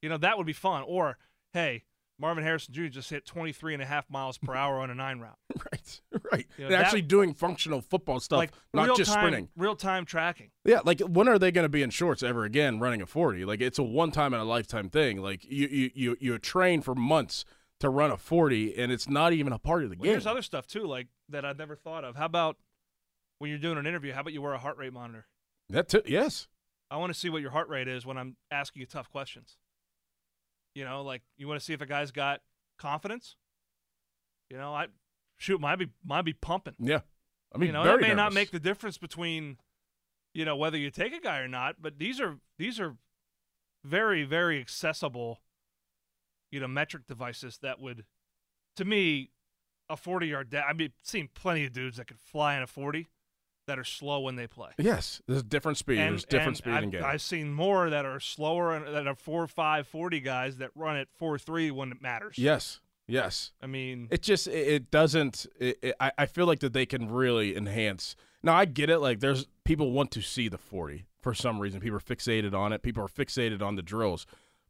You 0.02 0.10
know, 0.10 0.18
that 0.18 0.38
would 0.38 0.48
be 0.48 0.54
fun. 0.54 0.84
Or 0.86 1.18
hey, 1.54 1.84
Marvin 2.22 2.44
Harrison 2.44 2.74
Jr. 2.74 2.86
just 2.86 3.10
hit 3.10 3.26
23 3.26 3.74
and 3.74 3.82
a 3.84 3.86
half 3.86 4.10
miles 4.10 4.38
per 4.38 4.54
hour 4.56 4.80
on 4.80 4.90
a 4.92 4.96
nine 4.96 5.20
route. 5.20 5.38
Right, 5.72 6.02
right. 6.32 6.48
You 6.58 6.66
know, 6.66 6.70
that- 6.70 6.86
actually 6.86 7.02
doing 7.02 7.34
functional 7.34 7.82
football 7.82 8.20
stuff, 8.20 8.38
like 8.38 8.52
not 8.74 8.96
just 8.96 9.12
time, 9.12 9.22
sprinting. 9.22 9.50
Real 9.58 9.76
time 9.76 10.06
tracking. 10.06 10.52
Yeah, 10.66 10.80
like 10.86 11.00
when 11.02 11.28
are 11.28 11.40
they 11.40 11.52
going 11.52 11.64
to 11.66 11.70
be 11.70 11.82
in 11.82 11.90
shorts 11.90 12.24
ever 12.24 12.44
again 12.46 12.80
running 12.80 13.02
a 13.02 13.06
40? 13.06 13.46
Like 13.46 13.62
it's 13.62 13.80
a 13.80 13.84
one 13.84 14.12
time 14.12 14.34
in 14.34 14.40
a 14.40 14.44
lifetime 14.46 14.90
thing. 14.90 15.22
Like 15.22 15.44
you 15.44 15.68
you 15.68 15.90
you 15.94 16.18
you 16.20 16.38
train 16.40 16.82
for 16.82 16.94
months 16.96 17.46
to 17.80 17.90
run 17.90 18.12
a 18.12 18.18
40 18.18 18.78
and 18.78 18.92
it's 18.92 19.10
not 19.10 19.34
even 19.34 19.54
a 19.54 19.60
part 19.60 19.84
of 19.84 19.90
the 19.90 19.96
Well, 19.98 20.04
game. 20.06 20.14
There's 20.14 20.28
other 20.28 20.42
stuff 20.42 20.68
too, 20.68 20.84
like 20.86 21.08
that 21.30 21.44
I'd 21.46 21.58
never 21.58 21.76
thought 21.76 22.04
of. 22.04 22.16
How 22.16 22.26
about 22.26 22.58
when 23.40 23.50
you're 23.50 23.60
doing 23.60 23.78
an 23.78 23.88
interview? 23.88 24.14
How 24.14 24.22
about 24.22 24.34
you 24.34 24.42
wear 24.42 24.54
a 24.54 24.60
heart 24.60 24.78
rate 24.78 24.94
monitor? 24.94 25.26
that 25.70 25.90
too, 25.90 26.02
yes. 26.06 26.48
I 26.90 26.98
want 26.98 27.14
to 27.14 27.18
see 27.20 27.30
what 27.30 27.42
your 27.42 27.52
heart 27.52 27.70
rate 27.70 27.88
is 27.88 28.06
when 28.06 28.18
I'm 28.18 28.36
asking 28.52 28.82
you 28.82 28.86
tough 28.86 29.10
questions. 29.10 29.58
You 30.76 30.86
know, 30.86 31.02
like 31.04 31.22
you 31.38 31.48
want 31.48 31.60
to 31.60 31.66
see 31.66 31.74
if 31.74 31.82
a 31.82 31.86
guy's 31.86 32.12
got 32.12 32.42
confidence. 32.78 33.36
You 34.50 34.58
know, 34.58 34.74
I 34.74 34.88
shoot 35.38 35.60
might 35.60 35.78
be 35.78 35.88
might 36.04 36.24
be 36.24 36.34
pumping. 36.34 36.76
Yeah. 36.80 37.02
I 37.54 37.58
mean, 37.58 37.68
you 37.68 37.74
know, 37.74 37.84
very 37.84 38.02
that 38.02 38.08
may 38.08 38.14
not 38.14 38.34
make 38.34 38.52
the 38.52 38.60
difference 38.60 38.98
between, 38.98 39.58
you 40.34 40.46
know, 40.46 40.56
whether 40.56 40.78
you 40.78 40.90
take 40.90 41.14
a 41.14 41.20
guy 41.20 41.40
or 41.40 41.48
not. 41.48 41.82
But 41.82 42.00
these 42.00 42.22
are 42.22 42.38
these 42.58 42.80
are 42.80 42.96
very 43.84 44.24
very 44.24 44.60
accessible, 44.60 45.40
you 46.52 46.60
know, 46.60 46.68
metric 46.68 47.08
devices 47.08 47.60
that 47.62 47.80
would, 47.80 48.06
to 48.78 48.86
me, 48.86 49.32
a 49.90 49.98
forty 49.98 50.28
yard. 50.28 50.50
Da- 50.50 50.64
I 50.64 50.74
mean, 50.74 50.92
seen 51.02 51.30
plenty 51.34 51.66
of 51.66 51.74
dudes 51.74 51.98
that 51.98 52.08
could 52.08 52.20
fly 52.20 52.56
in 52.56 52.64
a 52.64 52.68
forty, 52.68 53.08
that 53.72 53.80
are 53.80 53.86
slow 53.86 54.20
when 54.20 54.36
they 54.36 54.48
play. 54.48 54.72
Yes, 54.78 55.22
there's 55.30 55.44
different 55.44 55.78
speed. 55.78 55.98
And- 55.98 56.12
there's 56.12 56.26
different 56.26 56.58
speed 56.58 56.74
I've, 56.74 56.84
in 56.84 56.90
game. 56.90 57.04
I've 57.06 57.22
seen 57.22 57.54
more 57.54 57.90
that 57.90 58.06
are 58.06 58.20
slower 58.20 58.76
and 58.76 58.86
that 58.94 59.08
are 59.08 59.16
four 59.16 59.48
five 59.48 59.88
forty 59.88 60.20
guys 60.20 60.58
that 60.58 60.72
run 60.76 60.98
at 60.98 61.08
four 61.18 61.40
three 61.40 61.72
when 61.72 61.94
it 61.94 62.02
matters. 62.02 62.38
yes, 62.38 62.82
yes. 63.08 63.54
I 63.62 63.68
mean, 63.68 64.10
It 64.12 64.22
just 64.24 64.48
it, 64.48 64.68
it 64.68 64.92
doesn't. 64.92 65.46
It, 65.58 65.80
it, 65.82 65.96
I 66.02 66.12
I 66.18 66.26
feel 66.26 66.48
like 66.48 66.60
that 66.60 66.74
they 66.74 66.86
can 66.86 67.10
really 67.10 67.56
enhance. 67.56 68.18
Now 68.44 68.56
I 68.56 68.66
get 68.66 68.90
it. 68.90 69.00
Like 69.00 69.22
there's 69.22 69.48
people 69.64 69.92
want 69.92 70.12
to 70.12 70.22
see 70.22 70.50
the 70.50 70.58
40 70.58 71.06
for 71.22 71.34
some 71.34 71.60
reason. 71.60 71.80
People 71.80 71.98
are 71.98 72.02
fixated 72.02 72.54
on 72.54 72.74
it. 72.74 72.82
People 72.82 73.06
are 73.06 73.08
fixated 73.08 73.62
on 73.62 73.78
the 73.78 73.82
drills. 73.82 74.26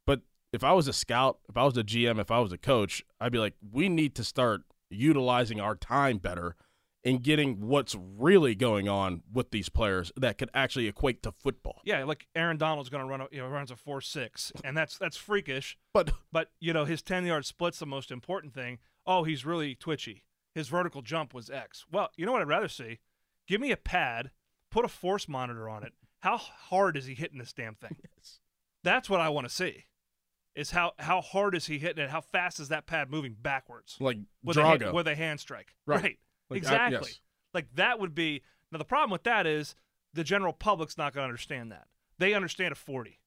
But 0.05 0.21
if 0.53 0.63
I 0.63 0.73
was 0.73 0.87
a 0.87 0.93
scout, 0.93 1.39
if 1.49 1.57
I 1.57 1.63
was 1.63 1.75
a 1.75 1.83
GM, 1.83 2.19
if 2.19 2.29
I 2.29 2.37
was 2.39 2.51
a 2.51 2.57
coach, 2.59 3.03
I'd 3.19 3.31
be 3.31 3.39
like, 3.39 3.55
we 3.71 3.89
need 3.89 4.13
to 4.15 4.23
start 4.23 4.61
utilizing 4.91 5.59
our 5.59 5.75
time 5.75 6.17
better 6.19 6.55
and 7.03 7.23
getting 7.23 7.67
what's 7.67 7.95
really 7.95 8.53
going 8.55 8.87
on 8.87 9.23
with 9.31 9.51
these 9.51 9.69
players 9.69 10.11
that 10.15 10.37
could 10.37 10.49
actually 10.53 10.87
equate 10.87 11.23
to 11.23 11.31
football. 11.31 11.81
yeah, 11.83 12.03
like 12.03 12.27
Aaron 12.35 12.57
Donald's 12.57 12.89
going 12.89 13.03
to 13.03 13.09
run, 13.09 13.21
a, 13.21 13.27
you 13.31 13.41
know, 13.41 13.47
runs 13.47 13.71
a 13.71 13.75
four 13.75 14.01
six, 14.01 14.51
and 14.63 14.77
that's 14.77 14.97
that's 14.97 15.17
freakish. 15.17 15.77
But 15.93 16.11
But 16.31 16.49
you 16.59 16.73
know, 16.73 16.85
his 16.85 17.01
ten 17.01 17.25
yard 17.25 17.45
split's 17.45 17.79
the 17.79 17.85
most 17.85 18.11
important 18.11 18.53
thing. 18.53 18.79
Oh, 19.05 19.23
he's 19.23 19.45
really 19.45 19.75
twitchy. 19.75 20.23
His 20.53 20.67
vertical 20.67 21.01
jump 21.01 21.33
was 21.33 21.49
X. 21.49 21.85
Well, 21.91 22.09
you 22.17 22.25
know 22.25 22.33
what 22.33 22.41
I'd 22.41 22.47
rather 22.47 22.67
see? 22.67 22.99
Give 23.47 23.61
me 23.61 23.71
a 23.71 23.77
pad, 23.77 24.31
put 24.69 24.85
a 24.85 24.89
force 24.89 25.27
monitor 25.27 25.67
on 25.69 25.83
it. 25.83 25.93
How 26.19 26.37
hard 26.37 26.97
is 26.97 27.05
he 27.05 27.15
hitting 27.15 27.39
this 27.39 27.53
damn 27.53 27.75
thing? 27.75 27.95
That's 28.83 29.09
what 29.09 29.21
I 29.21 29.29
want 29.29 29.47
to 29.47 29.53
see. 29.53 29.85
Is 30.54 30.71
how 30.71 30.91
how 30.99 31.21
hard 31.21 31.56
is 31.56 31.67
he 31.67 31.79
hitting 31.79 32.04
it? 32.04 32.10
How 32.10 32.19
fast 32.19 32.60
is 32.60 32.67
that 32.67 32.85
pad 32.85 33.10
moving 33.10 33.35
backwards 33.41 33.95
like 34.02 34.17
with 34.43 34.58
a, 34.58 34.62
Drago, 34.62 34.93
with 34.93 35.08
a 35.08 35.15
hand 35.15 35.39
strike? 35.39 35.73
Right. 35.85 36.17
Like, 36.52 36.58
exactly. 36.60 37.10
yes. 37.10 37.19
Like 37.54 37.67
that 37.75 37.99
would 37.99 38.13
be 38.15 38.41
now. 38.71 38.77
The 38.77 38.85
problem 38.85 39.10
with 39.12 39.23
that 39.23 39.45
is 39.47 39.75
the 40.13 40.23
general 40.23 40.54
public's 40.54 40.97
not 40.97 41.13
going 41.13 41.23
to 41.23 41.29
understand 41.29 41.71
that. 41.71 41.87
They 42.17 42.33
understand 42.33 42.71
a 42.71 42.75
forty. 42.75 43.19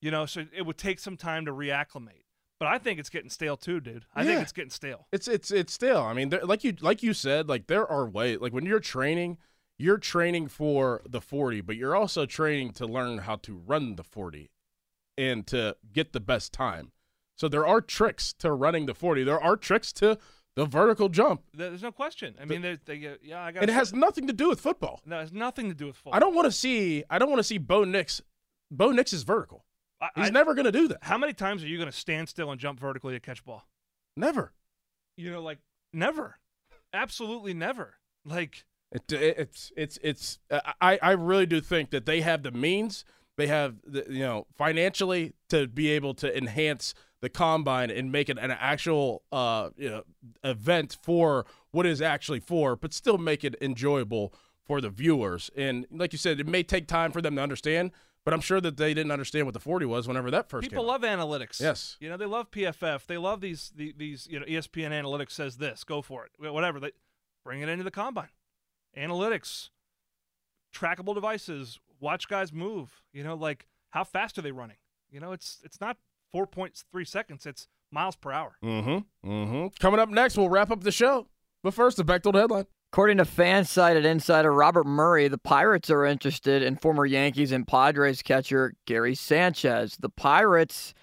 You 0.00 0.10
know, 0.10 0.26
so 0.26 0.44
it 0.54 0.62
would 0.66 0.78
take 0.78 0.98
some 0.98 1.16
time 1.16 1.46
to 1.46 1.52
reacclimate. 1.52 2.24
But 2.60 2.68
I 2.68 2.78
think 2.78 3.00
it's 3.00 3.08
getting 3.10 3.30
stale 3.30 3.56
too, 3.56 3.80
dude. 3.80 4.04
I 4.14 4.22
Yeah. 4.22 4.28
think 4.28 4.42
it's 4.42 4.52
getting 4.52 4.70
stale. 4.70 5.06
It's 5.12 5.26
it's 5.28 5.50
it's 5.50 5.72
still. 5.72 6.00
I 6.02 6.12
mean, 6.14 6.28
there, 6.28 6.44
like 6.44 6.62
you 6.64 6.74
like 6.80 7.02
you 7.02 7.12
said, 7.14 7.48
like 7.48 7.66
there 7.66 7.86
are 7.86 8.08
ways. 8.08 8.38
Like 8.40 8.52
when 8.52 8.64
you're 8.66 8.80
training, 8.80 9.38
you're 9.78 9.98
training 9.98 10.48
for 10.48 11.02
the 11.08 11.20
40, 11.20 11.62
but 11.62 11.76
you're 11.76 11.96
also 11.96 12.26
training 12.26 12.72
to 12.74 12.86
learn 12.86 13.18
how 13.18 13.36
to 13.36 13.56
run 13.56 13.96
the 13.96 14.04
40 14.04 14.50
and 15.18 15.46
to 15.48 15.76
get 15.92 16.12
the 16.12 16.20
best 16.20 16.52
time. 16.52 16.92
So 17.36 17.48
there 17.48 17.66
are 17.66 17.80
tricks 17.80 18.32
to 18.34 18.52
running 18.52 18.86
the 18.86 18.94
40. 18.94 19.24
There 19.24 19.42
are 19.42 19.56
tricks 19.56 19.92
to 19.94 20.18
the 20.56 20.64
vertical 20.66 21.08
jump. 21.08 21.42
There's 21.52 21.82
no 21.82 21.90
question. 21.92 22.34
I 22.40 22.44
mean, 22.44 22.62
they, 22.62 22.78
they, 22.84 23.16
yeah, 23.22 23.42
I 23.42 23.52
got. 23.52 23.62
It 23.64 23.68
has 23.70 23.92
nothing 23.92 24.26
to 24.28 24.32
do 24.32 24.48
with 24.48 24.60
football. 24.60 25.00
no, 25.04 25.16
it 25.18 25.20
has 25.22 25.32
nothing 25.32 25.68
to 25.68 25.74
do 25.74 25.86
with 25.86 25.96
football. 25.96 26.14
I 26.14 26.18
don't 26.20 26.34
want 26.34 26.46
to 26.46 26.52
see 26.52 27.02
I 27.10 27.18
don't 27.18 27.28
want 27.30 27.40
to 27.40 27.44
see 27.44 27.58
Bo 27.58 27.84
Nix. 27.84 28.20
Bo 28.70 28.90
Nix 28.90 29.12
is 29.12 29.22
vertical. 29.24 29.64
I, 30.00 30.08
He's 30.16 30.26
I- 30.28 30.30
never 30.30 30.54
going 30.54 30.66
to 30.66 30.72
do 30.72 30.88
that. 30.88 30.98
How 31.02 31.18
many 31.18 31.32
times 31.32 31.62
are 31.64 31.68
you 31.68 31.76
going 31.78 31.90
to 31.90 31.96
stand 31.96 32.28
still 32.28 32.50
and 32.50 32.60
jump 32.60 32.78
vertically 32.80 33.14
to 33.14 33.20
catch 33.20 33.44
ball? 33.44 33.66
Never. 34.16 34.52
You 35.16 35.30
know, 35.32 35.42
like 35.42 35.58
never, 35.92 36.38
absolutely 36.92 37.54
never. 37.54 37.94
Like 38.24 38.64
It, 38.92 39.12
it, 39.12 39.38
it's 39.38 39.72
it's 39.76 39.98
it's. 40.02 40.38
I 40.80 40.98
I 41.02 41.12
really 41.12 41.46
do 41.46 41.60
think 41.60 41.90
that 41.90 42.06
they 42.06 42.20
have 42.20 42.42
the 42.42 42.50
means. 42.52 43.04
They 43.36 43.46
have 43.48 43.76
the 43.86 44.04
you 44.08 44.20
know 44.20 44.46
financially 44.56 45.32
to 45.48 45.66
be 45.66 45.90
able 45.90 46.14
to 46.14 46.36
enhance 46.36 46.94
the 47.20 47.28
combine 47.28 47.90
and 47.90 48.12
make 48.12 48.28
it 48.28 48.38
an 48.38 48.50
actual 48.50 49.22
uh 49.32 49.70
you 49.76 49.90
know 49.90 50.02
event 50.42 50.96
for 51.02 51.46
what 51.70 51.86
is 51.86 52.00
actually 52.00 52.40
for, 52.40 52.76
but 52.76 52.92
still 52.92 53.18
make 53.18 53.42
it 53.44 53.56
enjoyable 53.60 54.32
for 54.64 54.80
the 54.80 54.88
viewers. 54.90 55.50
And 55.56 55.86
like 55.90 56.12
you 56.12 56.18
said, 56.18 56.40
it 56.40 56.46
may 56.46 56.62
take 56.62 56.86
time 56.86 57.12
for 57.12 57.20
them 57.20 57.36
to 57.36 57.42
understand, 57.42 57.90
but 58.24 58.32
I'm 58.32 58.40
sure 58.40 58.60
that 58.60 58.76
they 58.76 58.94
didn't 58.94 59.10
understand 59.12 59.46
what 59.46 59.54
the 59.54 59.60
40 59.60 59.84
was 59.86 60.08
whenever 60.08 60.30
that 60.30 60.48
first 60.48 60.62
people 60.68 60.84
came. 60.84 60.90
out. 60.90 61.02
love 61.02 61.18
analytics. 61.18 61.60
Yes. 61.60 61.96
you 62.00 62.08
know 62.08 62.16
they 62.16 62.26
love 62.26 62.50
PFF. 62.50 63.06
They 63.06 63.18
love 63.18 63.40
these 63.40 63.72
the, 63.74 63.92
these 63.96 64.26
you 64.30 64.38
know 64.38 64.46
ESPN 64.46 64.90
analytics 64.90 65.32
says 65.32 65.56
this. 65.56 65.82
Go 65.84 66.02
for 66.02 66.24
it. 66.26 66.52
Whatever. 66.52 66.78
They 66.80 66.92
bring 67.44 67.60
it 67.60 67.68
into 67.68 67.84
the 67.84 67.90
combine. 67.90 68.28
Analytics, 68.96 69.70
trackable 70.74 71.14
devices. 71.14 71.80
Watch 72.00 72.28
guys 72.28 72.52
move. 72.52 73.02
You 73.12 73.24
know, 73.24 73.34
like 73.34 73.66
how 73.90 74.04
fast 74.04 74.38
are 74.38 74.42
they 74.42 74.52
running? 74.52 74.76
You 75.10 75.20
know, 75.20 75.32
it's 75.32 75.60
it's 75.64 75.80
not 75.80 75.96
four 76.32 76.46
point 76.46 76.82
three 76.90 77.04
seconds. 77.04 77.46
It's 77.46 77.68
miles 77.90 78.16
per 78.16 78.32
hour. 78.32 78.56
Mm-hmm. 78.62 79.30
Mm-hmm. 79.30 79.66
Coming 79.78 80.00
up 80.00 80.08
next, 80.08 80.36
we'll 80.36 80.48
wrap 80.48 80.70
up 80.70 80.82
the 80.82 80.92
show. 80.92 81.28
But 81.62 81.74
first, 81.74 81.96
the 81.96 82.04
Bechtold 82.04 82.34
headline. 82.34 82.66
According 82.92 83.16
to 83.16 83.24
fan 83.24 83.64
FanSided 83.64 84.04
insider 84.04 84.52
Robert 84.52 84.86
Murray, 84.86 85.26
the 85.26 85.38
Pirates 85.38 85.90
are 85.90 86.04
interested 86.04 86.62
in 86.62 86.76
former 86.76 87.04
Yankees 87.04 87.50
and 87.50 87.66
Padres 87.66 88.22
catcher 88.22 88.74
Gary 88.86 89.16
Sanchez. 89.16 89.96
The 89.98 90.10
Pirates 90.10 90.94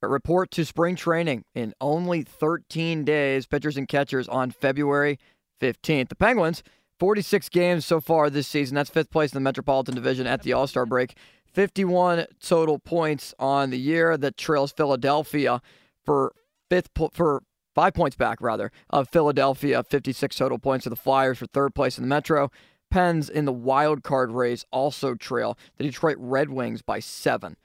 report 0.00 0.50
to 0.52 0.64
spring 0.64 0.96
training 0.96 1.44
in 1.54 1.74
only 1.82 2.22
13 2.22 3.04
days, 3.04 3.46
pitchers 3.46 3.76
and 3.76 3.86
catchers 3.86 4.26
on 4.26 4.50
February 4.50 5.18
15th. 5.60 6.08
The 6.08 6.16
Penguins, 6.16 6.62
46 6.98 7.48
games 7.50 7.84
so 7.84 8.00
far 8.00 8.30
this 8.30 8.48
season. 8.48 8.74
That's 8.74 8.90
fifth 8.90 9.10
place 9.10 9.32
in 9.32 9.36
the 9.36 9.40
Metropolitan 9.40 9.94
Division 9.94 10.26
at 10.26 10.42
the 10.42 10.52
All 10.52 10.66
Star 10.66 10.86
break. 10.86 11.16
51 11.52 12.26
total 12.40 12.78
points 12.78 13.34
on 13.38 13.70
the 13.70 13.78
year 13.78 14.16
that 14.16 14.36
trails 14.36 14.72
Philadelphia 14.72 15.62
for 16.04 16.34
fifth 16.68 16.90
for 17.12 17.42
five 17.74 17.94
points 17.94 18.16
back 18.16 18.40
rather 18.40 18.70
of 18.90 19.08
Philadelphia, 19.08 19.82
56 19.82 20.36
total 20.36 20.58
points 20.58 20.84
to 20.84 20.90
the 20.90 20.96
Flyers 20.96 21.38
for 21.38 21.46
third 21.46 21.74
place 21.74 21.96
in 21.98 22.04
the 22.04 22.08
Metro. 22.08 22.50
Pens 22.90 23.28
in 23.28 23.46
the 23.46 23.52
wild 23.52 24.02
card 24.02 24.30
race 24.30 24.64
also 24.70 25.14
trail 25.14 25.58
the 25.76 25.84
Detroit 25.84 26.16
Red 26.18 26.50
Wings 26.50 26.82
by 26.82 27.00
seven. 27.00 27.56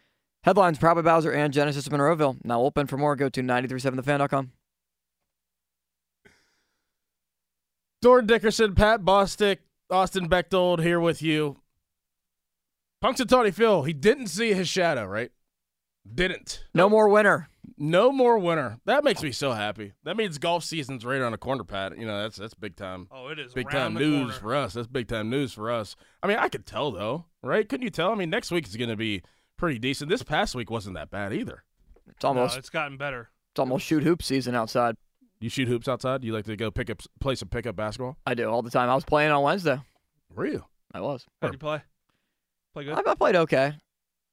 Headlines: 0.44 0.80
Probably 0.80 1.04
Bowser 1.04 1.32
and 1.32 1.54
Genesis 1.54 1.86
of 1.86 1.94
Monroeville 1.94 2.44
now 2.44 2.62
open 2.62 2.88
for 2.88 2.98
more. 2.98 3.16
Go 3.16 3.30
to 3.30 3.42
937thefan.com. 3.42 4.52
Dorin 8.04 8.26
Dickerson, 8.28 8.74
Pat 8.76 9.02
Bostick, 9.02 9.58
Austin 9.90 10.28
Bechtold 10.28 10.82
here 10.82 11.00
with 11.00 11.22
you. 11.22 11.58
Punxsutawney 13.04 13.54
Phil, 13.54 13.84
he 13.84 13.94
didn't 13.94 14.28
see 14.28 14.54
his 14.54 14.68
shadow, 14.68 15.06
right? 15.06 15.32
Didn't. 16.14 16.64
No 16.74 16.90
more 16.90 17.10
winner. 17.10 17.48
No 17.78 18.12
more 18.12 18.38
winter. 18.40 18.80
That 18.86 19.04
makes 19.04 19.22
me 19.22 19.32
so 19.32 19.52
happy. 19.54 19.94
That 20.04 20.18
means 20.18 20.38
golf 20.40 20.64
season's 20.64 21.06
right 21.06 21.22
on 21.22 21.32
the 21.32 21.38
corner, 21.38 21.64
Pat. 21.64 21.98
You 21.98 22.06
know, 22.06 22.22
that's 22.22 22.38
that's 22.38 22.54
big 22.56 22.76
time. 22.76 23.08
Oh, 23.12 23.28
it 23.30 23.38
is 23.40 23.54
Big 23.54 23.70
time 23.70 23.94
news 23.94 24.32
corner. 24.32 24.34
for 24.40 24.56
us. 24.56 24.74
That's 24.74 24.88
big 24.88 25.08
time 25.08 25.30
news 25.30 25.54
for 25.54 25.72
us. 25.72 25.96
I 26.24 26.28
mean, 26.28 26.38
I 26.38 26.50
could 26.50 26.66
tell 26.66 26.92
though, 26.92 27.26
right? 27.44 27.68
Couldn't 27.68 27.84
you 27.84 27.92
tell? 27.92 28.12
I 28.12 28.16
mean, 28.16 28.30
next 28.32 28.52
week 28.52 28.68
is 28.68 28.76
going 28.76 28.90
to 28.90 28.96
be 28.96 29.22
pretty 29.58 29.78
decent. 29.80 30.10
This 30.10 30.24
past 30.24 30.56
week 30.56 30.70
wasn't 30.72 30.96
that 30.96 31.12
bad 31.12 31.34
either. 31.34 31.64
It's 32.08 32.26
almost 32.26 32.56
no, 32.56 32.60
it's 32.60 32.70
gotten 32.70 32.98
better. 32.98 33.30
it's 33.54 33.60
almost 33.60 33.86
shoot 33.86 34.04
hoop 34.04 34.22
season 34.24 34.56
outside. 34.56 34.96
You 35.42 35.50
shoot 35.50 35.68
hoops 35.68 35.88
outside? 35.88 36.24
You 36.24 36.34
like 36.34 36.46
to 36.46 36.56
go 36.56 36.70
pick 36.70 36.92
up, 36.92 37.02
play 37.20 37.34
some 37.34 37.50
pickup 37.50 37.76
basketball? 37.76 38.16
I 38.28 38.36
do 38.36 38.48
all 38.48 38.62
the 38.62 38.70
time. 38.70 38.90
I 38.90 38.96
was 38.96 39.04
playing 39.04 39.32
on 39.32 39.42
Wednesday. 39.42 39.80
Were 40.36 40.46
you? 40.46 40.64
I 40.94 41.02
was. 41.02 41.26
How'd 41.42 41.54
you 41.54 41.58
play? 41.58 41.82
Play 42.74 42.86
good. 42.86 42.94
I, 42.94 43.12
I 43.12 43.16
played 43.16 43.36
okay. 43.36 43.74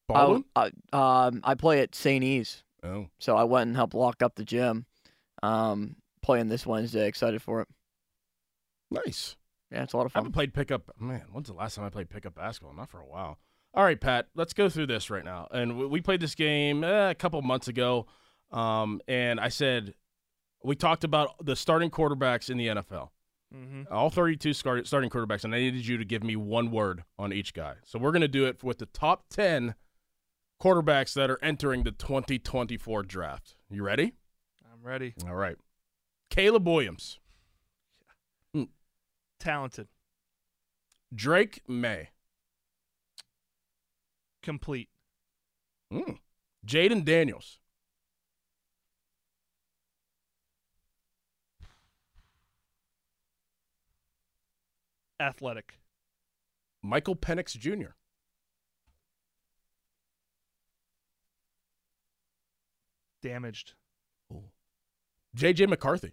Baldwin? 0.07 0.45
I, 0.55 0.71
I, 0.93 1.27
um, 1.27 1.41
I 1.45 1.55
play 1.55 1.81
at 1.81 1.95
St. 1.95 2.23
E's, 2.23 2.63
oh, 2.83 3.09
so 3.19 3.37
I 3.37 3.45
went 3.45 3.69
and 3.69 3.77
helped 3.77 3.95
lock 3.95 4.23
up 4.23 4.35
the 4.35 4.45
gym. 4.45 4.85
Um, 5.43 5.97
playing 6.21 6.49
this 6.49 6.67
Wednesday. 6.67 7.09
Excited 7.09 7.41
for 7.43 7.63
it. 7.63 7.69
nice. 8.91 9.37
Yeah, 9.71 9.83
it's 9.83 9.93
a 9.93 9.97
lot 9.99 10.07
of 10.07 10.13
fun. 10.13 10.21
I 10.21 10.23
haven't 10.23 10.33
played 10.33 10.55
pickup. 10.55 10.91
Man, 10.99 11.25
when's 11.31 11.49
the 11.49 11.55
last 11.55 11.75
time 11.75 11.85
I 11.85 11.91
played 11.91 12.09
pickup 12.09 12.35
basketball? 12.35 12.75
Not 12.75 12.91
for 12.91 13.01
a 13.01 13.07
while. 13.07 13.39
All 13.75 13.85
right, 13.85 14.01
Pat, 14.01 14.29
let's 14.35 14.55
go 14.55 14.71
through 14.71 14.87
this 14.87 15.11
right 15.11 15.25
now. 15.25 15.47
And 15.51 15.79
we, 15.79 15.87
we 15.87 16.01
played 16.01 16.21
this 16.21 16.35
game 16.35 16.85
eh, 16.85 17.11
a 17.11 17.15
couple 17.15 17.41
months 17.43 17.69
ago. 17.69 18.07
Um, 18.51 19.03
and 19.07 19.39
I 19.39 19.49
said 19.49 19.93
we 20.63 20.75
talked 20.75 21.05
about 21.05 21.35
the 21.45 21.57
starting 21.57 21.91
quarterbacks 21.91 22.51
in 22.51 22.57
the 22.59 22.67
NFL. 22.69 23.11
mm-hmm. 23.55 23.83
all 23.93 24.11
32 24.11 24.53
start- 24.53 24.87
starting 24.87 25.09
quarterbacks, 25.11 25.45
and 25.45 25.55
I 25.55 25.59
needed 25.59 25.87
you 25.87 25.97
to 25.99 26.05
give 26.05 26.23
me 26.23 26.37
one 26.37 26.71
word 26.71 27.05
on 27.19 27.33
each 27.33 27.55
guy. 27.55 27.75
So 27.85 27.99
we're 27.99 28.13
going 28.13 28.23
to 28.23 28.29
do 28.29 28.45
it 28.47 28.63
with 28.63 28.79
the 28.79 28.87
top 28.87 29.25
10 29.31 29.75
quarterbacks 30.61 31.15
that 31.15 31.31
are 31.31 31.39
entering 31.43 31.85
the 31.85 31.93
2024 31.93 33.05
draft. 33.05 33.55
You 33.71 33.83
ready? 33.85 34.15
I'm 34.71 34.87
ready. 34.87 35.15
All 35.27 35.35
right. 35.35 35.57
Caleb 36.31 36.67
Williams, 36.67 37.19
Talented. 39.41 39.87
Drake 41.15 41.63
Maye, 41.69 42.11
Complete. 44.43 44.89
mm. 45.93 46.19
Jayden 46.67 47.05
Daniels, 47.05 47.61
Athletic. 55.21 55.79
Michael 56.83 57.17
Penix 57.17 57.57
Jr., 57.59 57.91
Damaged. 63.21 63.75
Ooh. 64.33 64.45
JJ 65.37 65.69
McCarthy, 65.69 66.13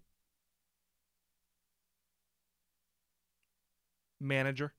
Manager. 4.19 4.73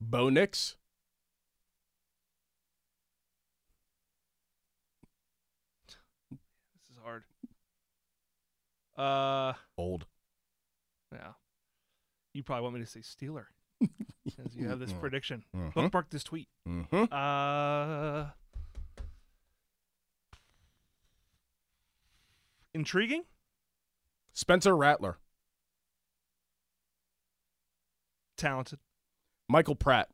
Bo 0.00 0.28
Nix, 0.28 0.76
This 5.86 6.90
is 6.90 6.98
hard. 7.02 7.24
Uh, 8.96 9.54
old. 9.78 10.06
yeah. 11.12 11.32
You 12.34 12.42
probably 12.42 12.64
want 12.64 12.74
me 12.74 12.80
to 12.80 12.86
say 12.86 13.00
Steeler. 13.00 13.44
Because 13.80 14.54
you 14.54 14.68
have 14.68 14.78
this 14.78 14.92
prediction. 14.92 15.44
Bookmark 15.74 16.10
this 16.10 16.24
tweet. 16.24 16.48
Mm-hmm. 16.68 17.12
Uh, 17.12 18.26
intriguing. 22.74 23.22
Spencer 24.32 24.76
Rattler, 24.76 25.18
Talented. 28.36 28.80
Michael 29.48 29.76
Pratt, 29.76 30.08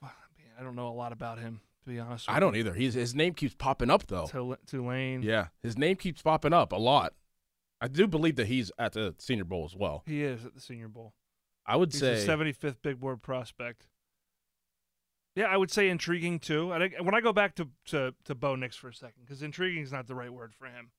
Man, 0.00 0.10
I 0.62 0.64
don't 0.64 0.76
know 0.76 0.86
a 0.86 0.94
lot 0.94 1.10
about 1.10 1.40
him 1.40 1.60
to 1.82 1.90
be 1.90 1.98
honest. 1.98 2.30
I 2.30 2.38
don't 2.38 2.54
you. 2.54 2.60
either. 2.60 2.72
He's, 2.72 2.94
his 2.94 3.16
name 3.16 3.34
keeps 3.34 3.56
popping 3.56 3.90
up, 3.90 4.06
though. 4.06 4.26
Tul- 4.26 4.56
Tulane. 4.64 5.22
Yeah, 5.22 5.48
his 5.60 5.76
name 5.76 5.96
keeps 5.96 6.22
popping 6.22 6.52
up 6.52 6.70
a 6.70 6.76
lot. 6.76 7.14
I 7.80 7.88
do 7.88 8.06
believe 8.06 8.36
that 8.36 8.46
he's 8.46 8.70
at 8.78 8.92
the 8.92 9.16
Senior 9.18 9.44
Bowl 9.44 9.64
as 9.64 9.74
well. 9.74 10.04
He 10.06 10.22
is 10.22 10.46
at 10.46 10.54
the 10.54 10.60
Senior 10.60 10.86
Bowl. 10.86 11.14
I 11.66 11.74
would 11.74 11.92
He's 11.92 12.00
say 12.00 12.24
75th 12.24 12.76
big 12.80 13.00
board 13.00 13.22
prospect. 13.22 13.88
Yeah, 15.34 15.46
I 15.46 15.56
would 15.56 15.72
say 15.72 15.88
intriguing 15.88 16.38
too. 16.38 16.72
I 16.72 16.90
when 17.00 17.14
I 17.14 17.20
go 17.20 17.32
back 17.32 17.56
to 17.56 17.68
to 17.86 18.14
to 18.26 18.36
Bo 18.36 18.54
Nix 18.54 18.76
for 18.76 18.88
a 18.88 18.94
second, 18.94 19.22
because 19.24 19.42
intriguing 19.42 19.82
is 19.82 19.90
not 19.90 20.06
the 20.06 20.14
right 20.14 20.32
word 20.32 20.54
for 20.54 20.66
him. 20.66 20.90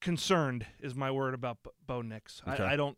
Concerned 0.00 0.66
is 0.80 0.94
my 0.94 1.10
word 1.10 1.34
about 1.34 1.58
Bo- 1.62 1.72
Bo 1.86 2.02
Nix. 2.02 2.40
Okay. 2.48 2.62
I, 2.62 2.74
I 2.74 2.76
don't. 2.76 2.96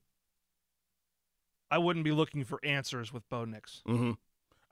I 1.70 1.78
wouldn't 1.78 2.04
be 2.04 2.12
looking 2.12 2.44
for 2.44 2.60
answers 2.64 3.12
with 3.12 3.28
Bo 3.28 3.44
Nix. 3.44 3.82
hmm 3.86 4.12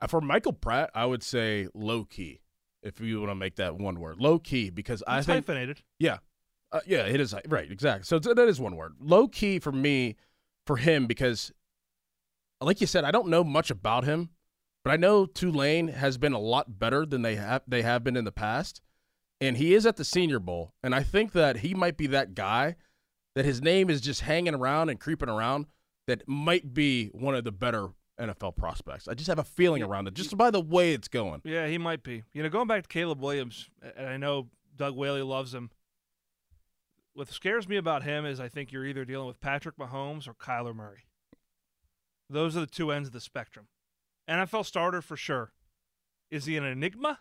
Uh, 0.01 0.07
for 0.07 0.21
Michael 0.21 0.53
Pratt, 0.53 0.89
I 0.93 1.05
would 1.05 1.23
say 1.23 1.67
low 1.73 2.05
key. 2.05 2.41
If 2.81 2.99
you 3.01 3.19
want 3.19 3.31
to 3.31 3.35
make 3.35 3.55
that 3.55 3.77
one 3.77 3.99
word, 3.99 4.19
low 4.19 4.37
key, 4.37 4.69
because 4.69 5.03
I 5.07 5.21
think 5.23 5.45
hyphenated. 5.45 5.81
yeah, 5.97 6.17
uh, 6.71 6.81
yeah, 6.85 7.05
it 7.07 7.19
is 7.19 7.33
right, 7.47 7.71
exactly. 7.71 8.03
So 8.05 8.19
that 8.19 8.47
is 8.47 8.59
one 8.61 8.75
word, 8.75 8.93
low 8.99 9.27
key 9.27 9.57
for 9.57 9.71
me, 9.71 10.15
for 10.67 10.77
him, 10.77 11.07
because 11.07 11.51
like 12.61 12.81
you 12.81 12.87
said, 12.87 13.03
I 13.03 13.11
don't 13.11 13.27
know 13.27 13.43
much 13.43 13.71
about 13.71 14.03
him, 14.05 14.29
but 14.83 14.91
I 14.91 14.97
know 14.97 15.25
Tulane 15.25 15.87
has 15.89 16.17
been 16.19 16.33
a 16.33 16.39
lot 16.39 16.77
better 16.79 17.05
than 17.07 17.23
they 17.23 17.35
have 17.35 17.63
they 17.67 17.81
have 17.81 18.03
been 18.03 18.15
in 18.15 18.25
the 18.25 18.31
past, 18.31 18.81
and 19.41 19.57
he 19.57 19.73
is 19.73 19.85
at 19.87 19.95
the 19.97 20.05
Senior 20.05 20.39
Bowl, 20.39 20.73
and 20.83 20.93
I 20.93 21.01
think 21.01 21.31
that 21.31 21.57
he 21.57 21.73
might 21.73 21.97
be 21.97 22.07
that 22.07 22.35
guy 22.35 22.75
that 23.33 23.45
his 23.45 23.61
name 23.63 23.89
is 23.89 23.99
just 23.99 24.21
hanging 24.21 24.53
around 24.55 24.89
and 24.89 24.99
creeping 24.99 25.29
around 25.29 25.65
that 26.07 26.27
might 26.27 26.73
be 26.73 27.07
one 27.07 27.35
of 27.35 27.43
the 27.43 27.51
better 27.51 27.89
NFL 28.19 28.55
prospects. 28.55 29.07
I 29.07 29.13
just 29.13 29.27
have 29.27 29.39
a 29.39 29.43
feeling 29.43 29.83
around 29.83 30.07
it, 30.07 30.13
just 30.13 30.37
by 30.37 30.51
the 30.51 30.61
way 30.61 30.93
it's 30.93 31.07
going. 31.07 31.41
Yeah, 31.43 31.67
he 31.67 31.77
might 31.77 32.03
be. 32.03 32.23
You 32.33 32.43
know, 32.43 32.49
going 32.49 32.67
back 32.67 32.83
to 32.83 32.89
Caleb 32.89 33.21
Williams, 33.21 33.69
and 33.97 34.07
I 34.07 34.17
know 34.17 34.47
Doug 34.75 34.95
Whaley 34.95 35.21
loves 35.21 35.53
him. 35.53 35.71
What 37.13 37.29
scares 37.29 37.67
me 37.67 37.77
about 37.77 38.03
him 38.03 38.25
is 38.25 38.39
I 38.39 38.49
think 38.49 38.71
you're 38.71 38.85
either 38.85 39.05
dealing 39.05 39.27
with 39.27 39.39
Patrick 39.39 39.77
Mahomes 39.77 40.27
or 40.27 40.33
Kyler 40.33 40.75
Murray. 40.75 41.05
Those 42.29 42.57
are 42.57 42.61
the 42.61 42.65
two 42.65 42.91
ends 42.91 43.07
of 43.07 43.13
the 43.13 43.21
spectrum. 43.21 43.67
NFL 44.29 44.65
starter 44.65 45.01
for 45.01 45.15
sure. 45.15 45.51
Is 46.31 46.45
he 46.45 46.57
an 46.57 46.65
enigma 46.65 47.19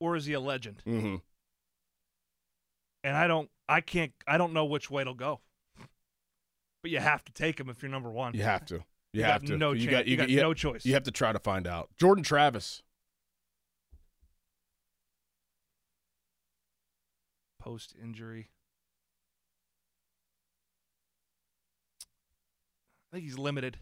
or 0.00 0.16
is 0.16 0.26
he 0.26 0.32
a 0.32 0.40
legend? 0.40 0.82
Mm-hmm. 0.86 1.16
And 3.04 3.16
I 3.16 3.26
don't, 3.26 3.50
I 3.68 3.80
can't, 3.80 4.12
I 4.26 4.38
don't 4.38 4.52
know 4.52 4.64
which 4.64 4.90
way 4.90 5.02
it'll 5.02 5.14
go. 5.14 5.40
But 6.82 6.90
you 6.90 6.98
have 7.00 7.24
to 7.24 7.32
take 7.32 7.58
him 7.60 7.68
if 7.68 7.82
you're 7.82 7.90
number 7.90 8.10
one. 8.10 8.34
You 8.34 8.42
have 8.42 8.64
to. 8.66 8.76
You, 8.76 8.82
You 9.12 9.22
have 9.24 9.42
got 9.42 9.48
to. 9.48 9.58
no 9.58 9.72
you 9.72 9.80
chance. 9.86 9.90
got, 9.90 10.06
You 10.06 10.16
got 10.16 10.28
you 10.30 10.40
no 10.40 10.54
choice. 10.54 10.84
You 10.86 10.94
have 10.94 11.02
to 11.04 11.10
try 11.10 11.32
to 11.32 11.38
find 11.38 11.66
out. 11.66 11.90
Jordan 11.98 12.24
Travis. 12.24 12.82
Post 17.58 17.94
injury. 18.02 18.48
I 23.12 23.16
think 23.16 23.24
he's 23.24 23.36
limited. 23.38 23.76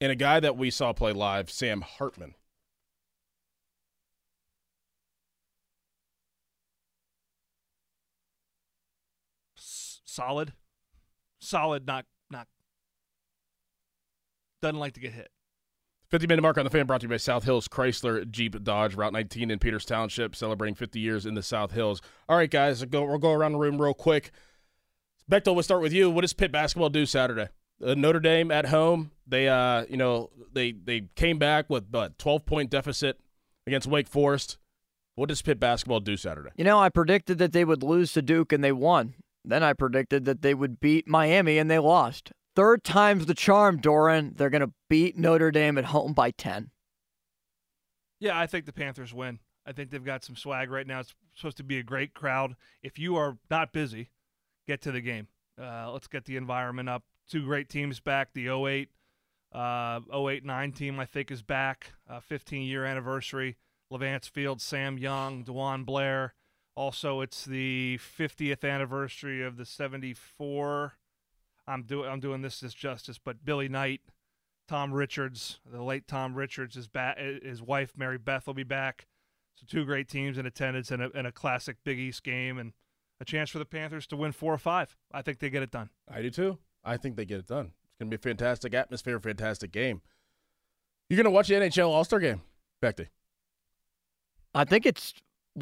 And 0.00 0.12
a 0.12 0.14
guy 0.14 0.40
that 0.40 0.56
we 0.56 0.70
saw 0.70 0.92
play 0.92 1.12
live, 1.12 1.50
Sam 1.50 1.80
Hartman. 1.82 2.34
S- 9.56 10.00
solid, 10.04 10.52
solid. 11.48 11.86
Not 11.86 12.04
not. 12.30 12.46
Doesn't 14.62 14.78
like 14.78 14.94
to 14.94 15.00
get 15.00 15.12
hit. 15.12 15.30
50 16.10 16.26
minute 16.26 16.40
mark 16.40 16.56
on 16.56 16.64
the 16.64 16.70
fan 16.70 16.86
brought 16.86 17.02
to 17.02 17.04
you 17.04 17.10
by 17.10 17.18
South 17.18 17.44
Hills 17.44 17.68
Chrysler 17.68 18.28
Jeep 18.30 18.62
Dodge 18.64 18.94
Route 18.94 19.12
19 19.12 19.50
in 19.50 19.58
Peters 19.58 19.84
Township, 19.84 20.34
celebrating 20.34 20.74
50 20.74 20.98
years 20.98 21.26
in 21.26 21.34
the 21.34 21.42
South 21.42 21.72
Hills. 21.72 22.00
All 22.28 22.36
right, 22.36 22.50
guys, 22.50 22.82
go, 22.86 23.04
we'll 23.04 23.18
go 23.18 23.32
around 23.32 23.52
the 23.52 23.58
room 23.58 23.80
real 23.80 23.92
quick. 23.92 24.30
Bechtold, 25.28 25.56
we'll 25.56 25.62
start 25.62 25.82
with 25.82 25.92
you. 25.92 26.10
What 26.10 26.22
does 26.22 26.32
Pitt 26.32 26.50
basketball 26.50 26.88
do 26.88 27.04
Saturday? 27.04 27.48
Uh, 27.84 27.94
Notre 27.94 28.20
Dame 28.20 28.50
at 28.50 28.66
home. 28.66 29.10
They, 29.26 29.48
uh, 29.48 29.84
you 29.90 29.98
know, 29.98 30.30
they 30.52 30.72
they 30.72 31.08
came 31.14 31.38
back 31.38 31.68
with 31.68 31.94
a 31.94 32.12
12 32.16 32.46
point 32.46 32.70
deficit 32.70 33.20
against 33.66 33.86
Wake 33.86 34.08
Forest. 34.08 34.56
What 35.14 35.28
does 35.28 35.42
Pitt 35.42 35.60
basketball 35.60 36.00
do 36.00 36.16
Saturday? 36.16 36.50
You 36.56 36.64
know, 36.64 36.78
I 36.78 36.88
predicted 36.88 37.36
that 37.38 37.52
they 37.52 37.64
would 37.64 37.82
lose 37.82 38.12
to 38.14 38.22
Duke 38.22 38.52
and 38.52 38.64
they 38.64 38.72
won. 38.72 39.14
Then 39.48 39.62
I 39.62 39.72
predicted 39.72 40.26
that 40.26 40.42
they 40.42 40.52
would 40.52 40.78
beat 40.78 41.08
Miami 41.08 41.56
and 41.56 41.70
they 41.70 41.78
lost. 41.78 42.32
Third 42.54 42.84
time's 42.84 43.24
the 43.24 43.34
charm, 43.34 43.80
Dorin. 43.80 44.36
They're 44.36 44.50
going 44.50 44.60
to 44.60 44.72
beat 44.90 45.16
Notre 45.16 45.50
Dame 45.50 45.78
at 45.78 45.86
home 45.86 46.12
by 46.12 46.32
10. 46.32 46.70
Yeah, 48.20 48.38
I 48.38 48.46
think 48.46 48.66
the 48.66 48.72
Panthers 48.74 49.14
win. 49.14 49.38
I 49.64 49.72
think 49.72 49.90
they've 49.90 50.04
got 50.04 50.22
some 50.22 50.36
swag 50.36 50.70
right 50.70 50.86
now. 50.86 51.00
It's 51.00 51.14
supposed 51.34 51.56
to 51.58 51.62
be 51.64 51.78
a 51.78 51.82
great 51.82 52.12
crowd. 52.12 52.56
If 52.82 52.98
you 52.98 53.16
are 53.16 53.38
not 53.50 53.72
busy, 53.72 54.10
get 54.66 54.82
to 54.82 54.92
the 54.92 55.00
game. 55.00 55.28
Uh, 55.60 55.92
let's 55.92 56.08
get 56.08 56.26
the 56.26 56.36
environment 56.36 56.90
up. 56.90 57.04
Two 57.28 57.44
great 57.44 57.70
teams 57.70 58.00
back. 58.00 58.34
The 58.34 58.48
08, 58.48 58.90
uh, 59.52 60.00
08 60.12 60.44
9 60.44 60.72
team, 60.72 61.00
I 61.00 61.06
think, 61.06 61.30
is 61.30 61.42
back. 61.42 61.92
Uh, 62.08 62.20
15 62.20 62.66
year 62.66 62.84
anniversary. 62.84 63.56
Levance 63.90 64.28
Field, 64.28 64.60
Sam 64.60 64.98
Young, 64.98 65.44
DeJuan 65.44 65.86
Blair. 65.86 66.34
Also, 66.78 67.22
it's 67.22 67.44
the 67.44 67.98
50th 67.98 68.62
anniversary 68.62 69.42
of 69.42 69.56
the 69.56 69.64
74. 69.64 70.92
I'm 71.66 71.82
doing 71.82 72.08
I'm 72.08 72.20
doing 72.20 72.40
this 72.42 72.62
as 72.62 72.72
justice, 72.72 73.18
but 73.18 73.44
Billy 73.44 73.68
Knight, 73.68 74.00
Tom 74.68 74.92
Richards, 74.92 75.58
the 75.68 75.82
late 75.82 76.06
Tom 76.06 76.36
Richards, 76.36 76.76
is 76.76 76.86
back. 76.86 77.18
His 77.18 77.60
wife 77.60 77.94
Mary 77.96 78.16
Beth 78.16 78.46
will 78.46 78.54
be 78.54 78.62
back. 78.62 79.08
So 79.56 79.66
two 79.68 79.84
great 79.84 80.08
teams 80.08 80.38
in 80.38 80.46
attendance 80.46 80.92
and 80.92 81.02
a, 81.02 81.10
and 81.16 81.26
a 81.26 81.32
classic 81.32 81.78
Big 81.82 81.98
East 81.98 82.22
game, 82.22 82.58
and 82.58 82.72
a 83.20 83.24
chance 83.24 83.50
for 83.50 83.58
the 83.58 83.64
Panthers 83.64 84.06
to 84.06 84.16
win 84.16 84.30
four 84.30 84.54
or 84.54 84.58
five. 84.58 84.94
I 85.10 85.20
think 85.20 85.40
they 85.40 85.50
get 85.50 85.64
it 85.64 85.72
done. 85.72 85.90
I 86.08 86.22
do 86.22 86.30
too. 86.30 86.58
I 86.84 86.96
think 86.96 87.16
they 87.16 87.24
get 87.24 87.40
it 87.40 87.48
done. 87.48 87.72
It's 87.86 87.98
going 87.98 88.08
to 88.08 88.16
be 88.16 88.20
a 88.20 88.22
fantastic 88.22 88.72
atmosphere, 88.72 89.18
fantastic 89.18 89.72
game. 89.72 90.00
You're 91.10 91.16
going 91.16 91.24
to 91.24 91.32
watch 91.32 91.48
the 91.48 91.54
NHL 91.54 91.88
All 91.88 92.04
Star 92.04 92.20
game, 92.20 92.42
Becky. 92.80 93.08
I 94.54 94.64
think 94.64 94.86
it's 94.86 95.12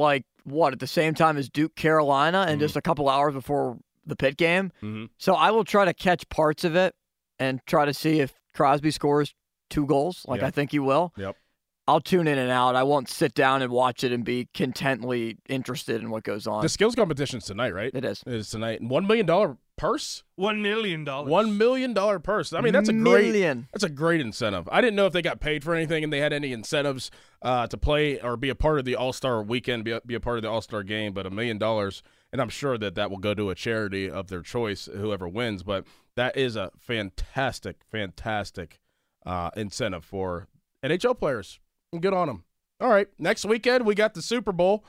like, 0.00 0.24
what, 0.44 0.72
at 0.72 0.78
the 0.80 0.86
same 0.86 1.14
time 1.14 1.36
as 1.36 1.48
Duke 1.48 1.74
Carolina 1.74 2.44
and 2.48 2.58
Mhm. 2.58 2.64
just 2.64 2.76
a 2.76 2.82
couple 2.82 3.08
hours 3.08 3.34
before 3.34 3.78
the 4.04 4.14
Pitt 4.16 4.36
game. 4.36 4.70
Mm-hmm. 4.82 5.06
So 5.18 5.34
I 5.34 5.50
will 5.50 5.64
try 5.64 5.84
to 5.84 5.92
catch 5.94 6.28
parts 6.28 6.62
of 6.64 6.76
it 6.76 6.94
and 7.38 7.60
try 7.66 7.84
to 7.84 7.92
see 7.92 8.20
if 8.20 8.34
Crosby 8.54 8.90
scores 8.92 9.34
two 9.68 9.84
goals, 9.86 10.24
like 10.28 10.40
Yep. 10.40 10.46
I 10.46 10.50
think 10.52 10.70
he 10.70 10.78
will. 10.78 11.12
Yep. 11.16 11.36
I'll 11.88 12.00
tune 12.00 12.26
in 12.26 12.36
and 12.38 12.50
out. 12.50 12.74
I 12.76 12.82
won't 12.82 13.08
sit 13.08 13.34
down 13.34 13.62
and 13.62 13.70
watch 13.72 14.02
it 14.04 14.10
and 14.12 14.24
be 14.24 14.48
contently 14.54 15.38
interested 15.48 16.00
in 16.00 16.10
what 16.10 16.24
goes 16.24 16.46
on. 16.46 16.62
The 16.62 16.68
skills 16.68 16.94
competition's 16.94 17.44
tonight, 17.44 17.74
right? 17.74 17.90
it 17.94 18.04
is. 18.04 18.22
It 18.26 18.32
is 18.34 18.50
tonight. 18.50 18.80
And 18.80 18.90
$1 18.90 19.06
million 19.06 19.56
purse? 19.76 20.22
One 20.36 20.62
million 20.62 21.04
dollars. 21.04 21.30
One 21.30 21.56
million 21.56 21.92
dollar 21.92 22.18
purse. 22.18 22.52
I 22.52 22.60
mean, 22.60 22.72
that's 22.72 22.88
a 22.88 22.92
great 22.92 23.32
that's 23.72 23.84
a 23.84 23.88
great 23.88 24.20
incentive. 24.20 24.68
I 24.70 24.80
didn't 24.80 24.96
know 24.96 25.06
if 25.06 25.12
they 25.12 25.22
got 25.22 25.40
paid 25.40 25.62
for 25.62 25.74
anything 25.74 26.04
and 26.04 26.12
they 26.12 26.20
had 26.20 26.32
any 26.32 26.52
incentives 26.52 27.10
uh, 27.42 27.66
to 27.68 27.76
play 27.76 28.20
or 28.20 28.36
be 28.36 28.48
a 28.48 28.54
part 28.54 28.78
of 28.78 28.84
the 28.84 28.96
All 28.96 29.12
Star 29.12 29.42
weekend, 29.42 29.84
be 29.84 29.92
a, 29.92 30.00
be 30.00 30.14
a 30.14 30.20
part 30.20 30.36
of 30.38 30.42
the 30.42 30.50
All 30.50 30.60
Star 30.60 30.82
game. 30.82 31.12
But 31.12 31.26
a 31.26 31.30
million 31.30 31.58
dollars, 31.58 32.02
and 32.32 32.40
I'm 32.40 32.48
sure 32.48 32.78
that 32.78 32.94
that 32.94 33.10
will 33.10 33.18
go 33.18 33.34
to 33.34 33.50
a 33.50 33.54
charity 33.54 34.10
of 34.10 34.28
their 34.28 34.42
choice, 34.42 34.86
whoever 34.86 35.28
wins. 35.28 35.62
But 35.62 35.86
that 36.16 36.36
is 36.36 36.56
a 36.56 36.70
fantastic, 36.78 37.76
fantastic 37.90 38.80
uh, 39.24 39.50
incentive 39.56 40.04
for 40.04 40.48
NHL 40.84 41.18
players. 41.18 41.60
Good 41.98 42.12
on 42.14 42.28
them. 42.28 42.44
All 42.80 42.90
right, 42.90 43.08
next 43.18 43.44
weekend 43.44 43.86
we 43.86 43.94
got 43.94 44.14
the 44.14 44.22
Super 44.22 44.52
Bowl. 44.52 44.84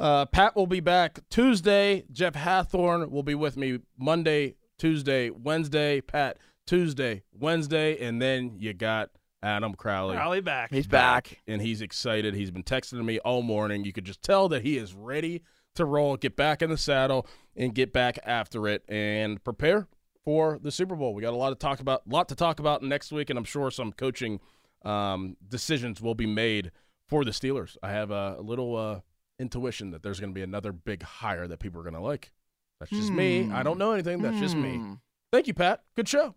Uh, 0.00 0.24
Pat 0.24 0.56
will 0.56 0.66
be 0.66 0.80
back 0.80 1.20
Tuesday. 1.28 2.04
Jeff 2.10 2.32
Hathorn 2.32 3.10
will 3.10 3.22
be 3.22 3.34
with 3.34 3.58
me 3.58 3.80
Monday, 3.98 4.56
Tuesday, 4.78 5.28
Wednesday. 5.28 6.00
Pat 6.00 6.38
Tuesday, 6.66 7.22
Wednesday, 7.32 8.02
and 8.02 8.20
then 8.20 8.56
you 8.58 8.72
got 8.72 9.10
Adam 9.42 9.74
Crowley. 9.74 10.16
Crowley 10.16 10.40
back. 10.40 10.70
He's 10.72 10.86
back. 10.86 11.42
and 11.46 11.60
he's 11.60 11.82
excited. 11.82 12.34
He's 12.34 12.50
been 12.50 12.62
texting 12.62 13.04
me 13.04 13.18
all 13.18 13.42
morning. 13.42 13.84
You 13.84 13.92
could 13.92 14.06
just 14.06 14.22
tell 14.22 14.48
that 14.48 14.62
he 14.62 14.78
is 14.78 14.94
ready 14.94 15.42
to 15.74 15.84
roll, 15.84 16.16
get 16.16 16.34
back 16.34 16.62
in 16.62 16.70
the 16.70 16.78
saddle, 16.78 17.26
and 17.54 17.74
get 17.74 17.92
back 17.92 18.18
after 18.24 18.68
it, 18.68 18.84
and 18.88 19.42
prepare 19.44 19.86
for 20.24 20.58
the 20.62 20.70
Super 20.70 20.96
Bowl. 20.96 21.12
We 21.12 21.20
got 21.20 21.34
a 21.34 21.36
lot 21.36 21.50
to 21.50 21.56
talk 21.56 21.80
about, 21.80 22.08
lot 22.08 22.28
to 22.30 22.34
talk 22.34 22.58
about 22.58 22.82
next 22.82 23.12
week, 23.12 23.28
and 23.28 23.38
I'm 23.38 23.44
sure 23.44 23.70
some 23.70 23.92
coaching 23.92 24.40
um, 24.82 25.36
decisions 25.46 26.00
will 26.00 26.14
be 26.14 26.26
made 26.26 26.70
for 27.06 27.22
the 27.22 27.32
Steelers. 27.32 27.76
I 27.82 27.90
have 27.90 28.10
a, 28.10 28.36
a 28.38 28.42
little 28.42 28.76
uh, 28.76 29.00
intuition 29.40 29.90
that 29.90 30.02
there's 30.02 30.20
going 30.20 30.30
to 30.30 30.34
be 30.34 30.42
another 30.42 30.72
big 30.72 31.02
hire 31.02 31.48
that 31.48 31.58
people 31.58 31.80
are 31.80 31.84
going 31.84 31.94
to 31.94 32.00
like. 32.00 32.30
That's 32.78 32.92
just 32.92 33.12
me. 33.12 33.50
I 33.50 33.62
don't 33.62 33.78
know 33.78 33.92
anything. 33.92 34.22
That's 34.22 34.38
just 34.38 34.56
me. 34.56 34.76
Hmm. 34.76 34.94
Thank 35.32 35.46
you, 35.46 35.54
Pat. 35.54 35.82
Good 35.96 36.08
show. 36.08 36.34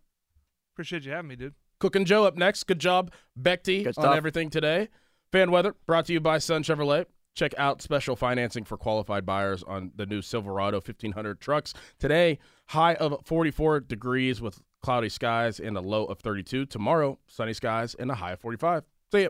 Appreciate 0.75 1.03
you 1.05 1.11
having 1.11 1.29
me, 1.29 1.35
dude. 1.35 1.53
Cook 1.79 1.95
and 1.95 2.05
Joe 2.05 2.25
up 2.25 2.37
next. 2.37 2.63
Good 2.63 2.79
job, 2.79 3.11
Becky, 3.35 3.83
Good 3.83 3.97
on 3.97 4.15
everything 4.17 4.49
today. 4.49 4.89
Fan 5.31 5.51
weather 5.51 5.75
brought 5.85 6.05
to 6.05 6.13
you 6.13 6.19
by 6.19 6.37
Sun 6.37 6.63
Chevrolet. 6.63 7.05
Check 7.35 7.53
out 7.57 7.81
special 7.81 8.15
financing 8.15 8.63
for 8.63 8.77
qualified 8.77 9.25
buyers 9.25 9.63
on 9.63 9.91
the 9.95 10.05
new 10.05 10.21
Silverado 10.21 10.77
1500 10.77 11.41
trucks. 11.41 11.73
Today, 11.99 12.37
high 12.67 12.93
of 12.95 13.19
44 13.25 13.79
degrees 13.79 14.41
with 14.41 14.61
cloudy 14.83 15.09
skies 15.09 15.59
and 15.59 15.75
a 15.75 15.81
low 15.81 16.05
of 16.05 16.19
32. 16.19 16.67
Tomorrow, 16.67 17.17
sunny 17.27 17.53
skies 17.53 17.95
and 17.95 18.11
a 18.11 18.15
high 18.15 18.33
of 18.33 18.39
45. 18.39 18.83
See 19.11 19.23
ya. 19.23 19.29